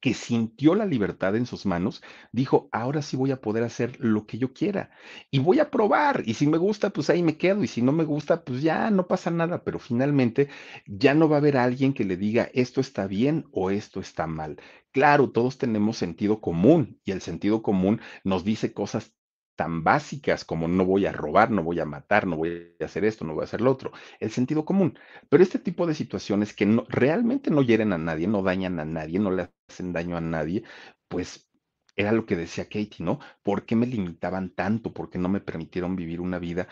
que 0.02 0.14
sintió 0.14 0.76
la 0.76 0.86
libertad 0.86 1.36
en 1.36 1.46
sus 1.46 1.66
manos, 1.66 2.02
dijo, 2.32 2.70
ahora 2.72 3.02
sí 3.02 3.18
voy 3.18 3.32
a 3.32 3.42
poder 3.42 3.64
hacer 3.64 3.98
lo 4.00 4.26
que 4.26 4.38
yo 4.38 4.54
quiera 4.54 4.92
y 5.32 5.40
voy 5.40 5.60
a 5.60 5.70
probar. 5.72 6.24
Y 6.26 6.36
si 6.36 6.48
me 6.48 6.58
gusta, 6.58 6.90
pues 6.92 7.10
ahí 7.10 7.24
me 7.24 7.38
quedo. 7.38 7.64
Y 7.64 7.68
si 7.68 7.82
no 7.82 7.92
me 7.92 8.04
gusta, 8.04 8.44
pues 8.44 8.62
ya 8.62 8.90
no 8.92 9.08
pasa 9.08 9.32
nada. 9.32 9.64
Pero 9.64 9.80
finalmente 9.80 10.50
ya 10.86 11.14
no 11.14 11.28
va 11.30 11.38
a 11.38 11.40
haber 11.40 11.58
alguien 11.58 11.94
que 11.94 12.06
le 12.06 12.18
diga 12.18 12.50
esto 12.54 12.82
está 12.82 13.08
bien 13.08 13.46
o 13.52 13.72
esto 13.72 14.00
está 14.00 14.28
mal. 14.28 14.58
Claro, 14.92 15.32
todos 15.32 15.58
tenemos 15.58 15.98
sentido 15.98 16.42
común 16.42 17.00
y 17.04 17.12
el 17.12 17.22
sentido 17.22 17.62
común 17.62 18.02
nos 18.24 18.44
dice 18.44 18.74
cosas 18.74 19.14
tan 19.60 19.84
básicas 19.84 20.46
como 20.46 20.70
no 20.70 20.86
voy 20.86 21.06
a 21.06 21.12
robar, 21.12 21.52
no 21.52 21.62
voy 21.64 21.82
a 21.82 21.86
matar, 21.86 22.26
no 22.26 22.38
voy 22.38 22.78
a 22.80 22.86
hacer 22.86 23.04
esto, 23.04 23.26
no 23.26 23.34
voy 23.34 23.42
a 23.42 23.44
hacer 23.44 23.60
lo 23.60 23.70
otro. 23.70 23.92
El 24.22 24.32
sentido 24.32 24.64
común. 24.64 24.98
Pero 25.28 25.44
este 25.44 25.60
tipo 25.60 25.86
de 25.86 25.96
situaciones 25.96 26.54
que 26.54 26.66
realmente 26.88 27.52
no 27.52 27.62
hieren 27.62 27.92
a 27.92 27.98
nadie, 27.98 28.26
no 28.26 28.42
dañan 28.42 28.80
a 28.80 28.86
nadie, 28.86 29.20
no 29.20 29.32
le 29.32 29.50
hacen 29.68 29.92
daño 29.92 30.16
a 30.16 30.22
nadie, 30.22 30.64
pues 31.10 31.50
era 31.98 32.14
lo 32.14 32.26
que 32.26 32.38
decía 32.38 32.70
Katie, 32.70 33.00
¿no? 33.04 33.20
¿Por 33.44 33.66
qué 33.66 33.76
me 33.76 33.86
limitaban 33.86 34.52
tanto? 34.52 34.94
¿Por 34.94 35.10
qué 35.10 35.18
no 35.18 35.28
me 35.28 35.42
permitieron 35.42 35.98
vivir 35.98 36.22
una 36.22 36.40
vida 36.40 36.70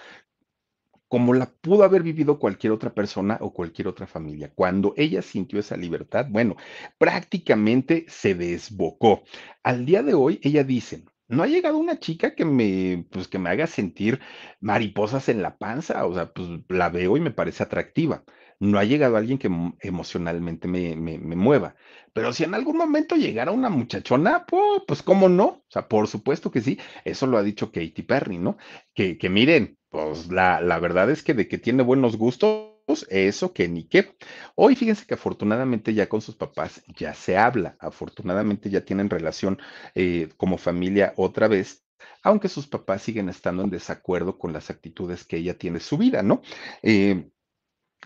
como 1.09 1.33
la 1.33 1.49
pudo 1.49 1.83
haber 1.83 2.03
vivido 2.03 2.39
cualquier 2.39 2.71
otra 2.71 2.93
persona 2.93 3.37
o 3.41 3.53
cualquier 3.53 3.87
otra 3.87 4.07
familia. 4.07 4.51
Cuando 4.53 4.93
ella 4.97 5.21
sintió 5.21 5.57
esa 5.57 5.77
libertad, 5.77 6.27
bueno, 6.29 6.57
prácticamente 6.97 8.05
se 8.09 8.35
desbocó. 8.35 9.23
Al 9.63 9.85
día 9.85 10.03
de 10.03 10.13
hoy, 10.13 10.41
ella 10.43 10.65
dice, 10.65 11.05
no 11.27 11.43
ha 11.43 11.47
llegado 11.47 11.77
una 11.77 11.99
chica 11.99 12.35
que 12.35 12.45
me, 12.45 13.05
pues, 13.11 13.27
que 13.27 13.39
me 13.39 13.49
haga 13.49 13.67
sentir 13.67 14.19
mariposas 14.59 15.29
en 15.29 15.41
la 15.41 15.57
panza, 15.57 16.05
o 16.05 16.13
sea, 16.13 16.31
pues 16.33 16.47
la 16.69 16.89
veo 16.89 17.17
y 17.17 17.21
me 17.21 17.31
parece 17.31 17.63
atractiva. 17.63 18.23
No 18.59 18.79
ha 18.79 18.83
llegado 18.85 19.17
alguien 19.17 19.37
que 19.37 19.49
emo- 19.49 19.77
emocionalmente 19.81 20.67
me, 20.67 20.95
me, 20.95 21.17
me 21.19 21.35
mueva. 21.35 21.75
Pero 22.13 22.33
si 22.33 22.43
en 22.43 22.55
algún 22.55 22.77
momento 22.77 23.15
llegara 23.15 23.51
una 23.51 23.69
muchachona, 23.69 24.45
pues, 24.47 24.81
pues 24.87 25.03
cómo 25.03 25.29
no, 25.29 25.45
o 25.45 25.63
sea, 25.69 25.87
por 25.87 26.07
supuesto 26.07 26.51
que 26.51 26.61
sí. 26.61 26.79
Eso 27.05 27.27
lo 27.27 27.37
ha 27.37 27.43
dicho 27.43 27.71
Katy 27.71 28.01
Perry, 28.03 28.37
¿no? 28.39 28.57
Que, 28.93 29.17
que 29.17 29.29
miren, 29.29 29.77
pues 29.89 30.27
la, 30.31 30.61
la 30.61 30.79
verdad 30.79 31.09
es 31.11 31.23
que 31.23 31.33
de 31.33 31.47
que 31.47 31.57
tiene 31.59 31.83
buenos 31.83 32.17
gustos, 32.17 32.71
eso 33.09 33.53
que 33.53 33.67
ni 33.67 33.87
qué. 33.87 34.15
Hoy 34.55 34.75
fíjense 34.75 35.05
que 35.05 35.15
afortunadamente 35.15 35.93
ya 35.93 36.07
con 36.09 36.21
sus 36.21 36.35
papás 36.35 36.83
ya 36.97 37.13
se 37.13 37.37
habla, 37.37 37.75
afortunadamente 37.79 38.69
ya 38.69 38.81
tienen 38.85 39.09
relación 39.09 39.59
eh, 39.95 40.29
como 40.37 40.57
familia 40.57 41.13
otra 41.17 41.47
vez, 41.47 41.85
aunque 42.23 42.49
sus 42.49 42.67
papás 42.67 43.01
siguen 43.01 43.29
estando 43.29 43.63
en 43.63 43.69
desacuerdo 43.69 44.37
con 44.37 44.53
las 44.53 44.69
actitudes 44.69 45.25
que 45.25 45.37
ella 45.37 45.57
tiene 45.57 45.77
en 45.77 45.83
su 45.83 45.97
vida, 45.97 46.23
¿no? 46.23 46.41
Eh, 46.81 47.29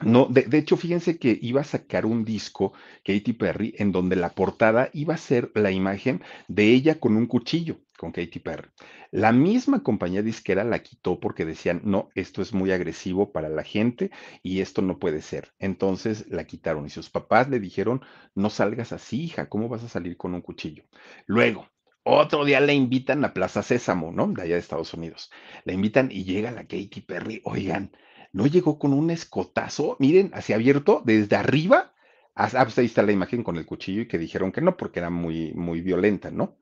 no, 0.03 0.25
de, 0.25 0.57
hecho, 0.57 0.77
fíjense 0.77 1.19
que 1.19 1.37
iba 1.41 1.61
a 1.61 1.65
sacar 1.65 2.05
un 2.07 2.25
disco, 2.25 2.73
Katy 3.03 3.33
Perry, 3.33 3.75
en 3.77 3.91
donde 3.91 4.15
la 4.15 4.33
portada 4.33 4.89
iba 4.93 5.13
a 5.13 5.17
ser 5.17 5.51
la 5.53 5.71
imagen 5.71 6.23
de 6.47 6.69
ella 6.69 6.99
con 6.99 7.15
un 7.17 7.27
cuchillo, 7.27 7.77
con 7.97 8.11
Katy 8.11 8.39
Perry. 8.39 8.69
La 9.11 9.31
misma 9.31 9.83
compañía 9.83 10.23
disquera 10.23 10.63
la 10.63 10.79
quitó 10.79 11.19
porque 11.19 11.45
decían, 11.45 11.81
no, 11.83 12.09
esto 12.15 12.41
es 12.41 12.53
muy 12.53 12.71
agresivo 12.71 13.31
para 13.31 13.49
la 13.49 13.63
gente 13.63 14.09
y 14.41 14.61
esto 14.61 14.81
no 14.81 14.97
puede 14.97 15.21
ser. 15.21 15.51
Entonces 15.59 16.25
la 16.29 16.45
quitaron 16.45 16.85
y 16.85 16.89
sus 16.89 17.09
papás 17.11 17.49
le 17.49 17.59
dijeron, 17.59 18.01
no 18.33 18.49
salgas 18.49 18.93
así, 18.93 19.25
hija, 19.25 19.49
¿cómo 19.49 19.69
vas 19.69 19.83
a 19.83 19.89
salir 19.89 20.17
con 20.17 20.33
un 20.33 20.41
cuchillo? 20.41 20.83
Luego, 21.27 21.67
otro 22.03 22.43
día 22.43 22.59
le 22.59 22.73
invitan 22.73 23.23
a 23.23 23.33
Plaza 23.33 23.61
Sésamo, 23.61 24.11
¿no? 24.11 24.27
De 24.27 24.41
allá 24.41 24.55
de 24.55 24.61
Estados 24.61 24.95
Unidos. 24.95 25.29
La 25.65 25.73
invitan 25.73 26.09
y 26.11 26.23
llega 26.23 26.49
la 26.49 26.63
Katy 26.63 27.01
Perry, 27.01 27.41
oigan 27.43 27.91
no 28.33 28.47
llegó 28.47 28.79
con 28.79 28.93
un 28.93 29.11
escotazo, 29.11 29.97
miren, 29.99 30.31
así 30.33 30.53
abierto, 30.53 31.01
desde 31.05 31.35
arriba. 31.35 31.93
hasta- 32.35 32.61
ah, 32.61 32.63
pues 32.65 32.77
ahí 32.79 32.85
está 32.85 33.03
la 33.03 33.11
imagen 33.11 33.43
con 33.43 33.57
el 33.57 33.65
cuchillo 33.65 34.01
y 34.03 34.07
que 34.07 34.17
dijeron 34.17 34.51
que 34.53 34.61
no, 34.61 34.77
porque 34.77 34.99
era 34.99 35.09
muy, 35.09 35.53
muy 35.53 35.81
violenta, 35.81 36.31
¿no? 36.31 36.57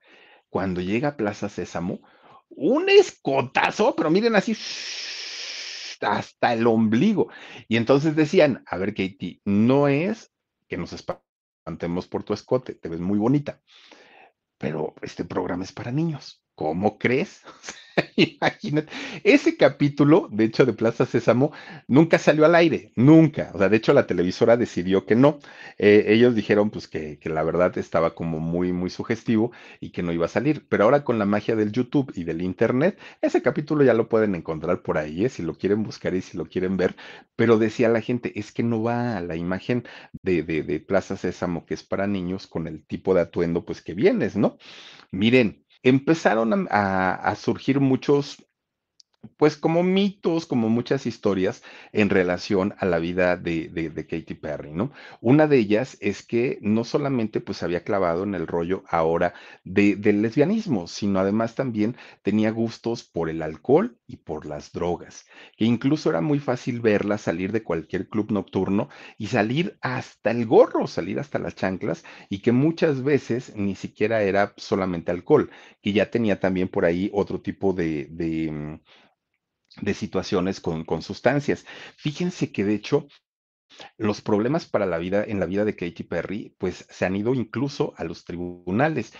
Cuando 0.50 0.82
llega 0.82 1.10
a 1.10 1.18
Plaza 1.18 1.50
Sésamo, 1.50 2.02
un 2.50 2.90
escotazo, 2.90 3.96
pero 3.96 4.10
miren 4.12 4.36
así, 4.36 4.56
hasta 6.02 6.54
el 6.54 6.68
ombligo. 6.68 7.30
Y 7.68 7.78
entonces 7.78 8.16
decían, 8.16 8.64
a 8.68 8.78
ver, 8.78 8.90
Katie, 8.94 9.42
no 9.46 9.88
es 9.88 10.32
que 10.68 10.78
nos 10.78 10.94
espantemos 10.94 12.08
por 12.08 12.24
tu 12.24 12.34
escote, 12.34 12.76
te 12.76 12.90
ves 12.90 13.00
muy 13.00 13.20
bonita, 13.20 13.62
pero 14.58 14.96
este 15.02 15.26
programa 15.26 15.64
es 15.64 15.72
para 15.72 15.92
niños. 15.92 16.44
¿Cómo 16.60 16.98
crees? 16.98 17.42
Imagínate. 18.16 18.92
Ese 19.24 19.58
capítulo, 19.58 20.28
de 20.32 20.46
hecho, 20.46 20.66
de 20.66 20.74
Plaza 20.74 21.06
Sésamo, 21.06 21.52
nunca 21.88 22.18
salió 22.18 22.46
al 22.46 22.56
aire, 22.56 22.92
nunca. 22.96 23.52
O 23.54 23.58
sea, 23.58 23.70
de 23.70 23.78
hecho, 23.78 23.94
la 23.94 24.08
televisora 24.08 24.58
decidió 24.58 25.06
que 25.06 25.16
no. 25.16 25.40
Eh, 25.78 26.06
ellos 26.08 26.36
dijeron, 26.36 26.70
pues, 26.70 26.88
que, 26.88 27.20
la 27.24 27.44
verdad 27.44 27.78
estaba 27.78 28.16
como 28.16 28.40
muy, 28.40 28.74
muy 28.74 28.90
sugestivo 28.90 29.52
y 29.80 29.92
que 29.92 30.04
no 30.04 30.12
iba 30.12 30.26
a 30.26 30.30
salir. 30.30 30.66
Pero 30.70 30.86
ahora 30.86 31.04
con 31.04 31.20
la 31.20 31.26
magia 31.26 31.56
del 31.56 31.72
YouTube 31.72 32.12
y 32.16 32.24
del 32.24 32.42
Internet, 32.42 33.00
ese 33.22 33.42
capítulo 33.42 33.84
ya 33.84 33.94
lo 33.94 34.10
pueden 34.10 34.36
encontrar 34.36 34.82
por 34.82 34.98
ahí, 34.98 35.26
¿eh? 35.26 35.30
si 35.30 35.44
lo 35.44 35.56
quieren 35.56 35.84
buscar 35.84 36.14
y 36.16 36.22
si 36.22 36.38
lo 36.38 36.46
quieren 36.46 36.78
ver. 36.78 36.96
Pero 37.36 37.58
decía 37.58 37.90
la 37.90 38.02
gente, 38.02 38.38
es 38.40 38.52
que 38.52 38.64
no 38.64 38.84
va 38.84 39.18
a 39.18 39.22
la 39.22 39.36
imagen 39.36 39.86
de, 40.24 40.44
de, 40.44 40.64
de 40.64 40.80
Plaza 40.80 41.18
Sésamo, 41.18 41.66
que 41.66 41.74
es 41.74 41.84
para 41.84 42.08
niños, 42.08 42.48
con 42.48 42.68
el 42.68 42.86
tipo 42.86 43.14
de 43.14 43.22
atuendo, 43.22 43.66
pues, 43.66 43.82
que 43.82 43.94
vienes, 43.94 44.36
¿no? 44.36 44.58
Miren, 45.12 45.66
empezaron 45.84 46.68
a, 46.72 47.14
a- 47.16 47.36
surgir 47.36 47.80
muchos 47.80 48.46
pues 49.38 49.58
como 49.58 49.84
mitos, 49.84 50.46
como 50.46 50.70
muchas 50.70 51.06
historias 51.06 51.64
en 51.92 52.10
relación 52.10 52.76
a 52.78 52.86
la 52.86 53.00
vida 53.00 53.38
de, 53.38 53.70
Katy 54.10 54.34
Perry, 54.34 54.72
¿no? 54.72 54.92
Una 55.22 55.48
de 55.48 55.58
ellas 55.58 55.98
es 56.02 56.26
que 56.26 56.58
no 56.62 56.84
solamente 56.84 57.42
pues 57.42 57.64
había 57.64 57.84
clavado 57.84 58.24
en 58.24 58.36
el 58.36 58.48
rollo 58.48 58.84
ahora 58.88 59.34
de, 59.64 59.96
del 59.96 60.22
lesbianismo, 60.22 60.88
sino 60.88 61.20
además 61.20 61.56
también 61.56 61.96
tenía 62.22 62.52
gustos 62.52 63.04
por 63.04 63.30
el 63.30 63.42
alcohol 63.42 63.98
y 64.08 64.18
por 64.18 64.46
las 64.46 64.72
drogas, 64.72 65.26
que 65.58 65.66
incluso 65.66 66.10
era 66.10 66.22
muy 66.22 66.40
fácil 66.40 66.82
verla 66.82 67.18
salir 67.18 67.52
de 67.52 67.64
cualquier 67.64 68.10
club 68.10 68.32
nocturno 68.32 68.90
y 69.18 69.28
salir 69.28 69.78
hasta 69.82 70.32
el 70.32 70.46
gorro, 70.46 70.88
salir 70.88 71.20
hasta 71.20 71.40
las 71.40 71.56
chanclas, 71.56 72.04
y 72.30 72.40
que 72.40 72.52
muchas 72.52 73.04
veces 73.04 73.56
ni 73.56 73.76
siquiera 73.76 74.22
era 74.22 74.54
solamente 74.58 75.12
alcohol, 75.12 75.50
que 75.82 75.94
ya 75.94 76.10
tenía 76.10 76.40
también 76.40 76.68
por 76.68 76.86
ahí 76.86 77.10
otro 77.14 77.42
tipo 77.42 77.74
de, 77.74 78.08
de, 79.82 79.94
situaciones 79.94 80.60
con, 80.60 80.84
con 80.86 81.02
sustancias. 81.02 81.66
Fíjense 81.98 82.52
que 82.52 82.64
de 82.64 82.76
hecho 82.76 83.08
los 83.98 84.22
problemas 84.22 84.66
para 84.66 84.86
la 84.86 84.98
vida 84.98 85.24
en 85.24 85.40
la 85.40 85.46
vida 85.46 85.66
de 85.66 85.76
Katy 85.76 86.04
Perry 86.04 86.56
pues 86.58 86.86
se 86.90 87.06
han 87.06 87.16
ido 87.16 87.34
incluso 87.34 87.94
a 87.98 88.04
los 88.04 88.26
tribunales 88.26 89.14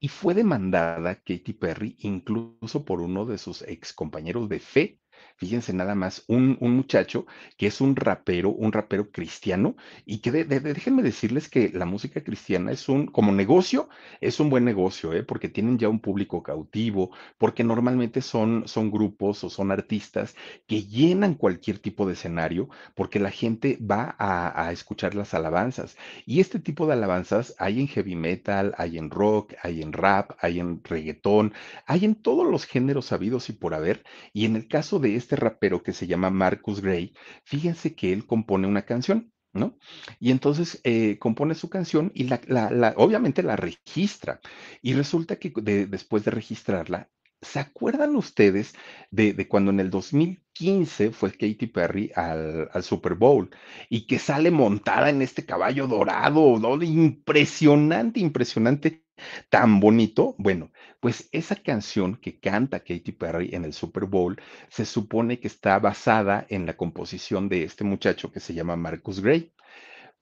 y 0.00 0.08
fue 0.08 0.34
demandada 0.34 1.16
Katy 1.16 1.52
Perry 1.52 1.96
incluso 2.00 2.84
por 2.84 3.00
uno 3.00 3.24
de 3.24 3.38
sus 3.38 3.62
ex 3.62 3.92
compañeros 3.92 4.48
de 4.48 4.58
fe. 4.58 5.00
Fíjense 5.42 5.72
nada 5.72 5.96
más, 5.96 6.24
un, 6.28 6.56
un 6.60 6.76
muchacho 6.76 7.26
que 7.56 7.66
es 7.66 7.80
un 7.80 7.96
rapero, 7.96 8.50
un 8.50 8.70
rapero 8.72 9.10
cristiano, 9.10 9.74
y 10.06 10.18
que 10.18 10.30
de- 10.30 10.44
déjenme 10.60 11.02
decirles 11.02 11.48
que 11.48 11.70
la 11.74 11.84
música 11.84 12.22
cristiana 12.22 12.70
es 12.70 12.88
un, 12.88 13.06
como 13.08 13.32
negocio, 13.32 13.88
es 14.20 14.38
un 14.38 14.50
buen 14.50 14.64
negocio, 14.64 15.12
¿eh? 15.12 15.24
porque 15.24 15.48
tienen 15.48 15.78
ya 15.78 15.88
un 15.88 15.98
público 15.98 16.44
cautivo, 16.44 17.10
porque 17.38 17.64
normalmente 17.64 18.20
son, 18.22 18.68
son 18.68 18.90
grupos 18.92 19.42
o 19.42 19.50
son 19.50 19.72
artistas 19.72 20.36
que 20.68 20.84
llenan 20.84 21.34
cualquier 21.34 21.80
tipo 21.80 22.06
de 22.06 22.12
escenario, 22.12 22.68
porque 22.94 23.18
la 23.18 23.30
gente 23.32 23.78
va 23.80 24.14
a, 24.18 24.66
a 24.68 24.72
escuchar 24.72 25.14
las 25.16 25.34
alabanzas. 25.34 25.96
Y 26.24 26.38
este 26.40 26.60
tipo 26.60 26.86
de 26.86 26.92
alabanzas 26.92 27.54
hay 27.58 27.80
en 27.80 27.88
heavy 27.88 28.14
metal, 28.14 28.74
hay 28.78 28.96
en 28.98 29.10
rock, 29.10 29.54
hay 29.62 29.82
en 29.82 29.92
rap, 29.92 30.32
hay 30.40 30.60
en 30.60 30.82
reggaetón, 30.84 31.52
hay 31.86 32.04
en 32.04 32.14
todos 32.14 32.46
los 32.48 32.64
géneros 32.66 33.06
sabidos 33.06 33.48
y 33.48 33.52
por 33.52 33.74
haber. 33.74 34.04
Y 34.32 34.44
en 34.46 34.56
el 34.56 34.68
caso 34.68 34.98
de 34.98 35.16
este 35.16 35.31
rapero 35.36 35.82
que 35.82 35.92
se 35.92 36.06
llama 36.06 36.30
Marcus 36.30 36.80
Gray, 36.80 37.12
fíjense 37.44 37.94
que 37.94 38.12
él 38.12 38.26
compone 38.26 38.66
una 38.66 38.82
canción. 38.84 39.30
¿No? 39.54 39.76
Y 40.18 40.30
entonces 40.30 40.80
eh, 40.82 41.18
compone 41.18 41.54
su 41.54 41.68
canción 41.68 42.10
y 42.14 42.24
la, 42.24 42.40
la- 42.48 42.94
obviamente 42.96 43.42
la 43.42 43.54
registra. 43.54 44.40
Y 44.80 44.94
resulta 44.94 45.36
que 45.36 45.52
de- 45.54 45.86
después 45.86 46.24
de 46.24 46.30
registrarla, 46.30 47.10
¿Se 47.42 47.58
acuerdan 47.58 48.14
ustedes 48.14 48.72
de, 49.10 49.32
de 49.32 49.48
cuando 49.48 49.72
en 49.72 49.80
el 49.80 49.90
2015 49.90 51.10
fue 51.10 51.32
Katy 51.32 51.66
Perry 51.66 52.12
al, 52.14 52.68
al 52.72 52.82
Super 52.84 53.14
Bowl 53.16 53.50
y 53.88 54.06
que 54.06 54.20
sale 54.20 54.52
montada 54.52 55.10
en 55.10 55.22
este 55.22 55.44
caballo 55.44 55.88
dorado, 55.88 56.58
¿no? 56.60 56.80
Impresionante, 56.80 58.20
impresionante, 58.20 59.04
tan 59.48 59.80
bonito? 59.80 60.34
Bueno, 60.38 60.72
pues 61.00 61.28
esa 61.32 61.56
canción 61.56 62.16
que 62.16 62.38
canta 62.38 62.80
Katy 62.80 63.12
Perry 63.12 63.50
en 63.52 63.64
el 63.64 63.72
Super 63.72 64.04
Bowl 64.06 64.40
se 64.68 64.84
supone 64.84 65.40
que 65.40 65.48
está 65.48 65.78
basada 65.78 66.46
en 66.48 66.66
la 66.66 66.76
composición 66.76 67.48
de 67.48 67.64
este 67.64 67.84
muchacho 67.84 68.32
que 68.32 68.40
se 68.40 68.54
llama 68.54 68.76
Marcus 68.76 69.20
Gray. 69.20 69.52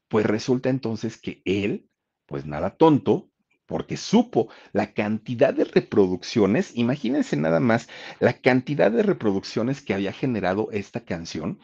Pues 0.09 0.27
resulta 0.27 0.71
entonces 0.71 1.19
que 1.19 1.43
él, 1.45 1.89
pues 2.27 2.47
nada 2.47 2.77
tonto, 2.77 3.31
porque 3.71 3.97
supo 3.97 4.49
la 4.73 4.93
cantidad 4.93 5.55
de 5.55 5.63
reproducciones, 5.63 6.77
imagínense 6.77 7.37
nada 7.37 7.61
más 7.61 7.89
la 8.19 8.33
cantidad 8.33 8.91
de 8.91 9.05
reproducciones 9.05 9.81
que 9.81 9.95
había 9.95 10.13
generado 10.13 10.71
esta 10.73 11.05
canción, 11.05 11.61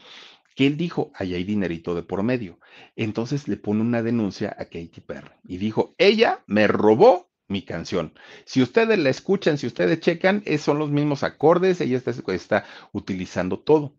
que 0.56 0.66
él 0.66 0.76
dijo, 0.76 1.12
ahí 1.14 1.34
hay 1.34 1.44
dinerito 1.44 1.94
de 1.94 2.02
por 2.02 2.24
medio. 2.24 2.58
Entonces 2.96 3.46
le 3.46 3.58
pone 3.58 3.82
una 3.82 4.02
denuncia 4.02 4.56
a 4.58 4.64
Katy 4.64 5.02
Perry 5.06 5.30
y 5.46 5.58
dijo, 5.58 5.94
ella 5.98 6.42
me 6.46 6.66
robó 6.66 7.30
mi 7.46 7.62
canción. 7.62 8.14
Si 8.46 8.62
ustedes 8.62 8.98
la 8.98 9.10
escuchan, 9.10 9.58
si 9.58 9.68
ustedes 9.68 10.00
checan, 10.00 10.42
son 10.58 10.78
los 10.78 10.90
mismos 10.90 11.22
acordes, 11.22 11.80
ella 11.80 11.98
está, 11.98 12.12
está 12.32 12.64
utilizando 12.92 13.60
todo. 13.60 13.94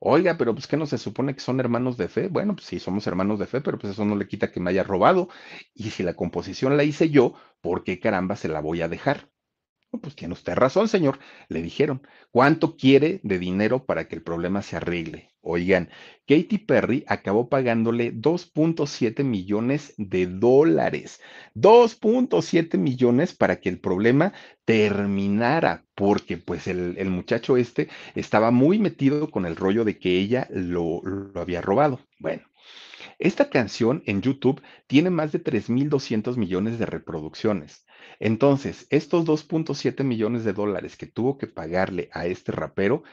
Oiga, 0.00 0.36
pero 0.36 0.52
pues 0.52 0.66
que 0.66 0.76
no 0.76 0.86
se 0.86 0.98
supone 0.98 1.34
que 1.34 1.40
son 1.40 1.60
hermanos 1.60 1.96
de 1.96 2.08
fe. 2.08 2.26
Bueno, 2.28 2.56
pues 2.56 2.66
sí, 2.66 2.80
somos 2.80 3.06
hermanos 3.06 3.38
de 3.38 3.46
fe, 3.46 3.60
pero 3.60 3.78
pues 3.78 3.92
eso 3.92 4.04
no 4.04 4.16
le 4.16 4.26
quita 4.26 4.50
que 4.50 4.58
me 4.60 4.70
haya 4.70 4.82
robado. 4.82 5.28
Y 5.74 5.90
si 5.90 6.02
la 6.02 6.14
composición 6.14 6.76
la 6.76 6.84
hice 6.84 7.10
yo, 7.10 7.34
¿por 7.60 7.84
qué 7.84 8.00
caramba 8.00 8.34
se 8.36 8.48
la 8.48 8.60
voy 8.60 8.82
a 8.82 8.88
dejar? 8.88 9.31
Pues 10.00 10.16
tiene 10.16 10.34
usted 10.34 10.54
razón, 10.54 10.88
señor. 10.88 11.18
Le 11.48 11.62
dijeron, 11.62 12.06
¿cuánto 12.30 12.76
quiere 12.76 13.20
de 13.22 13.38
dinero 13.38 13.84
para 13.84 14.08
que 14.08 14.14
el 14.14 14.22
problema 14.22 14.62
se 14.62 14.76
arregle? 14.76 15.30
Oigan, 15.40 15.90
Katy 16.26 16.58
Perry 16.58 17.04
acabó 17.08 17.48
pagándole 17.48 18.12
2.7 18.12 19.24
millones 19.24 19.94
de 19.96 20.26
dólares. 20.26 21.20
2.7 21.54 22.78
millones 22.78 23.34
para 23.34 23.60
que 23.60 23.68
el 23.68 23.80
problema 23.80 24.32
terminara, 24.64 25.84
porque 25.94 26.36
pues 26.36 26.68
el, 26.68 26.96
el, 26.96 27.10
muchacho 27.10 27.56
este 27.56 27.88
estaba 28.14 28.50
muy 28.52 28.78
metido 28.78 29.30
con 29.30 29.46
el 29.46 29.56
rollo 29.56 29.84
de 29.84 29.98
que 29.98 30.18
ella 30.18 30.48
lo, 30.50 31.02
lo 31.02 31.40
había 31.40 31.60
robado. 31.60 32.00
Bueno. 32.18 32.51
Esta 33.24 33.50
canción 33.50 34.02
en 34.06 34.20
YouTube 34.20 34.60
tiene 34.88 35.08
más 35.08 35.30
de 35.30 35.38
3.200 35.38 36.36
millones 36.36 36.80
de 36.80 36.86
reproducciones. 36.86 37.86
Entonces, 38.18 38.88
estos 38.90 39.24
2.7 39.24 40.02
millones 40.02 40.42
de 40.42 40.52
dólares 40.52 40.96
que 40.96 41.06
tuvo 41.06 41.38
que 41.38 41.46
pagarle 41.46 42.08
a 42.12 42.26
este 42.26 42.50
rapero 42.50 43.04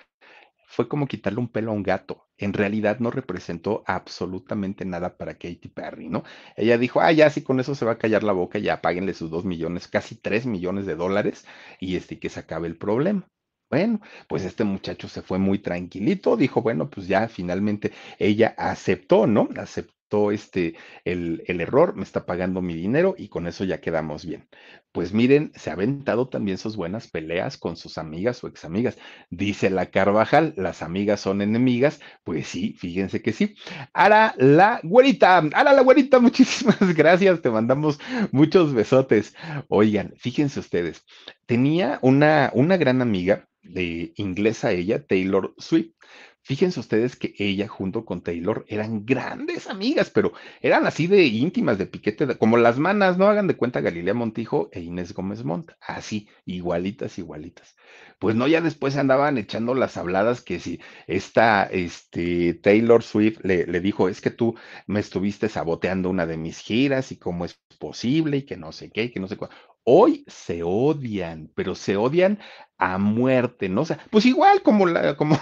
fue 0.66 0.88
como 0.88 1.05
quitarle 1.05 1.38
un 1.38 1.47
pelo 1.47 1.70
a 1.70 1.76
un 1.76 1.84
gato. 1.84 2.28
En 2.39 2.53
realidad 2.53 2.97
no 2.97 3.12
representó 3.12 3.84
absolutamente 3.86 4.84
nada 4.84 5.16
para 5.16 5.36
Katy 5.36 5.70
Perry, 5.76 6.10
¿no? 6.10 6.24
Ella 6.57 6.80
dijo, 6.80 7.01
ah, 7.01 7.12
ya 7.12 7.30
sí, 7.30 7.43
con 7.43 7.60
eso 7.60 7.76
se 7.76 7.86
va 7.86 7.91
a 7.91 7.97
callar 7.99 8.24
la 8.24 8.34
boca, 8.34 8.57
ya 8.57 8.82
páguenle 8.82 9.14
sus 9.14 9.30
2 9.30 9.45
millones, 9.45 9.88
casi 9.88 10.16
3 10.16 10.47
millones 10.47 10.88
de 10.88 10.95
dólares 10.95 11.45
y 11.80 11.97
este 11.97 12.18
que 12.18 12.30
se 12.30 12.39
acabe 12.39 12.68
el 12.68 12.78
problema. 12.78 13.30
Bueno, 13.70 14.01
pues 14.28 14.43
este 14.43 14.64
muchacho 14.64 15.07
se 15.07 15.22
fue 15.22 15.38
muy 15.38 15.60
tranquilito, 15.60 16.36
dijo, 16.36 16.64
bueno, 16.64 16.89
pues 16.89 17.07
ya 17.07 17.28
finalmente 17.28 17.91
ella 18.18 18.55
aceptó, 18.57 19.28
¿no? 19.28 19.47
Aceptó 19.55 19.99
este, 20.32 20.76
el, 21.05 21.43
el, 21.47 21.62
error, 21.62 21.95
me 21.95 22.03
está 22.03 22.26
pagando 22.26 22.62
mi 22.62 22.74
dinero 22.74 23.16
y 23.18 23.30
con 23.30 23.47
eso 23.47 23.64
ya 23.64 23.80
quedamos 23.80 24.26
bien. 24.26 24.47
Pues 24.91 25.14
miren, 25.14 25.51
se 25.55 25.70
ha 25.70 25.74
aventado 25.74 26.28
también 26.30 26.57
sus 26.57 26.76
buenas 26.76 27.07
peleas 27.07 27.57
con 27.57 27.78
sus 27.78 27.99
amigas 27.99 28.43
o 28.43 28.47
examigas. 28.47 28.97
Dice 29.30 29.70
la 29.70 29.88
Carvajal, 29.88 30.53
las 30.57 30.82
amigas 30.82 31.20
son 31.22 31.41
enemigas. 31.41 31.99
Pues 32.24 32.47
sí, 32.47 32.74
fíjense 32.74 33.22
que 33.22 33.32
sí. 33.32 33.55
Ara 33.93 34.34
la 34.38 34.80
güerita, 34.84 35.38
Ara 35.38 35.74
la 35.74 35.82
güerita, 35.82 36.20
muchísimas 36.20 36.95
gracias, 36.95 37.41
te 37.41 37.51
mandamos 37.51 37.99
muchos 38.32 38.74
besotes. 38.74 39.36
Oigan, 39.68 40.14
fíjense 40.18 40.60
ustedes, 40.60 41.05
tenía 41.45 41.99
una, 42.01 42.49
una 42.53 42.78
gran 42.78 43.01
amiga 43.01 43.47
de 43.62 44.14
inglesa 44.16 44.72
ella, 44.72 45.05
Taylor 45.05 45.53
Swift. 45.57 45.99
Fíjense 46.42 46.80
ustedes 46.80 47.16
que 47.16 47.34
ella 47.38 47.68
junto 47.68 48.06
con 48.06 48.22
Taylor 48.22 48.66
eran 48.68 49.06
grandes 49.06 49.68
amigas, 49.68 50.10
pero 50.10 50.34
eran 50.62 50.88
así 50.88 51.06
de 51.06 51.26
íntimas, 51.26 51.78
de 51.78 51.86
piquete, 51.86 52.38
como 52.38 52.58
las 52.58 52.80
manas, 52.80 53.18
no 53.18 53.28
hagan 53.28 53.48
de 53.48 53.56
cuenta 53.56 53.82
Galilea 53.82 54.14
Montijo 54.14 54.70
e 54.72 54.80
Inés 54.80 55.14
Gómez 55.14 55.44
Montt, 55.44 55.72
así, 55.80 56.28
igualitas, 56.46 57.20
igualitas. 57.20 57.76
Pues 58.18 58.36
no, 58.36 58.48
ya 58.48 58.62
después 58.62 58.98
andaban 58.98 59.38
echando 59.38 59.76
las 59.76 59.96
habladas 59.98 60.42
que 60.42 60.60
si 60.60 60.80
esta, 61.08 61.64
este, 61.64 62.56
Taylor 62.56 63.04
Swift 63.04 63.40
le, 63.44 63.68
le 63.68 63.80
dijo, 63.80 64.10
es 64.10 64.20
que 64.20 64.32
tú 64.32 64.56
me 64.88 65.00
estuviste 65.02 65.50
saboteando 65.50 66.10
una 66.10 66.26
de 66.26 66.38
mis 66.38 66.60
giras 66.60 67.12
y 67.12 67.18
cómo 67.18 67.46
es 67.46 67.60
posible 67.80 68.38
y 68.38 68.44
que 68.44 68.58
no 68.58 68.72
sé 68.72 68.92
qué, 68.92 69.06
y 69.06 69.12
que 69.12 69.20
no 69.20 69.28
sé 69.28 69.38
cuál. 69.38 69.52
Hoy 69.84 70.26
se 70.28 70.64
odian, 70.64 71.52
pero 71.56 71.76
se 71.76 71.96
odian 71.98 72.40
a 72.78 72.98
muerte, 72.98 73.70
¿no? 73.70 73.82
O 73.82 73.86
sea, 73.86 74.00
pues 74.10 74.26
igual 74.26 74.62
como 74.64 74.86
la, 74.86 75.16
como 75.16 75.38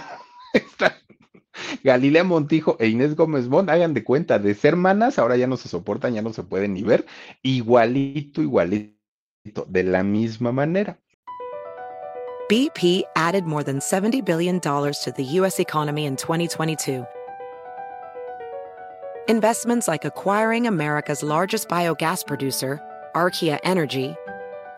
Galilea 1.82 2.24
Montijo 2.24 2.76
e 2.78 2.88
Inés 2.88 3.14
Gómez 3.14 3.48
Mont, 3.48 3.68
hagan 3.68 3.94
de 3.94 4.04
cuenta, 4.04 4.38
de 4.38 4.54
ser 4.54 4.74
hermanas, 4.74 5.18
ahora 5.18 5.36
ya 5.36 5.46
no 5.46 5.56
se 5.56 5.68
soportan, 5.68 6.14
ya 6.14 6.22
no 6.22 6.32
se 6.32 6.42
pueden 6.42 6.74
ni 6.74 6.82
ver, 6.82 7.06
igualito, 7.42 8.42
igualito, 8.42 8.94
de 9.66 9.82
la 9.82 10.02
misma 10.02 10.52
manera. 10.52 10.98
BP 12.48 13.02
added 13.14 13.44
more 13.44 13.62
than 13.62 13.78
$70 13.78 14.24
billion 14.24 14.58
to 14.58 15.12
the 15.14 15.24
U.S. 15.24 15.60
economy 15.60 16.06
in 16.06 16.16
2022. 16.16 17.04
Investments 19.28 19.86
like 19.86 20.06
acquiring 20.06 20.66
America's 20.66 21.22
largest 21.22 21.68
biogas 21.68 22.26
producer, 22.26 22.80
Archaea 23.14 23.58
Energy, 23.64 24.14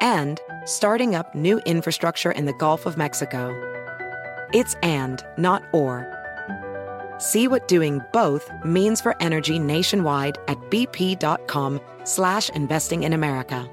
and 0.01 0.41
starting 0.65 1.15
up 1.15 1.33
new 1.37 1.61
infrastructure 1.61 2.33
in 2.33 2.47
the 2.47 2.53
Gulf 2.55 2.87
of 2.87 2.97
Mexico. 2.97 3.55
It's 4.53 4.75
and, 4.83 5.25
not 5.39 5.63
or. 5.73 6.07
See 7.19 7.47
what 7.47 7.69
doing 7.69 8.01
both 8.13 8.51
means 8.65 9.01
for 9.01 9.15
energy 9.21 9.59
nationwide 9.59 10.39
at 10.49 10.59
bp.com 10.71 11.81
slash 12.05 12.49
investing 12.51 13.03
in 13.03 13.13
America. 13.13 13.69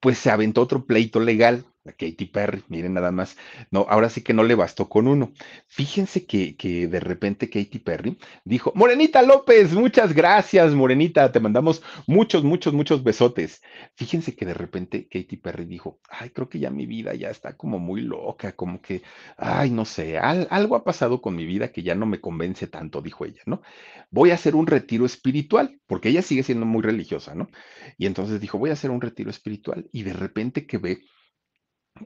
Pues 0.00 0.16
se 0.18 0.30
aventó 0.30 0.62
otro 0.62 0.84
pleito 0.84 1.18
legal 1.18 1.64
Katy 1.84 2.26
Perry, 2.26 2.62
miren 2.68 2.94
nada 2.94 3.10
más. 3.10 3.36
No, 3.70 3.86
ahora 3.88 4.10
sí 4.10 4.22
que 4.22 4.34
no 4.34 4.44
le 4.44 4.54
bastó 4.54 4.88
con 4.88 5.08
uno. 5.08 5.32
Fíjense 5.66 6.26
que, 6.26 6.56
que 6.56 6.86
de 6.86 7.00
repente 7.00 7.48
Katy 7.48 7.78
Perry 7.78 8.18
dijo, 8.44 8.72
Morenita 8.74 9.22
López, 9.22 9.72
muchas 9.72 10.14
gracias, 10.14 10.74
Morenita, 10.74 11.32
te 11.32 11.40
mandamos 11.40 11.82
muchos, 12.06 12.44
muchos, 12.44 12.74
muchos 12.74 13.02
besotes. 13.02 13.62
Fíjense 13.94 14.34
que 14.34 14.46
de 14.46 14.54
repente 14.54 15.08
Katy 15.08 15.36
Perry 15.36 15.64
dijo, 15.64 16.00
ay, 16.08 16.30
creo 16.30 16.48
que 16.48 16.58
ya 16.58 16.70
mi 16.70 16.86
vida 16.86 17.14
ya 17.14 17.30
está 17.30 17.56
como 17.56 17.78
muy 17.78 18.02
loca, 18.02 18.52
como 18.52 18.80
que, 18.80 19.02
ay, 19.36 19.70
no 19.70 19.84
sé, 19.84 20.18
algo 20.18 20.76
ha 20.76 20.84
pasado 20.84 21.20
con 21.20 21.34
mi 21.34 21.46
vida 21.46 21.72
que 21.72 21.82
ya 21.82 21.94
no 21.94 22.06
me 22.06 22.20
convence 22.20 22.66
tanto, 22.66 23.00
dijo 23.02 23.24
ella, 23.24 23.42
¿no? 23.46 23.62
Voy 24.10 24.30
a 24.30 24.34
hacer 24.34 24.54
un 24.54 24.66
retiro 24.66 25.04
espiritual, 25.04 25.80
porque 25.86 26.08
ella 26.08 26.22
sigue 26.22 26.42
siendo 26.42 26.66
muy 26.66 26.82
religiosa, 26.82 27.34
¿no? 27.34 27.48
Y 27.96 28.06
entonces 28.06 28.40
dijo, 28.40 28.58
voy 28.58 28.70
a 28.70 28.74
hacer 28.74 28.90
un 28.90 29.00
retiro 29.00 29.30
espiritual 29.30 29.88
y 29.92 30.02
de 30.02 30.12
repente 30.12 30.66
que 30.66 30.78
ve 30.78 31.02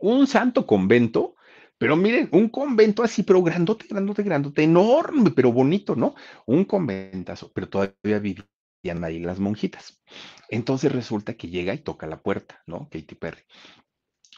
un 0.01 0.27
santo 0.27 0.67
convento, 0.67 1.37
pero 1.79 1.97
miren, 1.97 2.29
un 2.33 2.49
convento 2.49 3.03
así, 3.03 3.23
pero 3.23 3.43
grandote, 3.43 3.87
grandote, 3.89 4.23
grandote, 4.23 4.63
enorme, 4.63 5.31
pero 5.31 5.53
bonito, 5.53 5.97
¿no? 5.97 6.15
Un 6.47 6.65
conventazo, 6.65 7.51
pero 7.53 7.69
todavía 7.69 8.19
vivían 8.21 9.05
ahí 9.05 9.21
las 9.21 9.41
monjitas. 9.41 10.01
Entonces 10.49 10.93
resulta 10.93 11.35
que 11.35 11.49
llega 11.49 11.75
y 11.75 11.79
toca 11.79 12.07
la 12.07 12.23
puerta, 12.23 12.63
¿no? 12.67 12.89
Katy 12.91 13.15
Perry. 13.17 13.43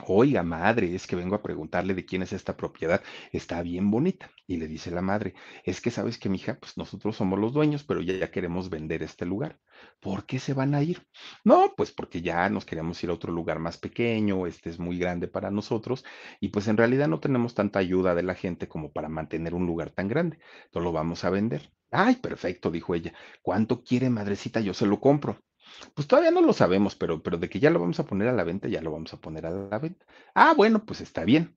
Oiga, 0.08 0.42
madre, 0.42 0.92
es 0.94 1.06
que 1.06 1.14
vengo 1.14 1.36
a 1.36 1.42
preguntarle 1.42 1.94
de 1.94 2.04
quién 2.04 2.22
es 2.22 2.32
esta 2.32 2.56
propiedad. 2.56 3.00
Está 3.30 3.62
bien 3.62 3.90
bonita. 3.92 4.28
Y 4.46 4.56
le 4.56 4.66
dice 4.66 4.90
la 4.90 5.02
madre, 5.02 5.34
es 5.64 5.80
que 5.80 5.90
sabes 5.92 6.18
que, 6.18 6.28
mija, 6.28 6.58
pues 6.58 6.76
nosotros 6.76 7.16
somos 7.16 7.38
los 7.38 7.52
dueños, 7.52 7.84
pero 7.84 8.00
ya, 8.00 8.30
queremos 8.32 8.70
vender 8.70 9.02
este 9.04 9.24
lugar. 9.24 9.60
¿Por 10.00 10.26
qué 10.26 10.40
se 10.40 10.52
van 10.52 10.74
a 10.74 10.82
ir? 10.82 11.06
No, 11.44 11.72
pues 11.76 11.92
porque 11.92 12.22
ya 12.22 12.48
nos 12.50 12.64
queríamos 12.64 13.02
ir 13.04 13.10
a 13.10 13.12
otro 13.12 13.32
lugar 13.32 13.60
más 13.60 13.78
pequeño, 13.78 14.46
este 14.48 14.68
es 14.70 14.80
muy 14.80 14.98
grande 14.98 15.28
para 15.28 15.50
nosotros, 15.52 16.04
y 16.40 16.48
pues 16.48 16.66
en 16.68 16.76
realidad 16.76 17.06
no 17.08 17.20
tenemos 17.20 17.54
tanta 17.54 17.78
ayuda 17.78 18.14
de 18.16 18.22
la 18.24 18.34
gente 18.34 18.66
como 18.68 18.92
para 18.92 19.08
mantener 19.08 19.54
un 19.54 19.64
lugar 19.66 19.90
tan 19.90 20.08
grande. 20.08 20.38
Entonces 20.66 20.84
lo 20.84 20.92
vamos 20.92 21.24
a 21.24 21.30
vender. 21.30 21.70
Ay, 21.92 22.16
perfecto, 22.16 22.70
dijo 22.72 22.94
ella. 22.96 23.12
¿Cuánto 23.42 23.84
quiere, 23.84 24.10
madrecita? 24.10 24.60
Yo 24.60 24.74
se 24.74 24.86
lo 24.86 25.00
compro. 25.00 25.38
Pues 25.94 26.08
todavía 26.08 26.30
no 26.30 26.40
lo 26.40 26.52
sabemos, 26.52 26.96
pero, 26.96 27.22
pero 27.22 27.38
de 27.38 27.48
que 27.48 27.60
ya 27.60 27.70
lo 27.70 27.80
vamos 27.80 27.98
a 28.00 28.06
poner 28.06 28.28
a 28.28 28.32
la 28.32 28.44
venta, 28.44 28.68
ya 28.68 28.80
lo 28.80 28.90
vamos 28.92 29.12
a 29.12 29.20
poner 29.20 29.46
a 29.46 29.50
la 29.50 29.78
venta. 29.78 30.06
Ah, 30.34 30.54
bueno, 30.56 30.84
pues 30.84 31.00
está 31.00 31.24
bien. 31.24 31.56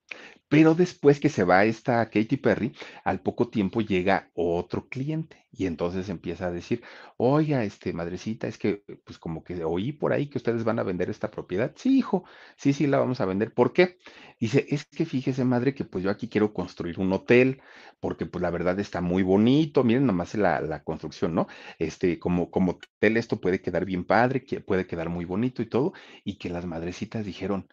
Pero 0.49 0.75
después 0.75 1.19
que 1.19 1.27
se 1.29 1.43
va 1.43 1.65
esta 1.65 2.05
Katy 2.09 2.37
Perry, 2.37 2.73
al 3.03 3.21
poco 3.21 3.49
tiempo 3.49 3.81
llega 3.81 4.29
otro 4.33 4.87
cliente 4.87 5.45
y 5.51 5.65
entonces 5.65 6.07
empieza 6.09 6.47
a 6.47 6.51
decir, 6.51 6.83
oiga, 7.17 7.63
este, 7.65 7.91
madrecita, 7.91 8.47
es 8.47 8.57
que 8.57 8.83
pues 9.03 9.17
como 9.19 9.43
que 9.43 9.63
oí 9.65 9.91
por 9.91 10.13
ahí 10.13 10.27
que 10.29 10.37
ustedes 10.37 10.63
van 10.63 10.79
a 10.79 10.83
vender 10.83 11.09
esta 11.09 11.29
propiedad. 11.31 11.73
Sí, 11.75 11.97
hijo, 11.97 12.23
sí, 12.55 12.71
sí, 12.73 12.87
la 12.87 12.99
vamos 12.99 13.19
a 13.19 13.25
vender. 13.25 13.53
¿Por 13.53 13.73
qué? 13.73 13.97
Dice, 14.39 14.65
es 14.69 14.85
que 14.85 15.05
fíjese, 15.05 15.43
madre, 15.43 15.73
que 15.73 15.83
pues 15.85 16.03
yo 16.03 16.09
aquí 16.09 16.29
quiero 16.29 16.53
construir 16.53 16.99
un 16.99 17.11
hotel, 17.11 17.61
porque 17.99 18.25
pues 18.25 18.41
la 18.41 18.49
verdad 18.49 18.79
está 18.79 19.01
muy 19.01 19.23
bonito, 19.23 19.83
miren 19.83 20.05
nomás 20.05 20.35
la, 20.35 20.61
la 20.61 20.83
construcción, 20.83 21.33
¿no? 21.35 21.47
Este, 21.79 22.19
como, 22.19 22.49
como 22.51 22.73
hotel 22.73 23.17
esto 23.17 23.39
puede 23.41 23.61
quedar 23.61 23.85
bien 23.85 24.05
padre, 24.05 24.43
que 24.45 24.61
puede 24.61 24.87
quedar 24.87 25.09
muy 25.09 25.25
bonito 25.25 25.61
y 25.61 25.65
todo, 25.69 25.93
y 26.23 26.37
que 26.37 26.49
las 26.49 26.65
madrecitas 26.65 27.25
dijeron, 27.25 27.67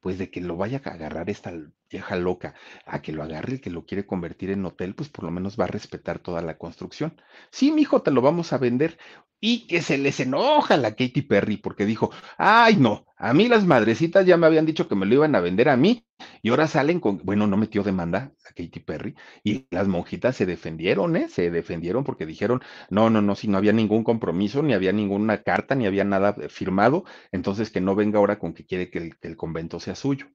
pues 0.00 0.18
de 0.18 0.30
que 0.30 0.40
lo 0.40 0.56
vaya 0.56 0.80
a 0.84 0.90
agarrar 0.90 1.28
esta 1.30 1.50
vieja 1.90 2.16
loca, 2.16 2.54
a 2.86 3.02
que 3.02 3.12
lo 3.12 3.22
agarre 3.22 3.54
el 3.54 3.60
que 3.60 3.70
lo 3.70 3.84
quiere 3.84 4.06
convertir 4.06 4.50
en 4.50 4.64
hotel, 4.64 4.94
pues 4.94 5.08
por 5.08 5.24
lo 5.24 5.30
menos 5.30 5.58
va 5.58 5.64
a 5.64 5.68
respetar 5.68 6.18
toda 6.18 6.42
la 6.42 6.56
construcción. 6.58 7.20
Sí, 7.50 7.72
mijo, 7.72 8.02
te 8.02 8.10
lo 8.10 8.22
vamos 8.22 8.52
a 8.52 8.58
vender. 8.58 8.98
Y 9.42 9.66
que 9.66 9.80
se 9.80 9.96
les 9.96 10.20
enoja 10.20 10.76
la 10.76 10.90
Katy 10.94 11.22
Perry 11.22 11.56
porque 11.56 11.86
dijo, 11.86 12.10
ay 12.36 12.76
no, 12.76 13.06
a 13.16 13.32
mí 13.32 13.48
las 13.48 13.64
madrecitas 13.64 14.26
ya 14.26 14.36
me 14.36 14.46
habían 14.46 14.66
dicho 14.66 14.86
que 14.86 14.94
me 14.94 15.06
lo 15.06 15.14
iban 15.14 15.34
a 15.34 15.40
vender 15.40 15.70
a 15.70 15.78
mí 15.78 16.04
y 16.42 16.50
ahora 16.50 16.66
salen 16.66 17.00
con, 17.00 17.18
bueno, 17.24 17.46
no 17.46 17.56
metió 17.56 17.82
demanda 17.82 18.32
a 18.44 18.48
Katy 18.52 18.80
Perry 18.80 19.14
y 19.42 19.66
las 19.70 19.88
monjitas 19.88 20.36
se 20.36 20.44
defendieron, 20.44 21.16
¿eh? 21.16 21.28
Se 21.30 21.50
defendieron 21.50 22.04
porque 22.04 22.26
dijeron, 22.26 22.60
no, 22.90 23.08
no, 23.08 23.22
no, 23.22 23.34
si 23.34 23.48
no 23.48 23.56
había 23.56 23.72
ningún 23.72 24.04
compromiso, 24.04 24.62
ni 24.62 24.74
había 24.74 24.92
ninguna 24.92 25.42
carta, 25.42 25.74
ni 25.74 25.86
había 25.86 26.04
nada 26.04 26.34
firmado, 26.50 27.04
entonces 27.32 27.70
que 27.70 27.80
no 27.80 27.94
venga 27.94 28.18
ahora 28.18 28.38
con 28.38 28.52
que 28.52 28.66
quiere 28.66 28.90
que 28.90 29.12
el 29.22 29.36
convento 29.36 29.80
sea 29.80 29.94
suyo 29.94 30.26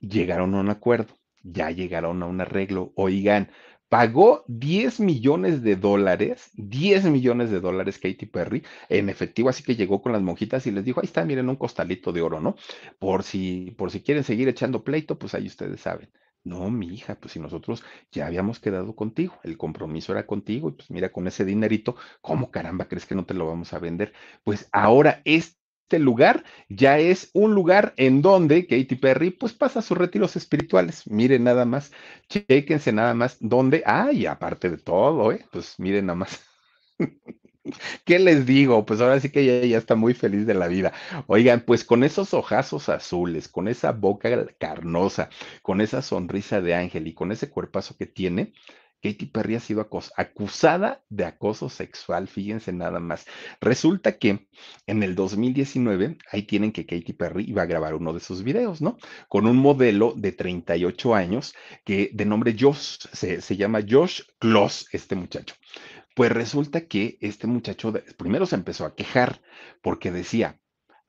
llegaron 0.00 0.54
a 0.54 0.60
un 0.60 0.70
acuerdo, 0.70 1.14
ya 1.42 1.70
llegaron 1.70 2.22
a 2.22 2.26
un 2.26 2.40
arreglo. 2.40 2.92
Oigan, 2.96 3.50
pagó 3.88 4.44
10 4.48 5.00
millones 5.00 5.62
de 5.62 5.76
dólares, 5.76 6.50
10 6.54 7.04
millones 7.04 7.50
de 7.50 7.60
dólares 7.60 7.98
Katy 7.98 8.26
Perry 8.26 8.64
en 8.88 9.08
efectivo, 9.08 9.48
así 9.48 9.62
que 9.62 9.76
llegó 9.76 10.02
con 10.02 10.12
las 10.12 10.22
monjitas 10.22 10.66
y 10.66 10.70
les 10.72 10.84
dijo, 10.84 11.00
ahí 11.00 11.06
está, 11.06 11.24
miren 11.24 11.48
un 11.48 11.56
costalito 11.56 12.12
de 12.12 12.22
oro, 12.22 12.40
¿no? 12.40 12.56
Por 12.98 13.22
si, 13.22 13.72
por 13.78 13.90
si 13.90 14.02
quieren 14.02 14.24
seguir 14.24 14.48
echando 14.48 14.82
pleito, 14.84 15.18
pues 15.18 15.34
ahí 15.34 15.46
ustedes 15.46 15.80
saben. 15.80 16.10
No, 16.42 16.70
mi 16.70 16.88
hija, 16.88 17.14
pues 17.18 17.32
si 17.32 17.40
nosotros 17.40 17.82
ya 18.12 18.26
habíamos 18.26 18.60
quedado 18.60 18.94
contigo, 18.94 19.38
el 19.44 19.56
compromiso 19.56 20.12
era 20.12 20.26
contigo, 20.26 20.68
y 20.68 20.72
pues 20.72 20.90
mira, 20.90 21.10
con 21.10 21.26
ese 21.26 21.44
dinerito, 21.44 21.96
¿cómo 22.20 22.50
caramba 22.50 22.86
crees 22.86 23.06
que 23.06 23.14
no 23.14 23.24
te 23.24 23.32
lo 23.32 23.46
vamos 23.46 23.72
a 23.72 23.78
vender? 23.78 24.12
Pues 24.44 24.68
ahora 24.72 25.22
es 25.24 25.58
este 25.84 25.98
lugar 25.98 26.44
ya 26.70 26.98
es 26.98 27.30
un 27.34 27.54
lugar 27.54 27.92
en 27.98 28.22
donde 28.22 28.66
Katy 28.66 28.94
Perry 28.96 29.30
pues 29.30 29.52
pasa 29.52 29.82
sus 29.82 29.98
retiros 29.98 30.34
espirituales. 30.34 31.06
Miren 31.06 31.44
nada 31.44 31.66
más, 31.66 31.92
chequense 32.28 32.90
nada 32.90 33.12
más 33.12 33.36
dónde, 33.38 33.82
ay, 33.84 34.24
aparte 34.24 34.70
de 34.70 34.78
todo, 34.78 35.30
¿eh? 35.30 35.44
pues 35.52 35.74
miren 35.78 36.06
nada 36.06 36.16
más. 36.16 36.42
¿Qué 38.04 38.18
les 38.18 38.46
digo? 38.46 38.84
Pues 38.86 39.00
ahora 39.00 39.20
sí 39.20 39.30
que 39.30 39.40
ella 39.40 39.66
ya 39.66 39.78
está 39.78 39.94
muy 39.94 40.14
feliz 40.14 40.46
de 40.46 40.54
la 40.54 40.68
vida. 40.68 40.92
Oigan, 41.26 41.60
pues 41.60 41.84
con 41.84 42.02
esos 42.02 42.32
ojazos 42.32 42.88
azules, 42.88 43.48
con 43.48 43.68
esa 43.68 43.92
boca 43.92 44.46
carnosa, 44.58 45.28
con 45.62 45.80
esa 45.82 46.00
sonrisa 46.02 46.62
de 46.62 46.74
ángel 46.74 47.06
y 47.06 47.14
con 47.14 47.30
ese 47.30 47.50
cuerpazo 47.50 47.96
que 47.96 48.06
tiene, 48.06 48.54
Katy 49.04 49.26
Perry 49.26 49.56
ha 49.56 49.60
sido 49.60 49.86
acusada 50.16 51.04
de 51.10 51.26
acoso 51.26 51.68
sexual, 51.68 52.26
fíjense 52.26 52.72
nada 52.72 53.00
más. 53.00 53.26
Resulta 53.60 54.16
que 54.16 54.48
en 54.86 55.02
el 55.02 55.14
2019, 55.14 56.16
ahí 56.32 56.44
tienen 56.44 56.72
que 56.72 56.86
Katy 56.86 57.12
Perry 57.12 57.44
iba 57.46 57.60
a 57.60 57.66
grabar 57.66 57.92
uno 57.94 58.14
de 58.14 58.20
sus 58.20 58.42
videos, 58.42 58.80
¿no? 58.80 58.96
Con 59.28 59.46
un 59.46 59.58
modelo 59.58 60.14
de 60.16 60.32
38 60.32 61.14
años 61.14 61.54
que 61.84 62.08
de 62.14 62.24
nombre 62.24 62.56
Josh, 62.58 62.96
se, 63.12 63.56
llama 63.58 63.80
Josh 63.86 64.22
Kloss, 64.38 64.86
este 64.90 65.16
muchacho. 65.16 65.54
Pues 66.14 66.32
resulta 66.32 66.86
que 66.86 67.18
este 67.20 67.46
muchacho 67.46 67.92
primero 68.16 68.46
se 68.46 68.54
empezó 68.54 68.86
a 68.86 68.94
quejar 68.94 69.42
porque 69.82 70.12
decía, 70.12 70.58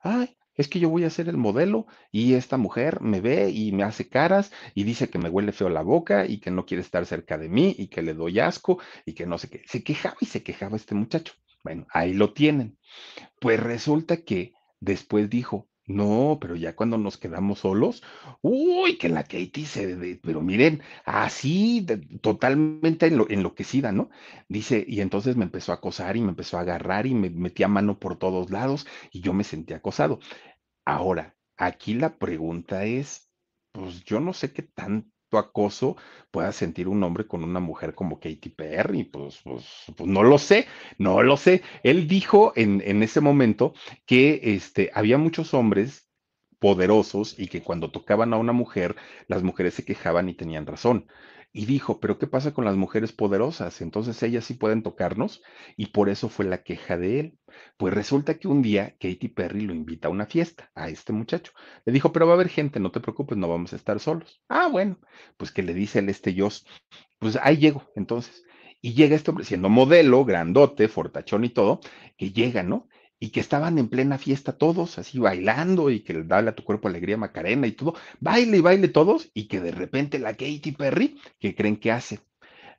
ay, 0.02 0.36
es 0.56 0.68
que 0.68 0.80
yo 0.80 0.90
voy 0.90 1.04
a 1.04 1.10
ser 1.10 1.30
el 1.30 1.38
modelo 1.38 1.88
y 2.12 2.34
esta 2.34 2.58
mujer 2.58 3.02
me 3.02 3.22
ve 3.22 3.50
y 3.50 3.72
me 3.72 3.84
hace 3.84 4.08
caras 4.08 4.52
y 4.74 4.84
dice 4.84 5.10
que 5.10 5.20
me 5.20 5.30
huele 5.30 5.52
feo 5.52 5.70
la 5.70 5.82
boca 5.82 6.26
y 6.26 6.40
que 6.40 6.52
no 6.52 6.66
quiere 6.66 6.82
estar 6.82 7.06
cerca 7.06 7.38
de 7.38 7.50
mí 7.50 7.76
y 7.78 7.88
que 7.88 8.02
le 8.02 8.14
doy 8.14 8.40
asco 8.40 8.80
y 9.06 9.14
que 9.14 9.26
no 9.26 9.38
sé 9.38 9.50
qué. 9.50 9.64
Se 9.68 9.84
quejaba 9.84 10.18
y 10.22 10.26
se 10.26 10.44
quejaba 10.44 10.78
este 10.78 10.96
muchacho. 10.96 11.34
Bueno, 11.64 11.88
ahí 11.92 12.14
lo 12.14 12.34
tienen. 12.34 12.78
Pues 13.40 13.60
resulta 13.60 14.18
que 14.18 14.54
después 14.80 15.30
dijo, 15.30 15.68
no, 15.88 16.38
pero 16.42 16.56
ya 16.56 16.76
cuando 16.76 16.98
nos 16.98 17.18
quedamos 17.18 17.60
solos, 17.60 18.02
uy, 18.42 18.98
que 18.98 19.10
la 19.10 19.24
Katie 19.24 19.66
se, 19.66 20.20
pero 20.24 20.42
miren, 20.42 20.82
así, 21.06 21.86
totalmente 22.22 23.08
enloquecida, 23.08 23.92
¿no? 23.92 24.10
Dice, 24.50 24.84
y 24.88 25.02
entonces 25.02 25.36
me 25.38 25.46
empezó 25.46 25.72
a 25.72 25.76
acosar 25.76 26.18
y 26.18 26.22
me 26.22 26.30
empezó 26.30 26.58
a 26.58 26.62
agarrar 26.62 27.06
y 27.06 27.14
me 27.14 27.30
metía 27.30 27.68
mano 27.68 28.00
por 28.00 28.18
todos 28.18 28.50
lados 28.50 28.88
y 29.12 29.22
yo 29.22 29.34
me 29.34 29.44
sentí 29.44 29.74
acosado. 29.74 30.20
Ahora, 30.86 31.36
aquí 31.58 31.94
la 31.94 32.18
pregunta 32.18 32.86
es, 32.86 33.30
pues 33.72 34.04
yo 34.06 34.20
no 34.20 34.34
sé 34.34 34.54
qué 34.54 34.64
acoso 35.38 35.96
pueda 36.32 36.52
sentir 36.52 36.88
un 36.88 37.04
hombre 37.04 37.28
con 37.28 37.44
una 37.44 37.60
mujer 37.60 37.96
como 37.96 38.20
Katy 38.20 38.50
Perry, 38.50 39.04
pues, 39.06 39.40
pues, 39.44 39.66
pues 39.96 40.10
no 40.10 40.24
lo 40.24 40.38
sé, 40.38 40.68
no 40.98 41.22
lo 41.24 41.38
sé. 41.38 41.62
Él 41.84 42.08
dijo 42.08 42.54
en, 42.56 42.82
en 42.86 43.04
ese 43.04 43.22
momento 43.22 43.74
que 44.06 44.42
este, 44.44 44.92
había 44.94 45.18
muchos 45.18 45.54
hombres 45.54 46.10
poderosos 46.60 47.38
y 47.38 47.48
que 47.48 47.62
cuando 47.62 47.92
tocaban 47.92 48.34
a 48.34 48.38
una 48.38 48.54
mujer, 48.54 48.96
las 49.28 49.44
mujeres 49.44 49.76
se 49.76 49.86
quejaban 49.86 50.30
y 50.30 50.34
tenían 50.34 50.66
razón. 50.66 51.08
Y 51.58 51.68
dijo, 51.68 52.02
pero 52.02 52.20
¿qué 52.20 52.28
pasa 52.28 52.54
con 52.54 52.66
las 52.66 52.76
mujeres 52.76 53.14
poderosas? 53.14 53.80
Entonces 53.80 54.22
ellas 54.24 54.44
sí 54.44 54.56
pueden 54.56 54.84
tocarnos 54.84 55.42
y 55.78 55.86
por 55.86 56.10
eso 56.10 56.28
fue 56.28 56.44
la 56.44 56.64
queja 56.64 56.98
de 56.98 57.22
él. 57.22 57.40
Pues 57.78 57.94
resulta 57.94 58.38
que 58.38 58.50
un 58.50 58.62
día 58.62 58.98
Katy 59.00 59.30
Perry 59.30 59.62
lo 59.62 59.74
invita 59.74 60.10
a 60.10 60.12
una 60.12 60.26
fiesta 60.26 60.70
a 60.76 60.90
este 60.90 61.14
muchacho. 61.14 61.54
Le 61.86 61.94
dijo, 61.94 62.12
pero 62.12 62.28
va 62.28 62.34
a 62.34 62.36
haber 62.36 62.50
gente, 62.50 62.82
no 62.82 62.92
te 62.92 63.00
preocupes, 63.00 63.38
no 63.38 63.48
vamos 63.48 63.72
a 63.72 63.78
estar 63.78 64.02
solos. 64.02 64.42
Ah, 64.50 64.68
bueno, 64.68 65.00
pues 65.38 65.54
que 65.54 65.64
le 65.64 65.74
dice 65.74 66.00
el 66.00 66.10
este 66.10 66.38
Joss, 66.38 66.66
pues 67.20 67.38
ahí 67.42 67.56
llego 67.56 67.90
entonces. 67.96 68.44
Y 68.82 68.94
llega 68.94 69.16
este 69.16 69.32
hombre 69.32 69.46
siendo 69.46 69.70
modelo, 69.70 70.26
grandote, 70.26 70.90
fortachón 70.90 71.46
y 71.46 71.50
todo, 71.50 71.80
que 72.18 72.34
llega, 72.34 72.64
¿no? 72.64 72.90
Y 73.20 73.30
que 73.30 73.40
estaban 73.40 73.78
en 73.78 73.90
plena 73.90 74.18
fiesta 74.18 74.58
todos, 74.58 74.98
así 74.98 75.20
bailando 75.20 75.90
y 75.90 76.02
que 76.02 76.14
le 76.14 76.24
dale 76.24 76.50
a 76.50 76.56
tu 76.56 76.64
cuerpo 76.64 76.88
alegría 76.88 77.18
Macarena 77.18 77.68
y 77.68 77.72
todo, 77.72 77.96
baile 78.20 78.58
y 78.58 78.62
baile 78.62 78.88
todos 78.88 79.32
y 79.34 79.48
que 79.48 79.62
de 79.62 79.72
repente 79.72 80.20
la 80.20 80.34
Katy 80.34 80.74
Perry, 80.78 81.20
¿qué 81.40 81.56
creen 81.56 81.78
que 81.78 81.92
hace? 81.92 82.20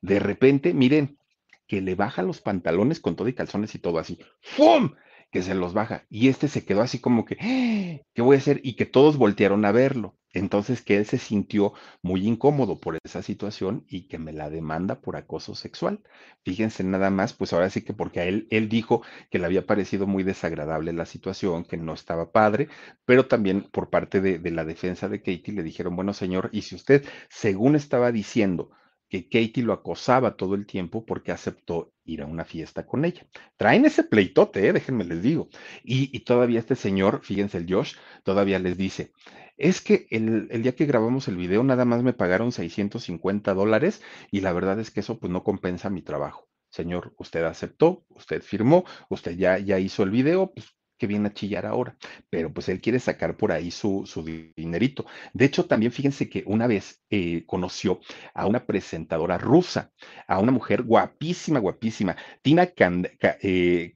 De 0.02 0.18
repente, 0.18 0.74
miren, 0.74 1.18
que 1.66 1.80
le 1.80 1.94
baja 1.94 2.22
los 2.22 2.40
pantalones 2.40 3.00
con 3.00 3.16
todo 3.16 3.28
y 3.28 3.34
calzones 3.34 3.74
y 3.74 3.78
todo 3.78 3.98
así, 3.98 4.18
¡fum! 4.40 4.94
Que 5.32 5.42
se 5.42 5.54
los 5.54 5.74
baja. 5.74 6.06
Y 6.08 6.28
este 6.28 6.48
se 6.48 6.64
quedó 6.64 6.82
así 6.82 7.00
como 7.00 7.24
que, 7.24 7.36
¡Ah! 7.40 8.04
¿qué 8.14 8.22
voy 8.22 8.36
a 8.36 8.38
hacer? 8.38 8.60
Y 8.62 8.76
que 8.76 8.86
todos 8.86 9.16
voltearon 9.16 9.64
a 9.64 9.72
verlo. 9.72 10.16
Entonces 10.36 10.82
que 10.82 10.96
él 10.98 11.06
se 11.06 11.18
sintió 11.18 11.72
muy 12.02 12.26
incómodo 12.26 12.78
por 12.80 12.98
esa 13.04 13.22
situación 13.22 13.84
y 13.88 14.02
que 14.08 14.18
me 14.18 14.32
la 14.32 14.50
demanda 14.50 15.00
por 15.00 15.16
acoso 15.16 15.54
sexual. 15.54 16.02
Fíjense 16.44 16.84
nada 16.84 17.10
más, 17.10 17.32
pues 17.32 17.52
ahora 17.52 17.70
sí 17.70 17.82
que 17.82 17.94
porque 17.94 18.20
a 18.20 18.24
él, 18.24 18.46
él 18.50 18.68
dijo 18.68 19.02
que 19.30 19.38
le 19.38 19.46
había 19.46 19.66
parecido 19.66 20.06
muy 20.06 20.22
desagradable 20.24 20.92
la 20.92 21.06
situación, 21.06 21.64
que 21.64 21.76
no 21.78 21.94
estaba 21.94 22.32
padre, 22.32 22.68
pero 23.04 23.26
también 23.26 23.62
por 23.70 23.90
parte 23.90 24.20
de, 24.20 24.38
de 24.38 24.50
la 24.50 24.64
defensa 24.64 25.08
de 25.08 25.20
Katie 25.20 25.54
le 25.54 25.62
dijeron, 25.62 25.96
bueno 25.96 26.12
señor, 26.12 26.50
y 26.52 26.62
si 26.62 26.74
usted, 26.74 27.04
según 27.30 27.74
estaba 27.76 28.12
diciendo, 28.12 28.70
que 29.08 29.28
Katie 29.28 29.62
lo 29.62 29.72
acosaba 29.72 30.36
todo 30.36 30.54
el 30.54 30.66
tiempo 30.66 31.04
porque 31.04 31.32
aceptó 31.32 31.92
ir 32.04 32.22
a 32.22 32.26
una 32.26 32.44
fiesta 32.44 32.86
con 32.86 33.04
ella. 33.04 33.26
Traen 33.56 33.84
ese 33.84 34.04
pleitote, 34.04 34.66
¿eh? 34.68 34.72
déjenme 34.72 35.04
les 35.04 35.22
digo. 35.22 35.48
Y, 35.82 36.16
y, 36.16 36.20
todavía 36.20 36.60
este 36.60 36.76
señor, 36.76 37.20
fíjense 37.22 37.58
el 37.58 37.72
Josh, 37.72 37.94
todavía 38.24 38.58
les 38.58 38.76
dice, 38.76 39.12
es 39.56 39.80
que 39.80 40.06
el, 40.10 40.48
el, 40.50 40.62
día 40.62 40.74
que 40.74 40.86
grabamos 40.86 41.28
el 41.28 41.36
video 41.36 41.62
nada 41.64 41.84
más 41.84 42.02
me 42.02 42.12
pagaron 42.12 42.52
650 42.52 43.54
dólares 43.54 44.02
y 44.30 44.40
la 44.40 44.52
verdad 44.52 44.78
es 44.80 44.90
que 44.90 45.00
eso 45.00 45.18
pues 45.18 45.32
no 45.32 45.42
compensa 45.44 45.90
mi 45.90 46.02
trabajo. 46.02 46.48
Señor, 46.68 47.14
usted 47.16 47.44
aceptó, 47.44 48.04
usted 48.10 48.42
firmó, 48.42 48.84
usted 49.08 49.36
ya, 49.36 49.58
ya 49.58 49.78
hizo 49.78 50.02
el 50.02 50.10
video, 50.10 50.52
pues 50.52 50.75
que 50.98 51.06
viene 51.06 51.28
a 51.28 51.32
chillar 51.34 51.66
ahora, 51.66 51.96
pero 52.30 52.52
pues 52.52 52.68
él 52.68 52.80
quiere 52.80 52.98
sacar 52.98 53.36
por 53.36 53.52
ahí 53.52 53.70
su, 53.70 54.04
su 54.06 54.22
dinerito. 54.56 55.06
De 55.32 55.44
hecho, 55.44 55.66
también 55.66 55.92
fíjense 55.92 56.28
que 56.28 56.42
una 56.46 56.66
vez 56.66 57.02
eh, 57.10 57.44
conoció 57.46 58.00
a 58.34 58.46
una 58.46 58.64
presentadora 58.66 59.38
rusa, 59.38 59.92
a 60.26 60.38
una 60.38 60.52
mujer 60.52 60.82
guapísima, 60.82 61.58
guapísima, 61.60 62.16
Tina 62.42 62.66
Cand 62.66 63.10
eh. 63.42 63.94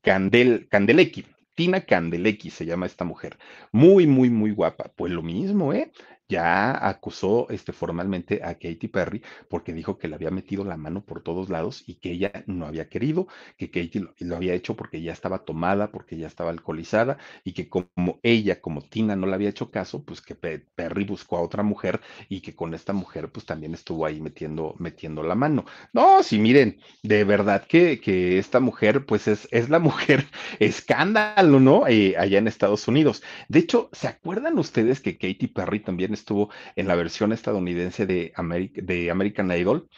Tina 1.54 1.80
Candelecki 1.82 2.50
se 2.50 2.64
llama 2.64 2.86
esta 2.86 3.04
mujer. 3.04 3.38
Muy, 3.72 4.06
muy, 4.06 4.30
muy 4.30 4.50
guapa. 4.50 4.92
Pues 4.96 5.12
lo 5.12 5.22
mismo, 5.22 5.74
¿eh? 5.74 5.92
Ya 6.30 6.88
acusó 6.88 7.48
este, 7.50 7.72
formalmente 7.72 8.40
a 8.42 8.54
Katy 8.54 8.88
Perry 8.88 9.22
porque 9.48 9.74
dijo 9.74 9.98
que 9.98 10.08
le 10.08 10.14
había 10.14 10.30
metido 10.30 10.64
la 10.64 10.76
mano 10.76 11.04
por 11.04 11.22
todos 11.22 11.50
lados 11.50 11.82
y 11.86 11.96
que 11.96 12.12
ella 12.12 12.32
no 12.46 12.66
había 12.66 12.88
querido, 12.88 13.26
que 13.58 13.70
Katy 13.70 14.06
lo, 14.20 14.36
había 14.36 14.54
hecho 14.54 14.76
porque 14.76 15.02
ya 15.02 15.12
estaba 15.12 15.40
tomada, 15.44 15.90
porque 15.90 16.16
ya 16.16 16.28
estaba 16.28 16.50
alcoholizada 16.50 17.18
y 17.44 17.52
que 17.52 17.68
como 17.68 18.20
ella, 18.22 18.60
como 18.60 18.80
Tina, 18.82 19.16
no 19.16 19.26
le 19.26 19.34
había 19.34 19.48
hecho 19.48 19.70
caso, 19.70 20.04
pues 20.04 20.20
que 20.22 20.34
Perry 20.34 21.04
buscó 21.04 21.36
a 21.36 21.42
otra 21.42 21.62
mujer 21.62 22.00
y 22.28 22.40
que 22.40 22.54
con 22.54 22.74
esta 22.74 22.92
mujer 22.92 23.30
pues 23.30 23.44
también 23.44 23.74
estuvo 23.74 24.06
ahí 24.06 24.20
metiendo, 24.20 24.76
metiendo 24.78 25.22
la 25.22 25.34
mano. 25.34 25.64
No, 25.92 26.22
sí, 26.22 26.38
miren, 26.38 26.78
de 27.02 27.24
verdad 27.24 27.66
que, 27.66 28.00
que 28.00 28.38
esta 28.38 28.60
mujer 28.60 29.04
pues 29.04 29.26
es, 29.28 29.48
es 29.50 29.68
la 29.68 29.78
mujer 29.80 30.26
escándalo, 30.60 31.58
¿no? 31.58 31.88
Eh, 31.88 32.14
allá 32.16 32.38
en 32.38 32.46
Estados 32.46 32.86
Unidos. 32.86 33.22
De 33.48 33.58
hecho, 33.58 33.90
¿se 33.92 34.06
acuerdan 34.08 34.58
ustedes 34.58 35.00
que 35.00 35.18
Katy 35.18 35.48
Perry 35.48 35.80
también 35.80 36.14
estuvo 36.20 36.50
en 36.76 36.86
la 36.88 36.94
versión 36.94 37.32
estadounidense 37.32 38.06
de, 38.06 38.32
American 38.36 39.50
Idol? 39.50 39.88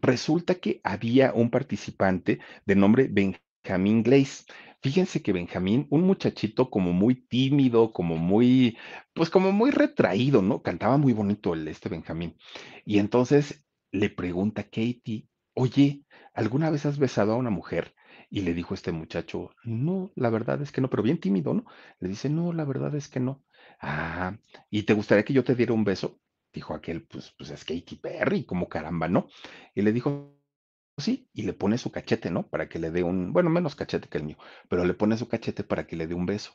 Resulta 0.00 0.56
que 0.56 0.80
había 0.84 1.32
un 1.32 1.50
participante 1.50 2.40
de 2.66 2.76
nombre 2.76 3.08
Benjamin 3.10 4.02
Glaze. 4.02 4.44
Fíjense 4.80 5.22
que 5.22 5.32
Benjamín, 5.32 5.86
un 5.90 6.02
muchachito 6.02 6.70
como 6.70 6.92
muy 6.92 7.16
tímido, 7.16 7.92
como 7.92 8.16
muy, 8.16 8.78
pues 9.12 9.28
como 9.28 9.50
muy 9.52 9.70
retraído, 9.70 10.40
¿no? 10.40 10.62
Cantaba 10.62 10.98
muy 10.98 11.12
bonito 11.12 11.54
el 11.54 11.66
este 11.66 11.88
Benjamín. 11.88 12.36
Y 12.84 12.98
entonces 12.98 13.66
le 13.90 14.08
pregunta 14.10 14.62
a 14.62 14.64
Katie, 14.64 15.28
oye, 15.54 16.04
¿alguna 16.32 16.70
vez 16.70 16.86
has 16.86 16.98
besado 16.98 17.32
a 17.32 17.36
una 17.36 17.50
mujer? 17.50 17.94
Y 18.30 18.42
le 18.42 18.54
dijo 18.54 18.74
este 18.74 18.92
muchacho, 18.92 19.50
no, 19.64 20.12
la 20.14 20.30
verdad 20.30 20.62
es 20.62 20.70
que 20.70 20.80
no, 20.80 20.90
pero 20.90 21.02
bien 21.02 21.18
tímido, 21.18 21.54
¿no? 21.54 21.64
Le 21.98 22.08
dice, 22.08 22.28
no, 22.28 22.52
la 22.52 22.64
verdad 22.64 22.94
es 22.94 23.08
que 23.08 23.20
no. 23.20 23.42
Ah, 23.80 24.36
¿y 24.70 24.82
te 24.84 24.92
gustaría 24.94 25.24
que 25.24 25.32
yo 25.32 25.44
te 25.44 25.54
diera 25.54 25.72
un 25.72 25.84
beso? 25.84 26.20
Dijo 26.52 26.74
aquel, 26.74 27.04
pues, 27.06 27.32
pues 27.36 27.50
es 27.50 27.64
Katy 27.64 27.96
Perry, 27.96 28.44
como 28.44 28.68
caramba, 28.68 29.08
¿no? 29.08 29.28
Y 29.74 29.82
le 29.82 29.92
dijo, 29.92 30.36
sí, 30.98 31.28
y 31.34 31.42
le 31.42 31.52
pone 31.54 31.78
su 31.78 31.90
cachete, 31.92 32.30
¿no? 32.30 32.48
Para 32.48 32.68
que 32.68 32.78
le 32.78 32.90
dé 32.90 33.02
un, 33.04 33.32
bueno, 33.32 33.50
menos 33.50 33.76
cachete 33.76 34.08
que 34.08 34.18
el 34.18 34.24
mío, 34.24 34.38
pero 34.68 34.84
le 34.84 34.94
pone 34.94 35.16
su 35.18 35.28
cachete 35.28 35.64
para 35.64 35.86
que 35.86 35.96
le 35.96 36.06
dé 36.06 36.14
un 36.14 36.26
beso. 36.26 36.52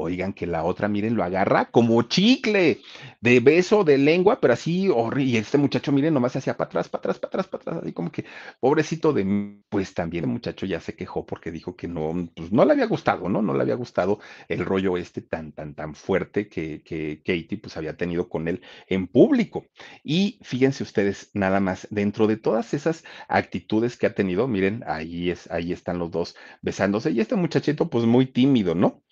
Oigan, 0.00 0.32
que 0.32 0.46
la 0.46 0.62
otra, 0.62 0.86
miren, 0.86 1.16
lo 1.16 1.24
agarra 1.24 1.66
como 1.72 2.00
chicle, 2.02 2.80
de 3.20 3.40
beso, 3.40 3.82
de 3.82 3.98
lengua, 3.98 4.40
pero 4.40 4.52
así 4.52 4.88
horrible. 4.88 5.32
Y 5.32 5.36
este 5.36 5.58
muchacho, 5.58 5.90
miren, 5.90 6.14
nomás 6.14 6.32
se 6.32 6.38
hacía 6.38 6.56
para 6.56 6.68
atrás, 6.68 6.88
para 6.88 7.00
atrás, 7.00 7.18
para 7.18 7.28
atrás, 7.28 7.46
para 7.48 7.62
atrás, 7.62 7.82
así 7.82 7.92
como 7.92 8.12
que, 8.12 8.24
pobrecito 8.60 9.12
de 9.12 9.24
mí. 9.24 9.60
Pues 9.68 9.94
también 9.94 10.24
el 10.24 10.30
muchacho 10.30 10.66
ya 10.66 10.80
se 10.80 10.94
quejó 10.94 11.26
porque 11.26 11.50
dijo 11.50 11.76
que 11.76 11.88
no, 11.88 12.28
pues 12.34 12.52
no 12.52 12.64
le 12.64 12.72
había 12.72 12.86
gustado, 12.86 13.28
¿no? 13.28 13.42
No 13.42 13.54
le 13.54 13.62
había 13.62 13.74
gustado 13.74 14.20
el 14.48 14.64
rollo 14.64 14.96
este 14.96 15.20
tan, 15.20 15.52
tan, 15.52 15.74
tan 15.74 15.94
fuerte 15.94 16.48
que, 16.48 16.82
que 16.82 17.18
Katie, 17.18 17.58
pues 17.58 17.76
había 17.76 17.96
tenido 17.96 18.28
con 18.28 18.46
él 18.48 18.62
en 18.86 19.08
público. 19.08 19.66
Y 20.04 20.38
fíjense 20.42 20.84
ustedes, 20.84 21.30
nada 21.34 21.60
más, 21.60 21.88
dentro 21.90 22.26
de 22.28 22.36
todas 22.36 22.72
esas 22.72 23.04
actitudes 23.28 23.96
que 23.96 24.06
ha 24.06 24.14
tenido, 24.14 24.46
miren, 24.48 24.84
ahí, 24.86 25.30
es, 25.30 25.50
ahí 25.50 25.72
están 25.72 25.98
los 25.98 26.10
dos 26.10 26.36
besándose. 26.62 27.10
Y 27.10 27.20
este 27.20 27.34
muchachito, 27.36 27.90
pues 27.90 28.04
muy 28.04 28.26
tímido, 28.26 28.74
¿no? 28.74 29.02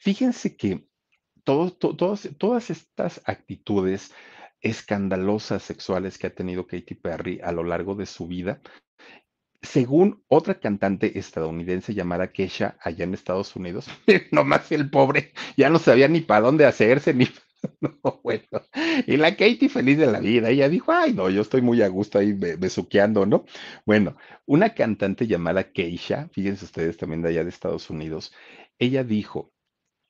Fíjense 0.00 0.56
que 0.56 0.88
todas 1.44 2.70
estas 2.70 3.20
actitudes 3.26 4.12
escandalosas 4.62 5.62
sexuales 5.62 6.16
que 6.16 6.26
ha 6.26 6.34
tenido 6.34 6.66
Katy 6.66 6.94
Perry 6.94 7.40
a 7.42 7.52
lo 7.52 7.64
largo 7.64 7.94
de 7.94 8.06
su 8.06 8.26
vida, 8.26 8.62
según 9.60 10.24
otra 10.26 10.58
cantante 10.58 11.18
estadounidense 11.18 11.92
llamada 11.92 12.32
Kesha, 12.32 12.78
allá 12.80 13.04
en 13.04 13.12
Estados 13.12 13.54
Unidos, 13.56 13.88
nomás 14.32 14.72
el 14.72 14.88
pobre 14.88 15.34
ya 15.58 15.68
no 15.68 15.78
sabía 15.78 16.08
ni 16.08 16.22
para 16.22 16.46
dónde 16.46 16.64
hacerse, 16.64 17.12
ni... 17.12 17.28
No, 17.82 18.22
bueno, 18.24 18.46
y 19.06 19.18
la 19.18 19.36
Katy 19.36 19.68
feliz 19.68 19.98
de 19.98 20.06
la 20.06 20.18
vida, 20.18 20.48
ella 20.48 20.70
dijo, 20.70 20.92
ay, 20.92 21.12
no, 21.12 21.28
yo 21.28 21.42
estoy 21.42 21.60
muy 21.60 21.82
a 21.82 21.88
gusto 21.88 22.18
ahí 22.18 22.32
besuqueando, 22.32 23.26
¿no? 23.26 23.44
Bueno, 23.84 24.16
una 24.46 24.72
cantante 24.72 25.26
llamada 25.26 25.70
Keisha, 25.70 26.30
fíjense 26.32 26.64
ustedes 26.64 26.96
también 26.96 27.20
de 27.20 27.28
allá 27.28 27.44
de 27.44 27.50
Estados 27.50 27.90
Unidos, 27.90 28.32
ella 28.78 29.04
dijo, 29.04 29.52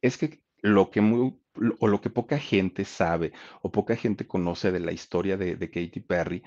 es 0.02 0.16
que 0.18 0.42
lo 0.62 0.90
que 0.90 1.00
muy, 1.00 1.38
o 1.78 1.86
lo 1.88 2.00
que 2.00 2.10
poca 2.10 2.38
gente 2.38 2.84
sabe 2.84 3.32
o 3.62 3.70
poca 3.72 3.96
gente 3.96 4.26
conoce 4.26 4.72
de 4.72 4.80
la 4.80 4.92
historia 4.92 5.36
de, 5.36 5.56
de 5.56 5.70
Katy 5.70 6.00
Perry 6.00 6.42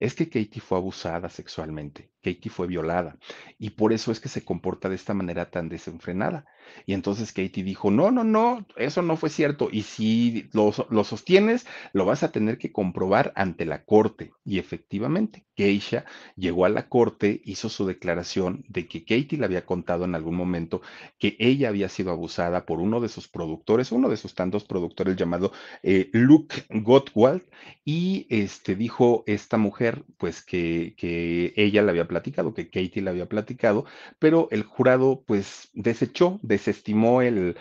es 0.00 0.14
que 0.14 0.28
Katie 0.30 0.62
fue 0.62 0.78
abusada 0.78 1.28
sexualmente, 1.28 2.10
Katie 2.22 2.50
fue 2.50 2.66
violada 2.66 3.16
y 3.58 3.70
por 3.70 3.92
eso 3.92 4.12
es 4.12 4.20
que 4.20 4.28
se 4.28 4.44
comporta 4.44 4.88
de 4.88 4.96
esta 4.96 5.14
manera 5.14 5.50
tan 5.50 5.68
desenfrenada. 5.68 6.46
Y 6.86 6.94
entonces 6.94 7.32
Katie 7.32 7.64
dijo, 7.64 7.90
no, 7.90 8.10
no, 8.10 8.24
no, 8.24 8.66
eso 8.76 9.02
no 9.02 9.16
fue 9.16 9.30
cierto. 9.30 9.68
Y 9.70 9.82
si 9.82 10.48
lo, 10.52 10.72
lo 10.90 11.04
sostienes, 11.04 11.66
lo 11.92 12.04
vas 12.04 12.22
a 12.22 12.32
tener 12.32 12.58
que 12.58 12.72
comprobar 12.72 13.32
ante 13.36 13.64
la 13.64 13.84
corte. 13.84 14.32
Y 14.44 14.58
efectivamente, 14.58 15.44
Keisha 15.54 16.04
llegó 16.36 16.64
a 16.64 16.68
la 16.68 16.88
corte, 16.88 17.40
hizo 17.44 17.68
su 17.68 17.86
declaración 17.86 18.64
de 18.68 18.86
que 18.86 19.04
Katie 19.04 19.38
le 19.38 19.44
había 19.44 19.66
contado 19.66 20.04
en 20.04 20.14
algún 20.14 20.34
momento 20.34 20.80
que 21.18 21.36
ella 21.38 21.68
había 21.68 21.88
sido 21.88 22.10
abusada 22.10 22.66
por 22.66 22.80
uno 22.80 23.00
de 23.00 23.08
sus 23.08 23.28
productores, 23.28 23.92
uno 23.92 24.08
de 24.08 24.16
sus 24.16 24.34
tantos 24.34 24.64
productores 24.64 25.16
llamado 25.16 25.52
eh, 25.82 26.08
Luke 26.12 26.64
Gottwald. 26.70 27.42
Y 27.84 28.26
este, 28.30 28.76
dijo 28.76 29.24
esta 29.26 29.56
mujer, 29.56 30.04
pues 30.16 30.42
que, 30.42 30.94
que 30.96 31.52
ella 31.56 31.82
le 31.82 31.90
había 31.90 32.06
platicado, 32.10 32.54
que 32.54 32.66
Katie 32.70 33.02
le 33.02 33.10
había 33.10 33.28
platicado, 33.28 33.86
pero 34.18 34.48
el 34.50 34.64
jurado 34.64 35.22
pues 35.26 35.70
desechó, 35.74 36.40
desestimó 36.42 37.22
el, 37.22 37.56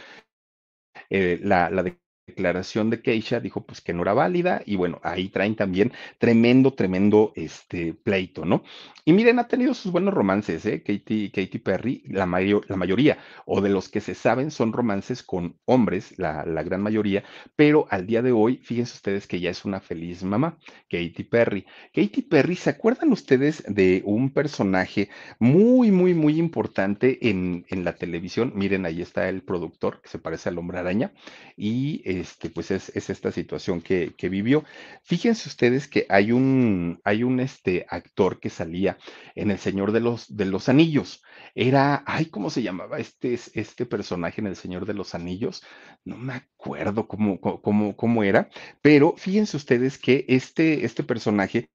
eh, 1.10 1.40
la, 1.44 1.70
la, 1.70 1.84
declaración 2.30 2.90
de 2.90 3.02
Keisha, 3.02 3.40
dijo 3.40 3.66
pues 3.66 3.82
que 3.82 3.94
no 3.94 4.04
era 4.04 4.14
válida 4.14 4.62
y 4.66 4.76
bueno, 4.76 5.00
ahí 5.04 5.30
traen 5.30 5.56
también 5.56 5.92
tremendo, 6.18 6.74
tremendo 6.74 7.34
este 7.36 7.94
pleito, 7.94 8.46
¿no? 8.46 8.64
Y 9.06 9.14
miren, 9.14 9.40
ha 9.40 9.48
tenido 9.48 9.74
sus 9.74 9.92
buenos 9.92 10.14
romances, 10.14 10.66
¿eh? 10.66 10.84
Katy, 10.84 11.32
Katy 11.32 11.60
Perry, 11.60 12.04
la, 12.08 12.26
mayor, 12.26 12.66
la 12.70 12.76
mayoría, 12.76 13.18
o 13.46 13.62
de 13.62 13.70
los 13.70 13.90
que 13.90 14.02
se 14.02 14.14
saben, 14.14 14.52
son 14.52 14.72
romances 14.72 15.24
con 15.24 15.58
hombres, 15.66 16.14
la, 16.18 16.46
la, 16.46 16.64
gran 16.64 16.82
mayoría, 16.82 17.24
pero 17.56 17.88
al 17.90 18.06
día 18.06 18.22
de 18.22 18.32
hoy, 18.32 18.58
fíjense 18.58 18.94
ustedes 18.94 19.26
que 19.26 19.40
ya 19.40 19.50
es 19.50 19.66
una 19.66 19.80
feliz 19.80 20.24
mamá, 20.24 20.58
Katy 20.90 21.24
Perry. 21.24 21.66
Katy 21.94 22.22
Perry, 22.22 22.56
¿se 22.56 22.70
acuerdan 22.70 23.12
ustedes 23.12 23.64
de 23.68 24.04
un 24.06 24.32
personaje 24.32 25.10
muy, 25.40 25.92
muy, 25.92 26.14
muy 26.14 26.38
importante 26.38 27.30
en, 27.30 27.66
en 27.70 27.84
la 27.84 27.96
televisión? 27.96 28.52
Miren, 28.56 28.86
ahí 28.86 29.02
está 29.02 29.28
el 29.28 29.42
productor, 29.42 30.02
que 30.02 30.10
se 30.10 30.20
parece 30.20 30.50
al 30.50 30.58
hombre 30.60 30.78
araña, 30.78 31.12
y 31.58 32.02
este, 32.20 32.50
pues 32.50 32.72
es, 32.72 32.90
es 32.96 33.10
esta 33.10 33.32
situación 33.32 33.82
que, 33.82 34.14
vivió. 34.30 34.64
Fíjense 35.04 35.50
ustedes 35.50 35.88
que 35.88 36.06
hay 36.10 36.32
un, 36.32 37.00
este, 37.40 37.86
actor 37.90 38.40
que 38.40 38.50
salía 38.50 38.98
en 39.36 39.52
El 39.52 39.60
Señor 39.60 39.92
de 39.92 40.00
los, 40.02 40.70
Anillos. 40.70 41.24
Era, 41.56 42.04
ay, 42.06 42.26
¿cómo 42.28 42.50
se 42.50 42.62
llamaba 42.62 43.00
este, 43.00 43.34
este 43.54 43.86
personaje 43.86 44.42
en 44.42 44.48
El 44.48 44.56
Señor 44.56 44.86
de 44.86 44.94
los 44.94 45.16
Anillos? 45.16 45.64
No 46.06 46.18
me 46.18 46.34
acuerdo 46.34 47.08
cómo 47.08 48.24
era, 48.24 48.50
pero 48.82 49.16
fíjense 49.18 49.58
ustedes 49.58 49.98
que 49.98 50.26
este, 50.28 50.86
este 50.86 51.04
personaje, 51.04 51.70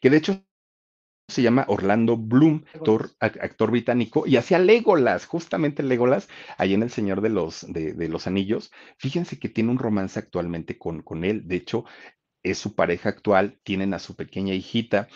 que 0.00 0.10
de 0.10 0.16
hecho 0.18 0.44
se 1.30 1.42
llama 1.42 1.64
Orlando 1.68 2.16
Bloom, 2.16 2.64
actor, 2.74 3.10
actor, 3.20 3.70
británico, 3.70 4.26
y 4.26 4.36
hacía 4.36 4.58
Legolas, 4.58 5.26
justamente 5.26 5.82
Legolas, 5.82 6.28
ahí 6.58 6.74
en 6.74 6.82
El 6.82 6.90
Señor 6.90 7.20
de 7.20 7.30
los, 7.30 7.66
de, 7.72 7.92
de, 7.94 8.08
los 8.08 8.26
Anillos. 8.26 8.70
Fíjense 8.98 9.38
que 9.38 9.48
tiene 9.48 9.70
un 9.70 9.78
romance 9.78 10.18
actualmente 10.18 10.78
con, 10.78 11.02
con 11.02 11.24
él, 11.24 11.46
de 11.46 11.56
hecho, 11.56 11.84
es 12.42 12.58
su 12.58 12.74
pareja 12.74 13.08
actual, 13.08 13.58
tienen 13.62 13.94
a 13.94 13.98
su 13.98 14.16
pequeña 14.16 14.54
hijita, 14.54 15.08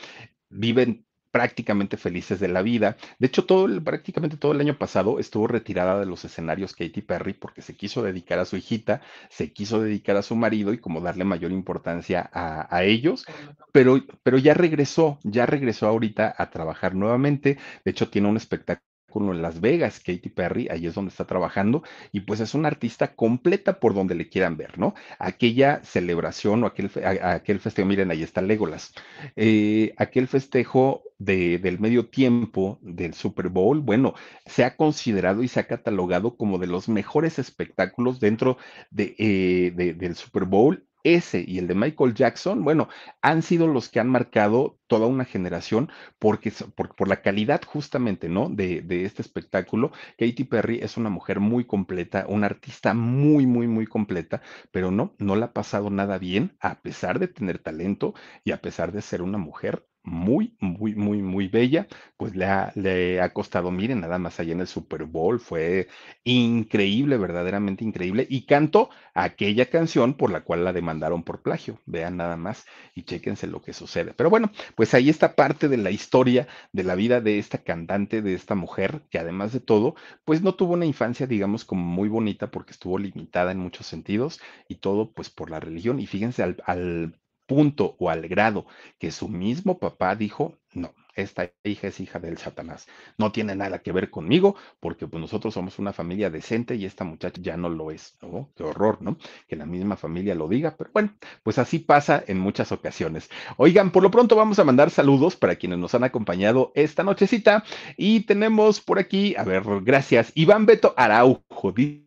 viven 0.49 1.07
prácticamente 1.35 1.97
felices 1.97 2.39
de 2.39 2.47
la 2.47 2.63
vida. 2.63 2.97
De 3.19 3.27
hecho, 3.27 3.45
todo 3.45 3.67
el, 3.67 3.83
prácticamente 3.83 4.37
todo 4.37 4.53
el 4.53 4.61
año 4.61 4.79
pasado 4.79 5.19
estuvo 5.19 5.49
retirada 5.49 5.99
de 5.99 6.07
los 6.07 6.25
escenarios 6.25 6.75
Katy 6.75 7.03
Perry 7.03 7.33
porque 7.33 7.61
se 7.61 7.75
quiso 7.77 8.05
dedicar 8.05 8.39
a 8.39 8.45
su 8.45 8.57
hijita, 8.57 9.01
se 9.31 9.53
quiso 9.53 9.81
dedicar 9.81 10.17
a 10.17 10.23
su 10.23 10.37
marido 10.37 10.73
y 10.73 10.79
como 10.79 11.01
darle 11.01 11.25
mayor 11.25 11.51
importancia 11.51 12.31
a, 12.33 12.69
a 12.73 12.85
ellos, 12.85 13.27
pero, 13.73 14.01
pero 14.23 14.39
ya 14.39 14.55
regresó, 14.55 15.19
ya 15.25 15.45
regresó 15.45 15.89
ahorita 15.89 16.33
a 16.39 16.51
trabajar 16.51 16.95
nuevamente. 16.95 17.59
De 17.85 17.91
hecho, 17.91 18.09
tiene 18.09 18.29
un 18.29 18.37
espectáculo 18.37 18.94
en 19.21 19.43
Las 19.43 19.61
Vegas, 19.61 20.01
Katy 20.01 20.29
Perry, 20.31 20.69
ahí 20.71 20.87
es 20.87 20.95
donde 20.95 21.11
está 21.11 21.25
trabajando, 21.25 21.83
y 22.13 22.21
pues 22.21 22.41
es 22.41 22.55
una 22.55 22.69
artista 22.69 23.15
completa 23.15 23.81
por 23.81 23.95
donde 23.95 24.15
le 24.15 24.29
quieran 24.29 24.57
ver, 24.57 24.79
¿no? 24.79 24.95
Aquella 25.19 25.83
celebración 25.85 26.65
o 26.65 26.67
aquel, 26.67 26.91
aquel 27.23 27.61
festejo, 27.61 27.87
miren, 27.87 28.11
ahí 28.11 28.23
está 28.23 28.43
Legolas, 28.43 28.93
eh, 29.37 29.95
aquel 29.97 30.29
festejo 30.29 31.03
de, 31.19 31.59
del 31.59 31.79
medio 31.79 32.09
tiempo 32.09 32.79
del 32.83 33.15
Super 33.15 33.49
Bowl, 33.49 33.81
bueno, 33.81 34.15
se 34.47 34.65
ha 34.65 34.77
considerado 34.77 35.43
y 35.43 35.49
se 35.49 35.61
ha 35.61 35.67
catalogado 35.67 36.37
como 36.37 36.59
de 36.59 36.67
los 36.67 36.89
mejores 36.89 37.39
espectáculos 37.39 38.21
dentro 38.21 38.59
de, 38.91 39.15
eh, 39.19 39.73
de, 39.75 39.95
del 39.95 40.17
Super 40.17 40.45
Bowl 40.45 40.87
ese 41.05 41.45
y 41.47 41.59
el 41.59 41.69
de 41.69 41.75
Michael 41.75 42.15
Jackson, 42.15 42.65
bueno, 42.65 42.89
han 43.23 43.43
sido 43.43 43.69
los 43.69 43.89
que 43.89 44.01
han 44.01 44.09
marcado 44.09 44.79
toda 44.87 45.07
una 45.07 45.25
generación 45.25 45.91
porque, 46.19 46.53
por, 46.75 47.09
la 47.09 47.23
calidad 47.23 47.63
justamente, 47.65 48.29
¿no? 48.29 48.49
De, 48.49 48.81
de, 48.83 49.05
este 49.05 49.23
espectáculo. 49.23 49.93
Katy 50.19 50.45
Perry 50.45 50.81
es 50.83 50.97
una 50.97 51.11
mujer 51.11 51.41
muy 51.41 51.65
completa, 51.65 52.25
una 52.29 52.47
artista 52.47 52.95
muy, 52.95 53.47
muy, 53.47 53.69
muy 53.69 53.87
completa, 53.87 54.43
pero 54.73 54.91
no, 54.91 55.15
no 55.19 55.37
la 55.37 55.47
ha 55.47 55.53
pasado 55.53 55.91
nada 55.91 56.19
bien 56.19 56.57
a 56.61 56.81
pesar 56.81 57.19
de 57.19 57.29
tener 57.29 57.59
talento 57.59 58.15
y 58.45 58.53
a 58.53 58.61
pesar 58.61 58.93
de 58.93 59.03
ser 59.03 59.23
una 59.23 59.39
mujer 59.39 59.87
muy, 60.05 60.57
muy, 60.61 60.95
muy, 60.95 61.23
muy 61.23 61.49
bella, 61.49 61.87
pues 62.17 62.37
le 62.37 62.45
ha, 62.47 62.73
le 62.77 63.21
ha 63.21 63.33
costado, 63.33 63.71
miren, 63.71 64.01
nada 64.01 64.19
más 64.19 64.39
allá 64.39 64.53
en 64.53 64.61
el 64.61 64.67
Super 64.67 65.05
Bowl, 65.05 65.41
fue 65.41 65.89
increíble, 66.25 67.17
verdaderamente 67.17 67.85
increíble, 67.85 68.27
y 68.29 68.47
cantó 68.47 68.91
aquella 69.15 69.67
canción 69.71 70.15
por 70.15 70.31
la 70.31 70.43
cual 70.43 70.65
la 70.65 70.73
demandaron 70.73 71.23
por 71.23 71.43
plagio, 71.43 71.81
vean 71.87 72.17
nada 72.19 72.37
más 72.37 72.67
y 72.95 73.03
chéquense 73.05 73.47
lo 73.47 73.63
que 73.63 73.73
sucede. 73.73 74.13
Pero 74.15 74.31
bueno, 74.31 74.51
pues 74.77 74.95
ahí 74.95 75.09
está 75.09 75.35
parte 75.35 75.69
de 75.69 75.77
la 75.79 75.91
historia 75.91 76.47
de 76.73 76.85
la 76.85 76.95
vida 76.95 77.21
de 77.21 77.39
esta 77.39 77.59
cantante, 77.59 78.23
de 78.23 78.35
esta 78.35 78.55
mujer, 78.55 79.03
que 79.11 79.19
además 79.19 79.53
de 79.53 79.61
todo, 79.61 79.95
pues 80.25 80.43
no 80.43 80.55
tuvo 80.55 80.75
una 80.75 80.87
infancia, 80.87 81.27
digamos, 81.27 81.65
como 81.65 81.85
muy 81.85 82.09
bonita 82.09 82.51
porque 82.51 82.73
estuvo 82.73 82.99
limitada 82.99 83.53
en 83.53 83.59
muchos 83.59 83.87
sentidos 83.87 84.41
y 84.69 84.77
todo 84.77 85.13
pues 85.13 85.31
por 85.31 85.51
la 85.51 85.61
religión. 85.61 85.99
Y 86.01 86.07
fíjense 86.07 86.43
al, 86.43 86.63
al 86.67 87.19
punto 87.47 87.97
o 87.99 88.11
al 88.11 88.29
grado 88.29 88.67
que 88.99 89.11
su 89.11 89.29
mismo 89.29 89.79
papá 89.79 90.17
dijo, 90.17 90.59
no, 90.73 90.95
esta 91.15 91.51
hija 91.63 91.89
es 91.89 92.01
hija 92.01 92.19
del 92.19 92.39
Satanás, 92.39 92.87
no 93.19 93.33
tiene 93.33 93.55
nada 93.55 93.81
que 93.81 93.93
ver 93.93 94.11
conmigo 94.11 94.57
porque 94.81 95.07
pues, 95.07 95.21
nosotros 95.21 95.55
somos 95.55 95.79
una 95.79 95.93
familia 95.93 96.31
decente 96.31 96.75
y 96.75 96.85
esta 96.85 97.05
muchacha 97.05 97.41
ya 97.41 97.57
no 97.57 97.69
lo 97.69 97.91
es, 97.91 98.17
¿no? 98.21 98.51
Qué 98.57 98.65
horror, 98.65 99.01
¿no? 99.01 99.17
Que 99.47 99.57
la 99.57 99.67
misma 99.67 99.97
familia 99.97 100.35
lo 100.35 100.49
diga, 100.49 100.75
pero 100.77 100.91
bueno, 100.93 101.15
pues 101.43 101.59
así 101.59 101.79
pasa 101.79 102.23
en 102.27 102.39
muchas 102.39 102.73
ocasiones. 102.73 103.31
Oigan, 103.57 103.91
por 103.91 104.03
lo 104.03 104.11
pronto 104.11 104.37
vamos 104.37 104.59
a 104.59 104.65
mandar 104.65 104.91
saludos 104.91 105.37
para 105.37 105.57
quienes 105.57 105.79
nos 105.79 105.95
han 105.95 106.05
acompañado 106.05 106.73
esta 106.75 107.05
nochecita 107.05 107.65
y 107.97 108.21
tenemos 108.21 108.81
por 108.81 108.99
aquí, 108.99 109.35
a 109.37 109.45
ver, 109.45 109.63
gracias, 109.83 110.33
Iván 110.35 110.67
Beto 110.67 110.95
Araujo, 110.97 111.73
Dice, 111.73 112.04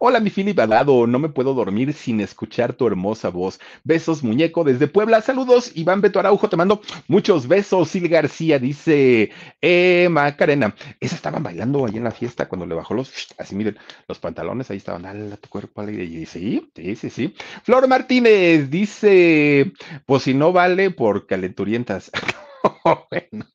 hola 0.00 0.18
mi 0.18 0.30
Philip 0.30 0.58
no 0.58 1.18
me 1.18 1.28
puedo 1.28 1.54
dormir 1.54 1.92
sin 1.92 2.20
escuchar 2.20 2.72
tu 2.72 2.86
hermosa 2.86 3.28
voz. 3.28 3.60
Besos, 3.84 4.24
muñeco, 4.24 4.64
desde 4.64 4.88
Puebla. 4.88 5.20
Saludos, 5.20 5.70
Iván 5.74 6.00
Beto 6.00 6.18
Araujo, 6.18 6.48
te 6.48 6.56
mando 6.56 6.80
muchos 7.06 7.46
besos. 7.46 7.90
Sil 7.94 8.08
García 8.08 8.58
dice, 8.58 9.30
eh, 9.60 10.08
Macarena, 10.10 10.74
esa 10.98 11.14
estaban 11.14 11.44
bailando 11.44 11.86
ahí 11.86 11.96
en 11.96 12.04
la 12.04 12.10
fiesta 12.10 12.48
cuando 12.48 12.66
le 12.66 12.74
bajó 12.74 12.94
los, 12.94 13.12
así 13.38 13.54
miren, 13.54 13.78
los 14.08 14.18
pantalones, 14.18 14.70
ahí 14.70 14.78
estaban, 14.78 15.02
dale 15.02 15.36
tu 15.36 15.48
cuerpo 15.48 15.80
alegre. 15.80 16.04
Y 16.04 16.26
sí, 16.26 16.68
sí, 16.74 16.96
sí, 16.96 17.10
sí. 17.10 17.34
Flor 17.62 17.86
Martínez 17.86 18.68
dice, 18.68 19.72
pues 20.06 20.24
si 20.24 20.34
no 20.34 20.52
vale 20.52 20.90
por 20.90 21.26
calenturientas. 21.26 22.10
bueno. 23.10 23.46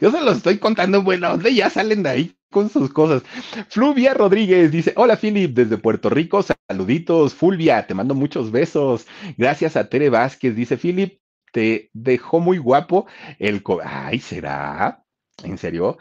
Yo 0.00 0.10
se 0.10 0.20
los 0.20 0.38
estoy 0.38 0.58
contando 0.58 1.02
bueno, 1.02 1.30
¿dónde 1.30 1.54
ya 1.54 1.68
salen 1.68 2.02
de 2.02 2.08
ahí 2.08 2.36
con 2.52 2.70
sus 2.70 2.92
cosas. 2.92 3.24
Fluvia 3.68 4.14
Rodríguez 4.14 4.70
dice, 4.70 4.92
hola 4.94 5.16
Philip, 5.16 5.52
desde 5.52 5.78
Puerto 5.78 6.08
Rico, 6.08 6.44
saluditos. 6.68 7.34
Fulvia, 7.34 7.84
te 7.88 7.94
mando 7.94 8.14
muchos 8.14 8.52
besos. 8.52 9.06
Gracias 9.36 9.76
a 9.76 9.88
Tere 9.88 10.10
Vázquez, 10.10 10.54
dice 10.54 10.76
Philip, 10.76 11.18
te 11.52 11.90
dejó 11.92 12.38
muy 12.38 12.58
guapo 12.58 13.06
el... 13.40 13.64
Ay, 13.84 14.20
¿será? 14.20 15.04
¿En 15.42 15.58
serio? 15.58 15.98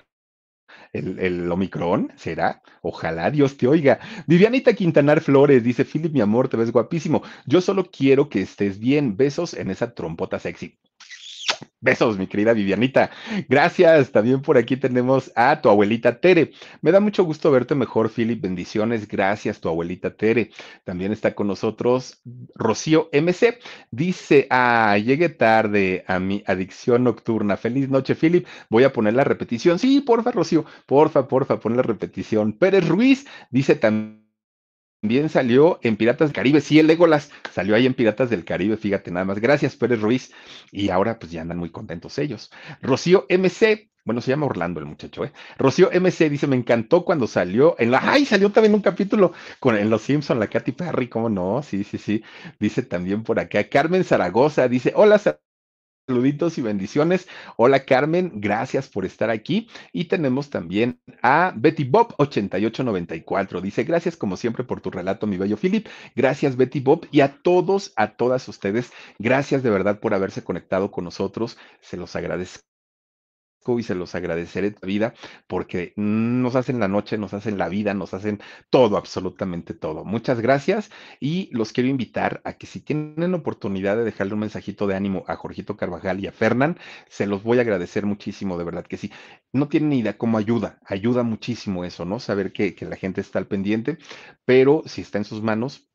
El, 0.93 1.20
el, 1.20 1.52
Omicron, 1.52 2.12
¿será? 2.18 2.62
Ojalá 2.82 3.32
Dios 3.32 3.58
te 3.58 3.68
oiga. 3.68 3.99
Vivianita 4.28 4.74
Quintanar 4.74 5.22
Flores 5.22 5.64
dice, 5.64 5.86
Philip, 5.86 6.14
mi 6.14 6.22
amor, 6.22 6.49
te 6.49 6.58
ves 6.58 6.72
guapísimo. 6.72 7.24
Yo 7.45 7.62
solo 7.62 7.89
quiero 7.89 8.30
que 8.30 8.41
estés 8.41 8.78
bien. 8.78 9.18
Besos 9.18 9.54
en 9.54 9.72
esa 9.72 9.93
trompota 9.95 10.38
sexy. 10.38 10.78
Besos, 11.80 12.18
mi 12.18 12.28
querida 12.28 12.53
Vivianita. 12.53 13.09
Gracias. 13.49 14.12
También 14.12 14.41
por 14.41 14.57
aquí 14.57 14.78
tenemos 14.78 15.32
a 15.36 15.62
tu 15.62 15.70
abuelita 15.70 16.20
Tere. 16.20 16.51
Me 16.82 16.91
da 16.91 16.99
mucho 16.99 17.24
gusto 17.24 17.49
verte 17.51 17.74
mejor, 17.76 18.09
Philip. 18.09 18.41
Bendiciones. 18.41 19.07
Gracias, 19.07 19.59
tu 19.59 19.70
abuelita 19.70 20.16
Tere. 20.16 20.51
También 20.84 21.12
está 21.12 21.34
con 21.34 21.47
nosotros 21.47 22.22
Rocío 22.55 23.09
MC. 23.12 23.59
Dice, 23.89 24.47
ah, 24.49 24.97
llegué 24.97 25.30
tarde 25.30 26.03
a 26.07 26.20
mi 26.20 26.43
adicción 26.45 27.03
nocturna. 27.03 27.57
Feliz 27.57 27.89
noche, 27.89 28.16
Philip. 28.16 28.45
Voy 28.70 28.84
a 28.84 28.93
poner 28.93 29.16
la 29.16 29.24
repetición. 29.24 29.80
Sí, 29.80 30.01
porfa, 30.01 30.32
Rocío. 30.32 30.66
Porfa, 30.86 31.28
porfa, 31.28 31.59
pon 31.59 31.76
la 31.76 31.84
repetición. 31.84 32.53
Pérez 32.53 32.88
Ruiz 32.88 33.26
dice 33.49 33.76
también 33.76 34.20
también 35.02 35.30
salió 35.30 35.80
en 35.82 35.97
Piratas 35.97 36.30
del 36.30 36.36
Caribe, 36.36 36.62
sí, 36.62 36.78
el 36.78 36.86
Legolas 36.86 37.32
salió 37.52 37.76
ahí 37.76 37.88
en 37.88 37.95
Piratas 37.95 38.30
del 38.30 38.45
Caribe, 38.45 38.78
fíjate 38.78 39.10
nada 39.10 39.26
más. 39.26 39.39
Gracias, 39.39 39.76
Pérez 39.76 39.99
Ruiz. 39.99 40.32
Y 40.72 40.89
ahora 40.89 41.18
pues 41.18 41.32
ya 41.32 41.41
andan 41.41 41.58
muy 41.58 41.72
contentos 41.72 42.20
ellos. 42.20 42.52
Rocío 42.84 43.26
MC, 43.28 43.89
bueno, 44.06 44.22
se 44.22 44.30
llama 44.30 44.45
Orlando 44.45 44.80
el 44.80 44.86
muchacho, 44.86 45.26
¿eh? 45.26 45.34
Rocío 45.58 45.89
MC 45.91 46.30
dice, 46.30 46.45
me 46.45 46.56
encantó 46.56 47.04
cuando 47.04 47.26
salió 47.26 47.76
en 47.80 47.89
la... 47.89 47.99
¡Ay! 48.04 48.26
Salió 48.26 48.52
también 48.52 48.76
un 48.76 48.82
capítulo 48.82 49.34
con, 49.60 49.76
en 49.76 49.89
Los 49.89 50.04
Simpson, 50.04 50.39
la 50.39 50.47
Katy 50.47 50.72
Perry, 50.74 51.08
¿cómo 51.08 51.30
no? 51.30 51.64
Sí, 51.64 51.84
sí, 51.84 51.97
sí. 51.97 52.24
Dice 52.60 52.84
también 52.84 53.24
por 53.24 53.39
acá. 53.39 53.68
Carmen 53.70 54.04
Zaragoza 54.04 54.68
dice, 54.68 54.93
hola, 54.95 55.20
Saluditos 56.12 56.57
y 56.57 56.62
bendiciones. 56.62 57.30
Hola 57.55 57.86
Carmen, 57.86 58.34
gracias 58.36 58.89
por 58.89 59.05
estar 59.05 59.30
aquí. 59.30 59.70
Y 59.93 60.05
tenemos 60.05 60.49
también 60.49 60.99
a 61.22 61.53
Betty 61.55 61.86
Bob 61.86 62.16
8894. 62.18 63.62
Dice, 63.62 63.86
gracias 63.86 64.18
como 64.18 64.36
siempre 64.36 64.66
por 64.66 64.82
tu 64.82 64.91
relato, 64.91 65.26
mi 65.26 65.38
bello 65.38 65.55
Philip. 65.55 65.88
Gracias 66.14 66.57
Betty 66.57 66.82
Bob 66.82 67.07
y 67.12 67.22
a 67.22 67.41
todos, 67.41 67.93
a 67.95 68.18
todas 68.18 68.45
ustedes. 68.49 68.91
Gracias 69.20 69.64
de 69.64 69.70
verdad 69.70 70.01
por 70.01 70.14
haberse 70.14 70.43
conectado 70.43 70.91
con 70.91 71.05
nosotros. 71.05 71.57
Se 71.80 71.95
los 71.95 72.14
agradezco 72.18 72.70
y 73.68 73.84
se 73.84 73.95
los 73.95 74.16
agradeceré 74.16 74.72
de 74.72 74.88
vida 74.88 75.14
porque 75.47 75.93
nos 75.95 76.55
hacen 76.55 76.80
la 76.80 76.88
noche, 76.88 77.18
nos 77.18 77.34
hacen 77.34 77.57
la 77.57 77.70
vida, 77.70 77.93
nos 77.93 78.14
hacen 78.14 78.39
todo, 78.70 78.97
absolutamente 78.97 79.74
todo. 79.74 80.03
Muchas 80.03 80.41
gracias 80.41 80.89
y 81.20 81.49
los 81.51 81.72
quiero 81.72 81.89
invitar 81.89 82.41
a 82.43 82.53
que 82.53 82.68
si 82.68 82.82
tienen 82.82 83.34
oportunidad 83.34 83.95
de 83.97 84.03
dejarle 84.03 84.34
un 84.34 84.39
mensajito 84.41 84.88
de 84.88 84.95
ánimo 84.95 85.24
a 85.28 85.36
Jorgito 85.36 85.78
Carvajal 85.78 86.20
y 86.20 86.28
a 86.28 86.32
Fernán, 86.32 86.78
se 87.07 87.28
los 87.28 87.43
voy 87.43 87.59
a 87.59 87.62
agradecer 87.62 88.05
muchísimo, 88.05 88.57
de 88.57 88.64
verdad 88.64 88.86
que 88.86 88.97
sí. 88.97 89.12
No 89.53 89.68
tienen 89.68 89.89
ni 89.89 89.99
idea 89.99 90.18
cómo 90.18 90.38
ayuda, 90.38 90.80
ayuda 90.86 91.24
muchísimo 91.24 91.86
eso, 91.86 92.05
¿no? 92.05 92.20
Saber 92.20 92.51
que, 92.53 92.76
que 92.76 92.86
la 92.86 92.95
gente 92.95 93.22
está 93.22 93.39
al 93.39 93.47
pendiente, 93.47 93.97
pero 94.45 94.84
si 94.86 95.01
está 95.01 95.18
en 95.18 95.26
sus 95.26 95.41
manos, 95.41 95.88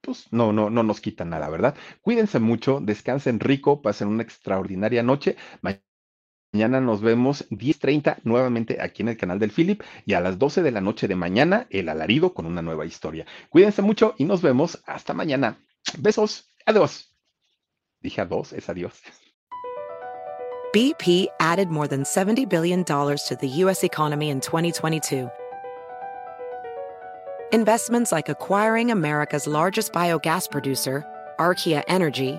pues 0.00 0.28
no, 0.32 0.52
no, 0.52 0.70
no 0.70 0.82
nos 0.82 1.00
quita 1.00 1.24
nada, 1.24 1.48
¿verdad? 1.48 1.76
Cuídense 2.02 2.38
mucho, 2.38 2.80
descansen 2.82 3.40
rico, 3.40 3.80
pasen 3.82 4.08
una 4.08 4.22
extraordinaria 4.22 5.02
noche. 5.02 5.36
Mañana 6.54 6.80
nos 6.80 7.00
vemos 7.00 7.48
10.30 7.50 8.18
nuevamente 8.22 8.78
aquí 8.80 9.02
en 9.02 9.08
el 9.08 9.16
canal 9.16 9.40
del 9.40 9.50
Philip 9.50 9.82
y 10.06 10.14
a 10.14 10.20
las 10.20 10.38
12 10.38 10.62
de 10.62 10.70
la 10.70 10.80
noche 10.80 11.08
de 11.08 11.16
mañana 11.16 11.66
el 11.68 11.88
alarido 11.88 12.32
con 12.32 12.46
una 12.46 12.62
nueva 12.62 12.86
historia. 12.86 13.26
Cuídense 13.48 13.82
mucho 13.82 14.14
y 14.18 14.24
nos 14.24 14.40
vemos 14.40 14.80
hasta 14.86 15.14
mañana. 15.14 15.58
Besos. 15.98 16.54
Adiós. 16.64 17.12
Dije 18.00 18.20
adiós, 18.20 18.52
es 18.52 18.68
adiós. 18.68 19.02
BP 20.72 21.26
added 21.40 21.70
more 21.70 21.88
than 21.88 22.04
$70 22.04 22.48
billion 22.48 22.84
to 22.84 23.36
the 23.40 23.48
U.S. 23.64 23.82
economy 23.82 24.30
in 24.30 24.40
2022. 24.40 25.28
Investments 27.52 28.12
like 28.12 28.28
acquiring 28.28 28.92
America's 28.92 29.48
largest 29.48 29.92
biogas 29.92 30.48
producer, 30.48 31.04
Archaea 31.40 31.82
Energy, 31.88 32.38